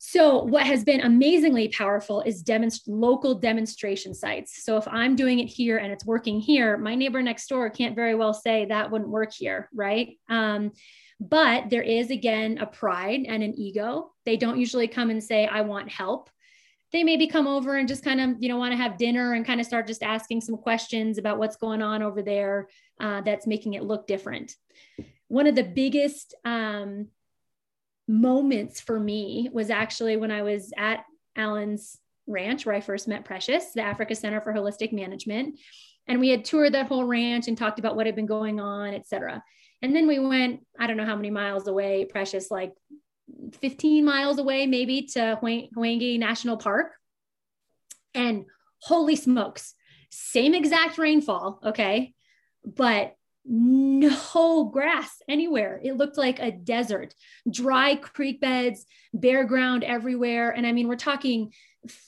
So, 0.01 0.43
what 0.43 0.65
has 0.65 0.85
been 0.85 1.01
amazingly 1.01 1.67
powerful 1.67 2.21
is 2.21 2.41
demonst- 2.41 2.87
local 2.87 3.35
demonstration 3.35 4.13
sites. 4.13 4.63
So, 4.63 4.77
if 4.77 4.87
I'm 4.87 5.17
doing 5.17 5.39
it 5.39 5.47
here 5.47 5.77
and 5.77 5.91
it's 5.91 6.05
working 6.05 6.39
here, 6.39 6.77
my 6.77 6.95
neighbor 6.95 7.21
next 7.21 7.47
door 7.47 7.69
can't 7.69 7.97
very 7.97 8.15
well 8.15 8.33
say 8.33 8.63
that 8.65 8.91
wouldn't 8.91 9.09
work 9.09 9.33
here, 9.33 9.69
right? 9.73 10.17
Um, 10.29 10.71
but 11.19 11.69
there 11.69 11.81
is, 11.83 12.11
again, 12.11 12.57
a 12.59 12.65
pride 12.65 13.25
and 13.27 13.43
an 13.43 13.53
ego. 13.57 14.11
They 14.25 14.37
don't 14.37 14.59
usually 14.59 14.87
come 14.87 15.09
and 15.09 15.23
say, 15.23 15.47
I 15.47 15.61
want 15.61 15.89
help. 15.89 16.29
They 16.91 17.03
maybe 17.03 17.27
come 17.27 17.45
over 17.45 17.75
and 17.75 17.87
just 17.87 18.03
kind 18.03 18.19
of, 18.19 18.37
you 18.41 18.49
know, 18.49 18.57
want 18.57 18.71
to 18.71 18.77
have 18.77 18.97
dinner 18.97 19.33
and 19.33 19.45
kind 19.45 19.59
of 19.59 19.67
start 19.67 19.85
just 19.85 20.01
asking 20.01 20.41
some 20.41 20.57
questions 20.57 21.17
about 21.17 21.37
what's 21.37 21.57
going 21.57 21.81
on 21.81 22.01
over 22.01 22.21
there 22.21 22.67
uh, 22.99 23.21
that's 23.21 23.45
making 23.45 23.75
it 23.75 23.83
look 23.83 24.07
different. 24.07 24.55
One 25.27 25.45
of 25.45 25.53
the 25.53 25.63
biggest 25.63 26.33
um, 26.45 27.09
moments 28.07 28.81
for 28.81 28.99
me 28.99 29.49
was 29.53 29.69
actually 29.69 30.17
when 30.17 30.31
I 30.31 30.41
was 30.41 30.73
at 30.77 31.05
Alan's 31.35 31.97
ranch 32.25 32.65
where 32.65 32.75
I 32.75 32.81
first 32.81 33.07
met 33.07 33.25
Precious, 33.25 33.71
the 33.73 33.81
Africa 33.81 34.15
Center 34.15 34.41
for 34.41 34.53
Holistic 34.53 34.91
Management 34.91 35.59
And 36.09 36.19
we 36.19 36.29
had 36.29 36.43
toured 36.43 36.73
that 36.73 36.87
whole 36.87 37.05
ranch 37.05 37.47
and 37.47 37.57
talked 37.57 37.77
about 37.77 37.95
what 37.95 38.07
had 38.07 38.15
been 38.15 38.25
going 38.25 38.59
on, 38.59 38.95
et 38.95 39.07
cetera. 39.07 39.43
And 39.81 39.95
then 39.95 40.07
we 40.07 40.19
went, 40.19 40.65
I 40.77 40.87
don't 40.87 40.97
know 40.97 41.05
how 41.05 41.15
many 41.15 41.29
miles 41.29 41.67
away, 41.67 42.05
precious, 42.05 42.51
like 42.51 42.73
15 43.61 44.03
miles 44.03 44.37
away, 44.37 44.67
maybe 44.67 45.03
to 45.13 45.39
Hwange 45.41 46.19
National 46.19 46.57
Park. 46.57 46.91
And 48.13 48.45
holy 48.81 49.15
smokes, 49.15 49.75
same 50.09 50.53
exact 50.53 50.97
rainfall, 50.97 51.59
okay, 51.63 52.13
but 52.65 53.15
no 53.45 54.65
grass 54.65 55.21
anywhere. 55.27 55.79
It 55.83 55.97
looked 55.97 56.17
like 56.17 56.39
a 56.39 56.51
desert, 56.51 57.13
dry 57.49 57.95
creek 57.95 58.41
beds, 58.41 58.85
bare 59.13 59.45
ground 59.45 59.83
everywhere. 59.83 60.51
And 60.51 60.67
I 60.67 60.71
mean, 60.71 60.87
we're 60.87 60.95
talking 60.95 61.53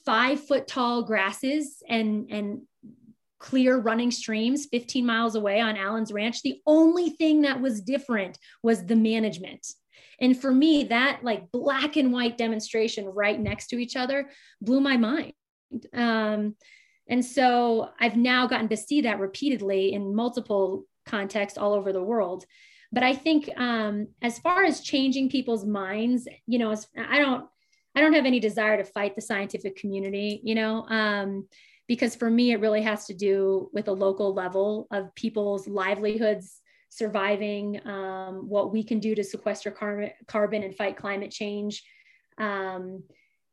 five 0.06 0.46
foot 0.46 0.68
tall 0.68 1.04
grasses 1.04 1.82
and, 1.88 2.28
and 2.30 2.62
clear 3.42 3.80
running 3.80 4.12
streams 4.12 4.68
15 4.68 5.06
miles 5.06 5.36
away 5.36 5.60
on 5.60 5.76
Alan's 5.76 6.14
Ranch. 6.14 6.42
The 6.44 6.62
only 6.68 7.10
thing 7.10 7.42
that 7.42 7.60
was 7.60 7.82
different 7.82 8.38
was 8.62 8.86
the 8.86 8.96
management. 8.96 9.68
And 10.22 10.40
for 10.40 10.54
me, 10.54 10.86
that 10.86 11.24
like 11.24 11.52
black 11.52 11.98
and 11.98 12.14
white 12.14 12.38
demonstration 12.38 13.06
right 13.06 13.40
next 13.40 13.68
to 13.68 13.80
each 13.80 13.96
other 13.96 14.30
blew 14.62 14.80
my 14.80 14.96
mind. 14.96 15.34
Um, 15.92 16.56
and 17.08 17.26
so 17.26 17.90
I've 18.00 18.16
now 18.16 18.46
gotten 18.46 18.70
to 18.70 18.78
see 18.78 19.02
that 19.02 19.20
repeatedly 19.20 19.94
in 19.94 20.16
multiple 20.16 20.86
contexts 21.08 21.58
all 21.58 21.74
over 21.74 21.92
the 21.92 22.04
world. 22.04 22.46
But 22.92 23.04
I 23.04 23.16
think 23.16 23.50
um, 23.58 24.10
as 24.22 24.38
far 24.38 24.64
as 24.64 24.82
changing 24.82 25.30
people's 25.30 25.66
minds, 25.66 26.28
you 26.46 26.60
know, 26.60 26.76
I 26.96 27.18
don't, 27.18 27.46
I 27.96 28.02
don't 28.02 28.14
have 28.14 28.26
any 28.26 28.40
desire 28.40 28.78
to 28.78 28.84
fight 28.84 29.16
the 29.16 29.22
scientific 29.22 29.78
community, 29.78 30.42
you 30.44 30.56
know, 30.56 30.86
um, 30.88 31.48
because 31.92 32.16
for 32.16 32.30
me, 32.30 32.54
it 32.54 32.62
really 32.62 32.82
has 32.82 33.06
to 33.06 33.14
do 33.14 33.70
with 33.74 33.90
a 33.90 33.92
local 33.92 34.34
level 34.34 34.88
of 34.92 35.14
people's 35.14 35.68
livelihoods 35.68 36.62
surviving, 36.88 37.86
um, 37.86 38.48
what 38.48 38.72
we 38.72 38.82
can 38.82 39.02
do 39.02 39.14
to 39.14 39.22
sequester 39.22 39.72
car- 39.72 40.14
carbon 40.26 40.64
and 40.64 40.74
fight 40.74 40.96
climate 40.96 41.32
change. 41.32 41.84
Um, 42.38 43.04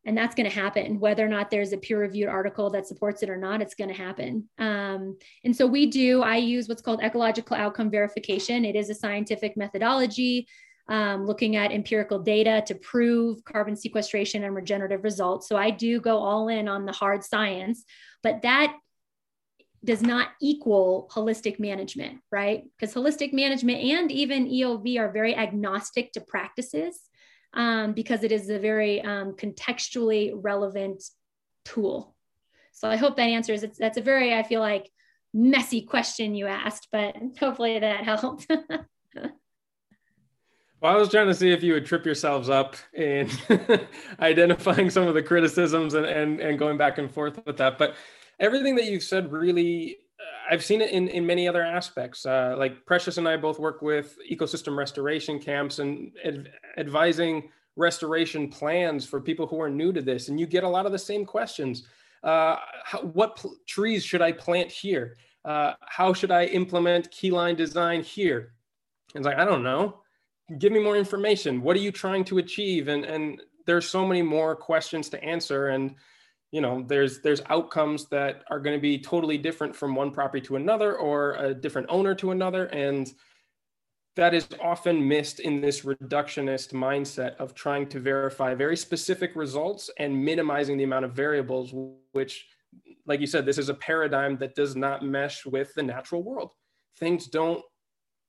and 0.05 0.17
that's 0.17 0.35
going 0.35 0.49
to 0.49 0.55
happen. 0.55 1.01
Whether 1.01 1.25
or 1.25 1.27
not 1.27 1.51
there's 1.51 1.73
a 1.73 1.77
peer 1.77 1.99
reviewed 1.99 2.29
article 2.29 2.69
that 2.69 2.87
supports 2.87 3.23
it 3.23 3.29
or 3.29 3.35
not 3.35 3.61
it's 3.61 3.75
going 3.75 3.89
to 3.89 3.93
happen. 3.93 4.47
Um, 4.57 5.17
and 5.43 5.53
so 5.53 5.67
we 5.67 5.87
do 5.87 6.23
i 6.23 6.37
use 6.37 6.69
what's 6.69 6.81
called 6.81 7.03
ecological 7.03 7.57
outcome 7.57 7.91
verification. 7.91 8.63
It 8.63 8.77
is 8.77 8.89
a 8.89 8.95
scientific 8.95 9.57
methodology 9.57 10.47
um, 10.89 11.25
looking 11.25 11.55
at 11.55 11.71
empirical 11.71 12.19
data 12.19 12.61
to 12.65 12.75
prove 12.75 13.43
carbon 13.45 13.75
sequestration 13.75 14.43
and 14.43 14.55
regenerative 14.55 15.03
results 15.03 15.47
so 15.47 15.55
i 15.55 15.69
do 15.69 15.99
go 16.01 16.17
all 16.17 16.47
in 16.49 16.67
on 16.67 16.85
the 16.85 16.91
hard 16.91 17.23
science 17.23 17.85
but 18.21 18.41
that 18.41 18.75
does 19.85 20.01
not 20.01 20.29
equal 20.41 21.09
holistic 21.13 21.59
management 21.59 22.19
right 22.31 22.63
because 22.77 22.93
holistic 22.93 23.31
management 23.31 23.81
and 23.81 24.11
even 24.11 24.47
eov 24.47 24.99
are 24.99 25.11
very 25.11 25.35
agnostic 25.35 26.11
to 26.11 26.19
practices 26.19 26.99
um, 27.53 27.93
because 27.93 28.23
it 28.23 28.31
is 28.31 28.49
a 28.49 28.59
very 28.59 29.01
um, 29.01 29.33
contextually 29.33 30.31
relevant 30.35 31.03
tool. 31.65 32.15
So 32.71 32.89
I 32.89 32.95
hope 32.95 33.17
that 33.17 33.23
answers 33.23 33.63
it. 33.63 33.75
That's 33.77 33.97
a 33.97 34.01
very, 34.01 34.33
I 34.33 34.43
feel 34.43 34.61
like, 34.61 34.89
messy 35.33 35.81
question 35.81 36.35
you 36.35 36.47
asked, 36.47 36.87
but 36.91 37.15
hopefully 37.39 37.79
that 37.79 38.03
helped. 38.03 38.47
Well, 40.81 40.95
I 40.95 40.97
was 40.97 41.09
trying 41.09 41.27
to 41.27 41.35
see 41.35 41.51
if 41.51 41.61
you 41.61 41.73
would 41.73 41.85
trip 41.85 42.05
yourselves 42.05 42.49
up 42.49 42.77
in 42.93 43.29
identifying 44.21 44.89
some 44.89 45.07
of 45.07 45.13
the 45.13 45.21
criticisms 45.21 45.93
and, 45.93 46.05
and, 46.05 46.39
and 46.39 46.57
going 46.57 46.77
back 46.77 46.97
and 46.97 47.11
forth 47.11 47.41
with 47.45 47.57
that. 47.57 47.77
But 47.77 47.95
everything 48.39 48.75
that 48.75 48.85
you've 48.85 49.03
said 49.03 49.29
really, 49.29 49.97
uh, 50.19 50.53
I've 50.53 50.63
seen 50.63 50.79
it 50.79 50.91
in, 50.91 51.09
in 51.09 51.25
many 51.25 51.49
other 51.49 51.61
aspects. 51.61 52.25
Uh, 52.25 52.55
like 52.57 52.85
Precious 52.85 53.17
and 53.17 53.27
I 53.27 53.35
both 53.35 53.59
work 53.59 53.81
with 53.81 54.17
ecosystem 54.31 54.77
restoration 54.77 55.37
camps 55.37 55.79
and 55.79 56.13
ad- 56.23 56.53
advising 56.77 57.49
restoration 57.75 58.47
plans 58.47 59.05
for 59.05 59.19
people 59.19 59.47
who 59.47 59.59
are 59.59 59.69
new 59.69 59.91
to 59.91 60.01
this. 60.01 60.29
And 60.29 60.39
you 60.39 60.47
get 60.47 60.63
a 60.63 60.69
lot 60.69 60.85
of 60.85 60.93
the 60.93 60.99
same 60.99 61.25
questions. 61.25 61.87
Uh, 62.23 62.55
how, 62.85 62.99
what 62.99 63.35
pl- 63.35 63.57
trees 63.67 64.05
should 64.05 64.21
I 64.21 64.31
plant 64.31 64.71
here? 64.71 65.17
Uh, 65.43 65.73
how 65.81 66.13
should 66.13 66.31
I 66.31 66.45
implement 66.45 67.11
keyline 67.11 67.57
design 67.57 68.01
here? 68.01 68.53
And 69.13 69.21
it's 69.21 69.25
like, 69.25 69.39
I 69.39 69.43
don't 69.43 69.63
know 69.63 70.03
give 70.57 70.71
me 70.71 70.79
more 70.79 70.97
information. 70.97 71.61
What 71.61 71.75
are 71.75 71.79
you 71.79 71.91
trying 71.91 72.23
to 72.25 72.39
achieve? 72.39 72.87
And 72.87 73.05
and 73.05 73.41
there's 73.65 73.89
so 73.89 74.05
many 74.05 74.21
more 74.21 74.55
questions 74.55 75.09
to 75.09 75.23
answer. 75.23 75.67
And 75.67 75.95
you 76.51 76.61
know 76.61 76.83
there's 76.87 77.21
there's 77.21 77.41
outcomes 77.49 78.07
that 78.07 78.43
are 78.49 78.59
going 78.59 78.75
to 78.75 78.81
be 78.81 78.97
totally 78.97 79.37
different 79.37 79.75
from 79.75 79.95
one 79.95 80.11
property 80.11 80.41
to 80.47 80.55
another 80.55 80.95
or 80.97 81.35
a 81.35 81.53
different 81.53 81.87
owner 81.89 82.15
to 82.15 82.31
another. 82.31 82.65
And 82.67 83.13
that 84.15 84.33
is 84.33 84.47
often 84.61 85.07
missed 85.07 85.39
in 85.39 85.61
this 85.61 85.81
reductionist 85.81 86.73
mindset 86.73 87.35
of 87.37 87.53
trying 87.53 87.87
to 87.89 87.99
verify 87.99 88.53
very 88.53 88.75
specific 88.75 89.35
results 89.35 89.89
and 89.97 90.25
minimizing 90.25 90.77
the 90.77 90.83
amount 90.83 91.05
of 91.05 91.13
variables 91.13 91.73
which 92.11 92.47
like 93.05 93.19
you 93.21 93.27
said 93.27 93.45
this 93.45 93.57
is 93.57 93.69
a 93.69 93.73
paradigm 93.73 94.37
that 94.37 94.55
does 94.55 94.75
not 94.75 95.03
mesh 95.03 95.45
with 95.45 95.73
the 95.73 95.83
natural 95.83 96.23
world. 96.23 96.51
Things 96.97 97.27
don't 97.27 97.63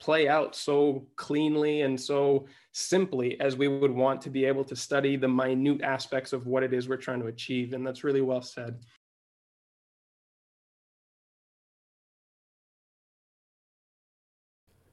play 0.01 0.29
out 0.29 0.57
so 0.57 1.07
cleanly 1.17 1.83
and 1.83 2.01
so 2.01 2.47
simply 2.73 3.39
as 3.41 3.57
we 3.57 3.69
would 3.69 3.91
want 3.91 4.21
to 4.23 4.31
be 4.31 4.45
able 4.45 4.65
to 4.65 4.75
study 4.75 5.17
the 5.17 5.29
minute 5.29 5.83
aspects 5.83 6.33
of 6.33 6.47
what 6.47 6.63
it 6.63 6.73
is 6.73 6.89
we're 6.89 6.97
trying 6.97 7.21
to 7.21 7.27
achieve. 7.27 7.75
And 7.75 7.87
that's 7.87 8.03
really 8.03 8.23
well 8.23 8.43
said. 8.43 8.81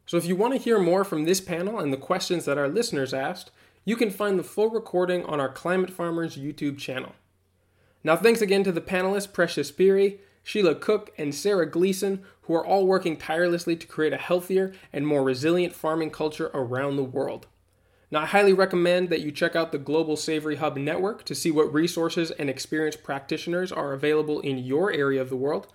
So 0.05 0.15
if 0.15 0.25
you 0.25 0.35
want 0.35 0.53
to 0.53 0.59
hear 0.59 0.79
more 0.79 1.03
from 1.03 1.25
this 1.25 1.41
panel 1.41 1.79
and 1.79 1.91
the 1.91 1.97
questions 1.97 2.45
that 2.45 2.57
our 2.57 2.69
listeners 2.69 3.13
asked, 3.13 3.51
you 3.83 3.95
can 3.95 4.09
find 4.09 4.39
the 4.39 4.43
full 4.43 4.69
recording 4.69 5.25
on 5.25 5.39
our 5.39 5.49
Climate 5.49 5.89
Farmers 5.89 6.37
YouTube 6.37 6.77
channel. 6.77 7.13
Now, 8.03 8.15
thanks 8.15 8.41
again 8.41 8.63
to 8.63 8.71
the 8.71 8.81
panelists 8.81 9.31
Precious 9.31 9.69
Phiri, 9.69 10.19
Sheila 10.47 10.75
Cooke, 10.75 11.11
and 11.17 11.35
Sarah 11.35 11.69
Gleason, 11.69 12.23
who 12.43 12.53
are 12.53 12.65
all 12.65 12.87
working 12.87 13.17
tirelessly 13.17 13.75
to 13.75 13.85
create 13.85 14.13
a 14.13 14.17
healthier 14.17 14.71
and 14.93 15.05
more 15.05 15.21
resilient 15.21 15.75
farming 15.75 16.11
culture 16.11 16.49
around 16.53 16.95
the 16.95 17.03
world. 17.03 17.47
Now, 18.11 18.21
I 18.21 18.27
highly 18.27 18.53
recommend 18.53 19.09
that 19.09 19.19
you 19.19 19.29
check 19.29 19.57
out 19.57 19.73
the 19.73 19.77
Global 19.77 20.15
Savory 20.15 20.55
Hub 20.55 20.77
network 20.77 21.25
to 21.25 21.35
see 21.35 21.51
what 21.51 21.73
resources 21.73 22.31
and 22.31 22.49
experienced 22.49 23.03
practitioners 23.03 23.73
are 23.73 23.91
available 23.91 24.39
in 24.39 24.57
your 24.57 24.89
area 24.89 25.21
of 25.21 25.29
the 25.29 25.35
world. 25.35 25.67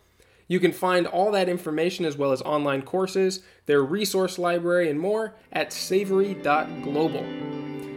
You 0.49 0.59
can 0.59 0.73
find 0.73 1.07
all 1.07 1.31
that 1.33 1.51
information 1.51 2.07
as 2.07 2.17
well 2.17 2.33
as 2.33 2.41
online 2.41 2.81
courses, 2.81 3.41
their 3.67 3.83
resource 3.83 4.39
library, 4.39 4.89
and 4.89 4.99
more 4.99 5.35
at 5.53 5.75
savory.global. 5.75 7.27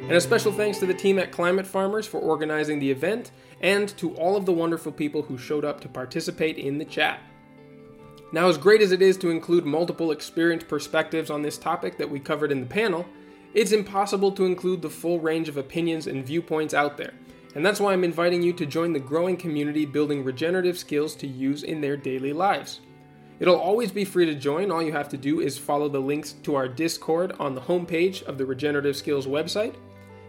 And 0.06 0.14
a 0.14 0.22
special 0.22 0.51
thanks 0.51 0.78
to 0.78 0.86
the 0.86 0.93
team 0.93 1.18
at 1.18 1.32
Climate 1.32 1.66
Farmers 1.66 2.06
for 2.06 2.20
organizing 2.20 2.78
the 2.78 2.91
event 2.91 3.32
and 3.60 3.89
to 3.97 4.14
all 4.14 4.38
of 4.38 4.45
the 4.45 4.51
wonderful 4.51 4.91
people 4.91 5.24
who 5.24 5.36
showed 5.36 5.66
up 5.66 5.82
to 5.82 5.89
participate 5.89 6.60
in 6.60 6.78
the 6.78 6.86
chat. 6.86 7.20
Now, 8.32 8.47
as 8.47 8.60
great 8.60 8.82
as 8.82 8.91
it 8.91 9.01
is 9.01 9.18
to 9.18 9.32
include 9.32 9.66
multiple 9.66 10.12
experienced 10.12 10.68
perspectives 10.68 11.32
on 11.32 11.41
this 11.41 11.58
topic 11.58 11.97
that 11.97 12.08
we 12.10 12.20
covered 12.20 12.51
in 12.51 12.60
the 12.60 12.68
panel, 12.68 13.03
it's 13.56 13.72
impossible 13.72 14.32
to 14.34 14.45
include 14.45 14.84
the 14.84 14.91
full 14.91 15.20
range 15.20 15.49
of 15.49 15.58
opinions 15.58 16.06
and 16.06 16.24
viewpoints 16.24 16.76
out 16.76 16.97
there. 16.97 17.16
And 17.56 17.66
that's 17.66 17.80
why 17.80 17.91
I'm 17.91 18.03
inviting 18.03 18.43
you 18.43 18.53
to 18.53 18.66
join 18.68 18.93
the 18.93 18.99
growing 18.99 19.38
community 19.38 19.88
building 19.88 20.24
regenerative 20.24 20.78
skills 20.78 21.16
to 21.16 21.28
use 21.28 21.64
in 21.64 21.82
their 21.82 21.97
daily 21.97 22.32
lives. 22.32 22.80
It'll 23.39 23.60
always 23.60 23.91
be 23.91 24.06
free 24.06 24.28
to 24.28 24.36
join. 24.36 24.70
All 24.70 24.84
you 24.84 24.91
have 24.91 25.10
to 25.10 25.18
do 25.18 25.39
is 25.39 25.58
follow 25.58 25.89
the 25.89 25.99
links 25.99 26.34
to 26.43 26.53
our 26.53 26.68
Discord 26.68 27.34
on 27.39 27.56
the 27.56 27.62
homepage 27.62 28.22
of 28.24 28.38
the 28.38 28.45
Regenerative 28.45 28.95
Skills 28.95 29.26
website 29.26 29.74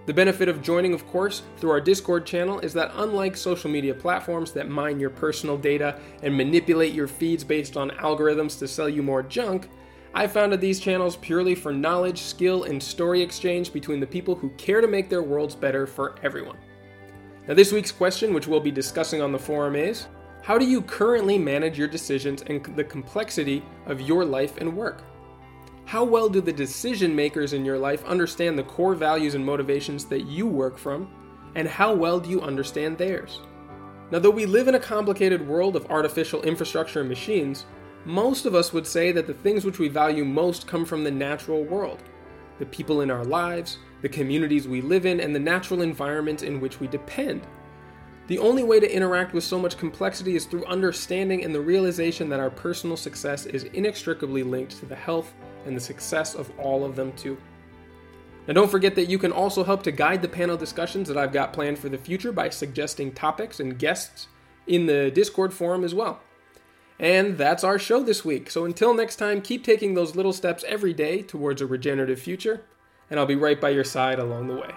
the 0.06 0.14
benefit 0.14 0.48
of 0.48 0.62
joining, 0.62 0.94
of 0.94 1.04
course, 1.08 1.42
through 1.56 1.70
our 1.70 1.80
Discord 1.80 2.24
channel 2.24 2.60
is 2.60 2.72
that 2.74 2.92
unlike 2.94 3.36
social 3.36 3.68
media 3.68 3.92
platforms 3.92 4.52
that 4.52 4.68
mine 4.68 5.00
your 5.00 5.10
personal 5.10 5.58
data 5.58 5.98
and 6.22 6.36
manipulate 6.36 6.94
your 6.94 7.08
feeds 7.08 7.42
based 7.42 7.76
on 7.76 7.90
algorithms 7.90 8.56
to 8.60 8.68
sell 8.68 8.88
you 8.88 9.02
more 9.02 9.24
junk, 9.24 9.68
I 10.14 10.28
founded 10.28 10.60
these 10.60 10.78
channels 10.78 11.16
purely 11.16 11.56
for 11.56 11.72
knowledge, 11.72 12.22
skill, 12.22 12.64
and 12.64 12.80
story 12.80 13.20
exchange 13.20 13.72
between 13.72 13.98
the 13.98 14.06
people 14.06 14.36
who 14.36 14.50
care 14.50 14.80
to 14.80 14.86
make 14.86 15.10
their 15.10 15.24
worlds 15.24 15.56
better 15.56 15.88
for 15.88 16.14
everyone. 16.22 16.56
Now, 17.48 17.54
this 17.54 17.72
week's 17.72 17.92
question, 17.92 18.32
which 18.32 18.46
we'll 18.46 18.60
be 18.60 18.70
discussing 18.70 19.20
on 19.20 19.32
the 19.32 19.38
forum, 19.38 19.74
is 19.74 20.06
How 20.42 20.56
do 20.56 20.64
you 20.64 20.82
currently 20.82 21.36
manage 21.36 21.76
your 21.76 21.88
decisions 21.88 22.42
and 22.42 22.64
the 22.76 22.84
complexity 22.84 23.62
of 23.86 24.00
your 24.00 24.24
life 24.24 24.56
and 24.58 24.76
work? 24.76 25.02
How 25.86 26.02
well 26.02 26.28
do 26.28 26.40
the 26.40 26.52
decision 26.52 27.14
makers 27.14 27.52
in 27.52 27.64
your 27.64 27.78
life 27.78 28.04
understand 28.06 28.58
the 28.58 28.64
core 28.64 28.96
values 28.96 29.36
and 29.36 29.46
motivations 29.46 30.04
that 30.06 30.26
you 30.26 30.44
work 30.44 30.78
from? 30.78 31.08
And 31.54 31.68
how 31.68 31.94
well 31.94 32.18
do 32.18 32.28
you 32.28 32.42
understand 32.42 32.98
theirs? 32.98 33.40
Now, 34.10 34.18
though 34.18 34.30
we 34.30 34.46
live 34.46 34.66
in 34.66 34.74
a 34.74 34.80
complicated 34.80 35.46
world 35.46 35.76
of 35.76 35.88
artificial 35.88 36.42
infrastructure 36.42 36.98
and 36.98 37.08
machines, 37.08 37.66
most 38.04 38.46
of 38.46 38.54
us 38.56 38.72
would 38.72 38.84
say 38.84 39.12
that 39.12 39.28
the 39.28 39.34
things 39.34 39.64
which 39.64 39.78
we 39.78 39.86
value 39.86 40.24
most 40.24 40.66
come 40.66 40.84
from 40.84 41.04
the 41.04 41.10
natural 41.10 41.62
world 41.62 42.02
the 42.58 42.66
people 42.66 43.02
in 43.02 43.10
our 43.10 43.24
lives, 43.24 43.78
the 44.00 44.08
communities 44.08 44.66
we 44.66 44.80
live 44.80 45.04
in, 45.04 45.20
and 45.20 45.34
the 45.34 45.38
natural 45.38 45.82
environments 45.82 46.42
in 46.42 46.58
which 46.58 46.80
we 46.80 46.88
depend. 46.88 47.46
The 48.28 48.38
only 48.38 48.64
way 48.64 48.80
to 48.80 48.92
interact 48.92 49.34
with 49.34 49.44
so 49.44 49.58
much 49.58 49.78
complexity 49.78 50.34
is 50.34 50.46
through 50.46 50.64
understanding 50.64 51.44
and 51.44 51.54
the 51.54 51.60
realization 51.60 52.28
that 52.30 52.40
our 52.40 52.50
personal 52.50 52.96
success 52.96 53.46
is 53.46 53.64
inextricably 53.64 54.42
linked 54.42 54.78
to 54.78 54.86
the 54.86 54.96
health 54.96 55.32
and 55.64 55.76
the 55.76 55.80
success 55.80 56.34
of 56.34 56.50
all 56.58 56.84
of 56.84 56.96
them 56.96 57.12
too. 57.12 57.36
Now, 58.48 58.54
don't 58.54 58.70
forget 58.70 58.94
that 58.96 59.08
you 59.08 59.18
can 59.18 59.32
also 59.32 59.64
help 59.64 59.82
to 59.84 59.92
guide 59.92 60.22
the 60.22 60.28
panel 60.28 60.56
discussions 60.56 61.08
that 61.08 61.16
I've 61.16 61.32
got 61.32 61.52
planned 61.52 61.78
for 61.78 61.88
the 61.88 61.98
future 61.98 62.32
by 62.32 62.48
suggesting 62.48 63.12
topics 63.12 63.60
and 63.60 63.78
guests 63.78 64.28
in 64.66 64.86
the 64.86 65.10
Discord 65.10 65.52
forum 65.52 65.84
as 65.84 65.94
well. 65.94 66.20
And 66.98 67.36
that's 67.36 67.64
our 67.64 67.78
show 67.78 68.02
this 68.02 68.24
week. 68.24 68.50
So 68.50 68.64
until 68.64 68.94
next 68.94 69.16
time, 69.16 69.42
keep 69.42 69.64
taking 69.64 69.94
those 69.94 70.16
little 70.16 70.32
steps 70.32 70.64
every 70.66 70.94
day 70.94 71.22
towards 71.22 71.60
a 71.60 71.66
regenerative 71.66 72.20
future, 72.20 72.62
and 73.10 73.20
I'll 73.20 73.26
be 73.26 73.36
right 73.36 73.60
by 73.60 73.70
your 73.70 73.84
side 73.84 74.18
along 74.18 74.46
the 74.48 74.56
way. 74.56 74.70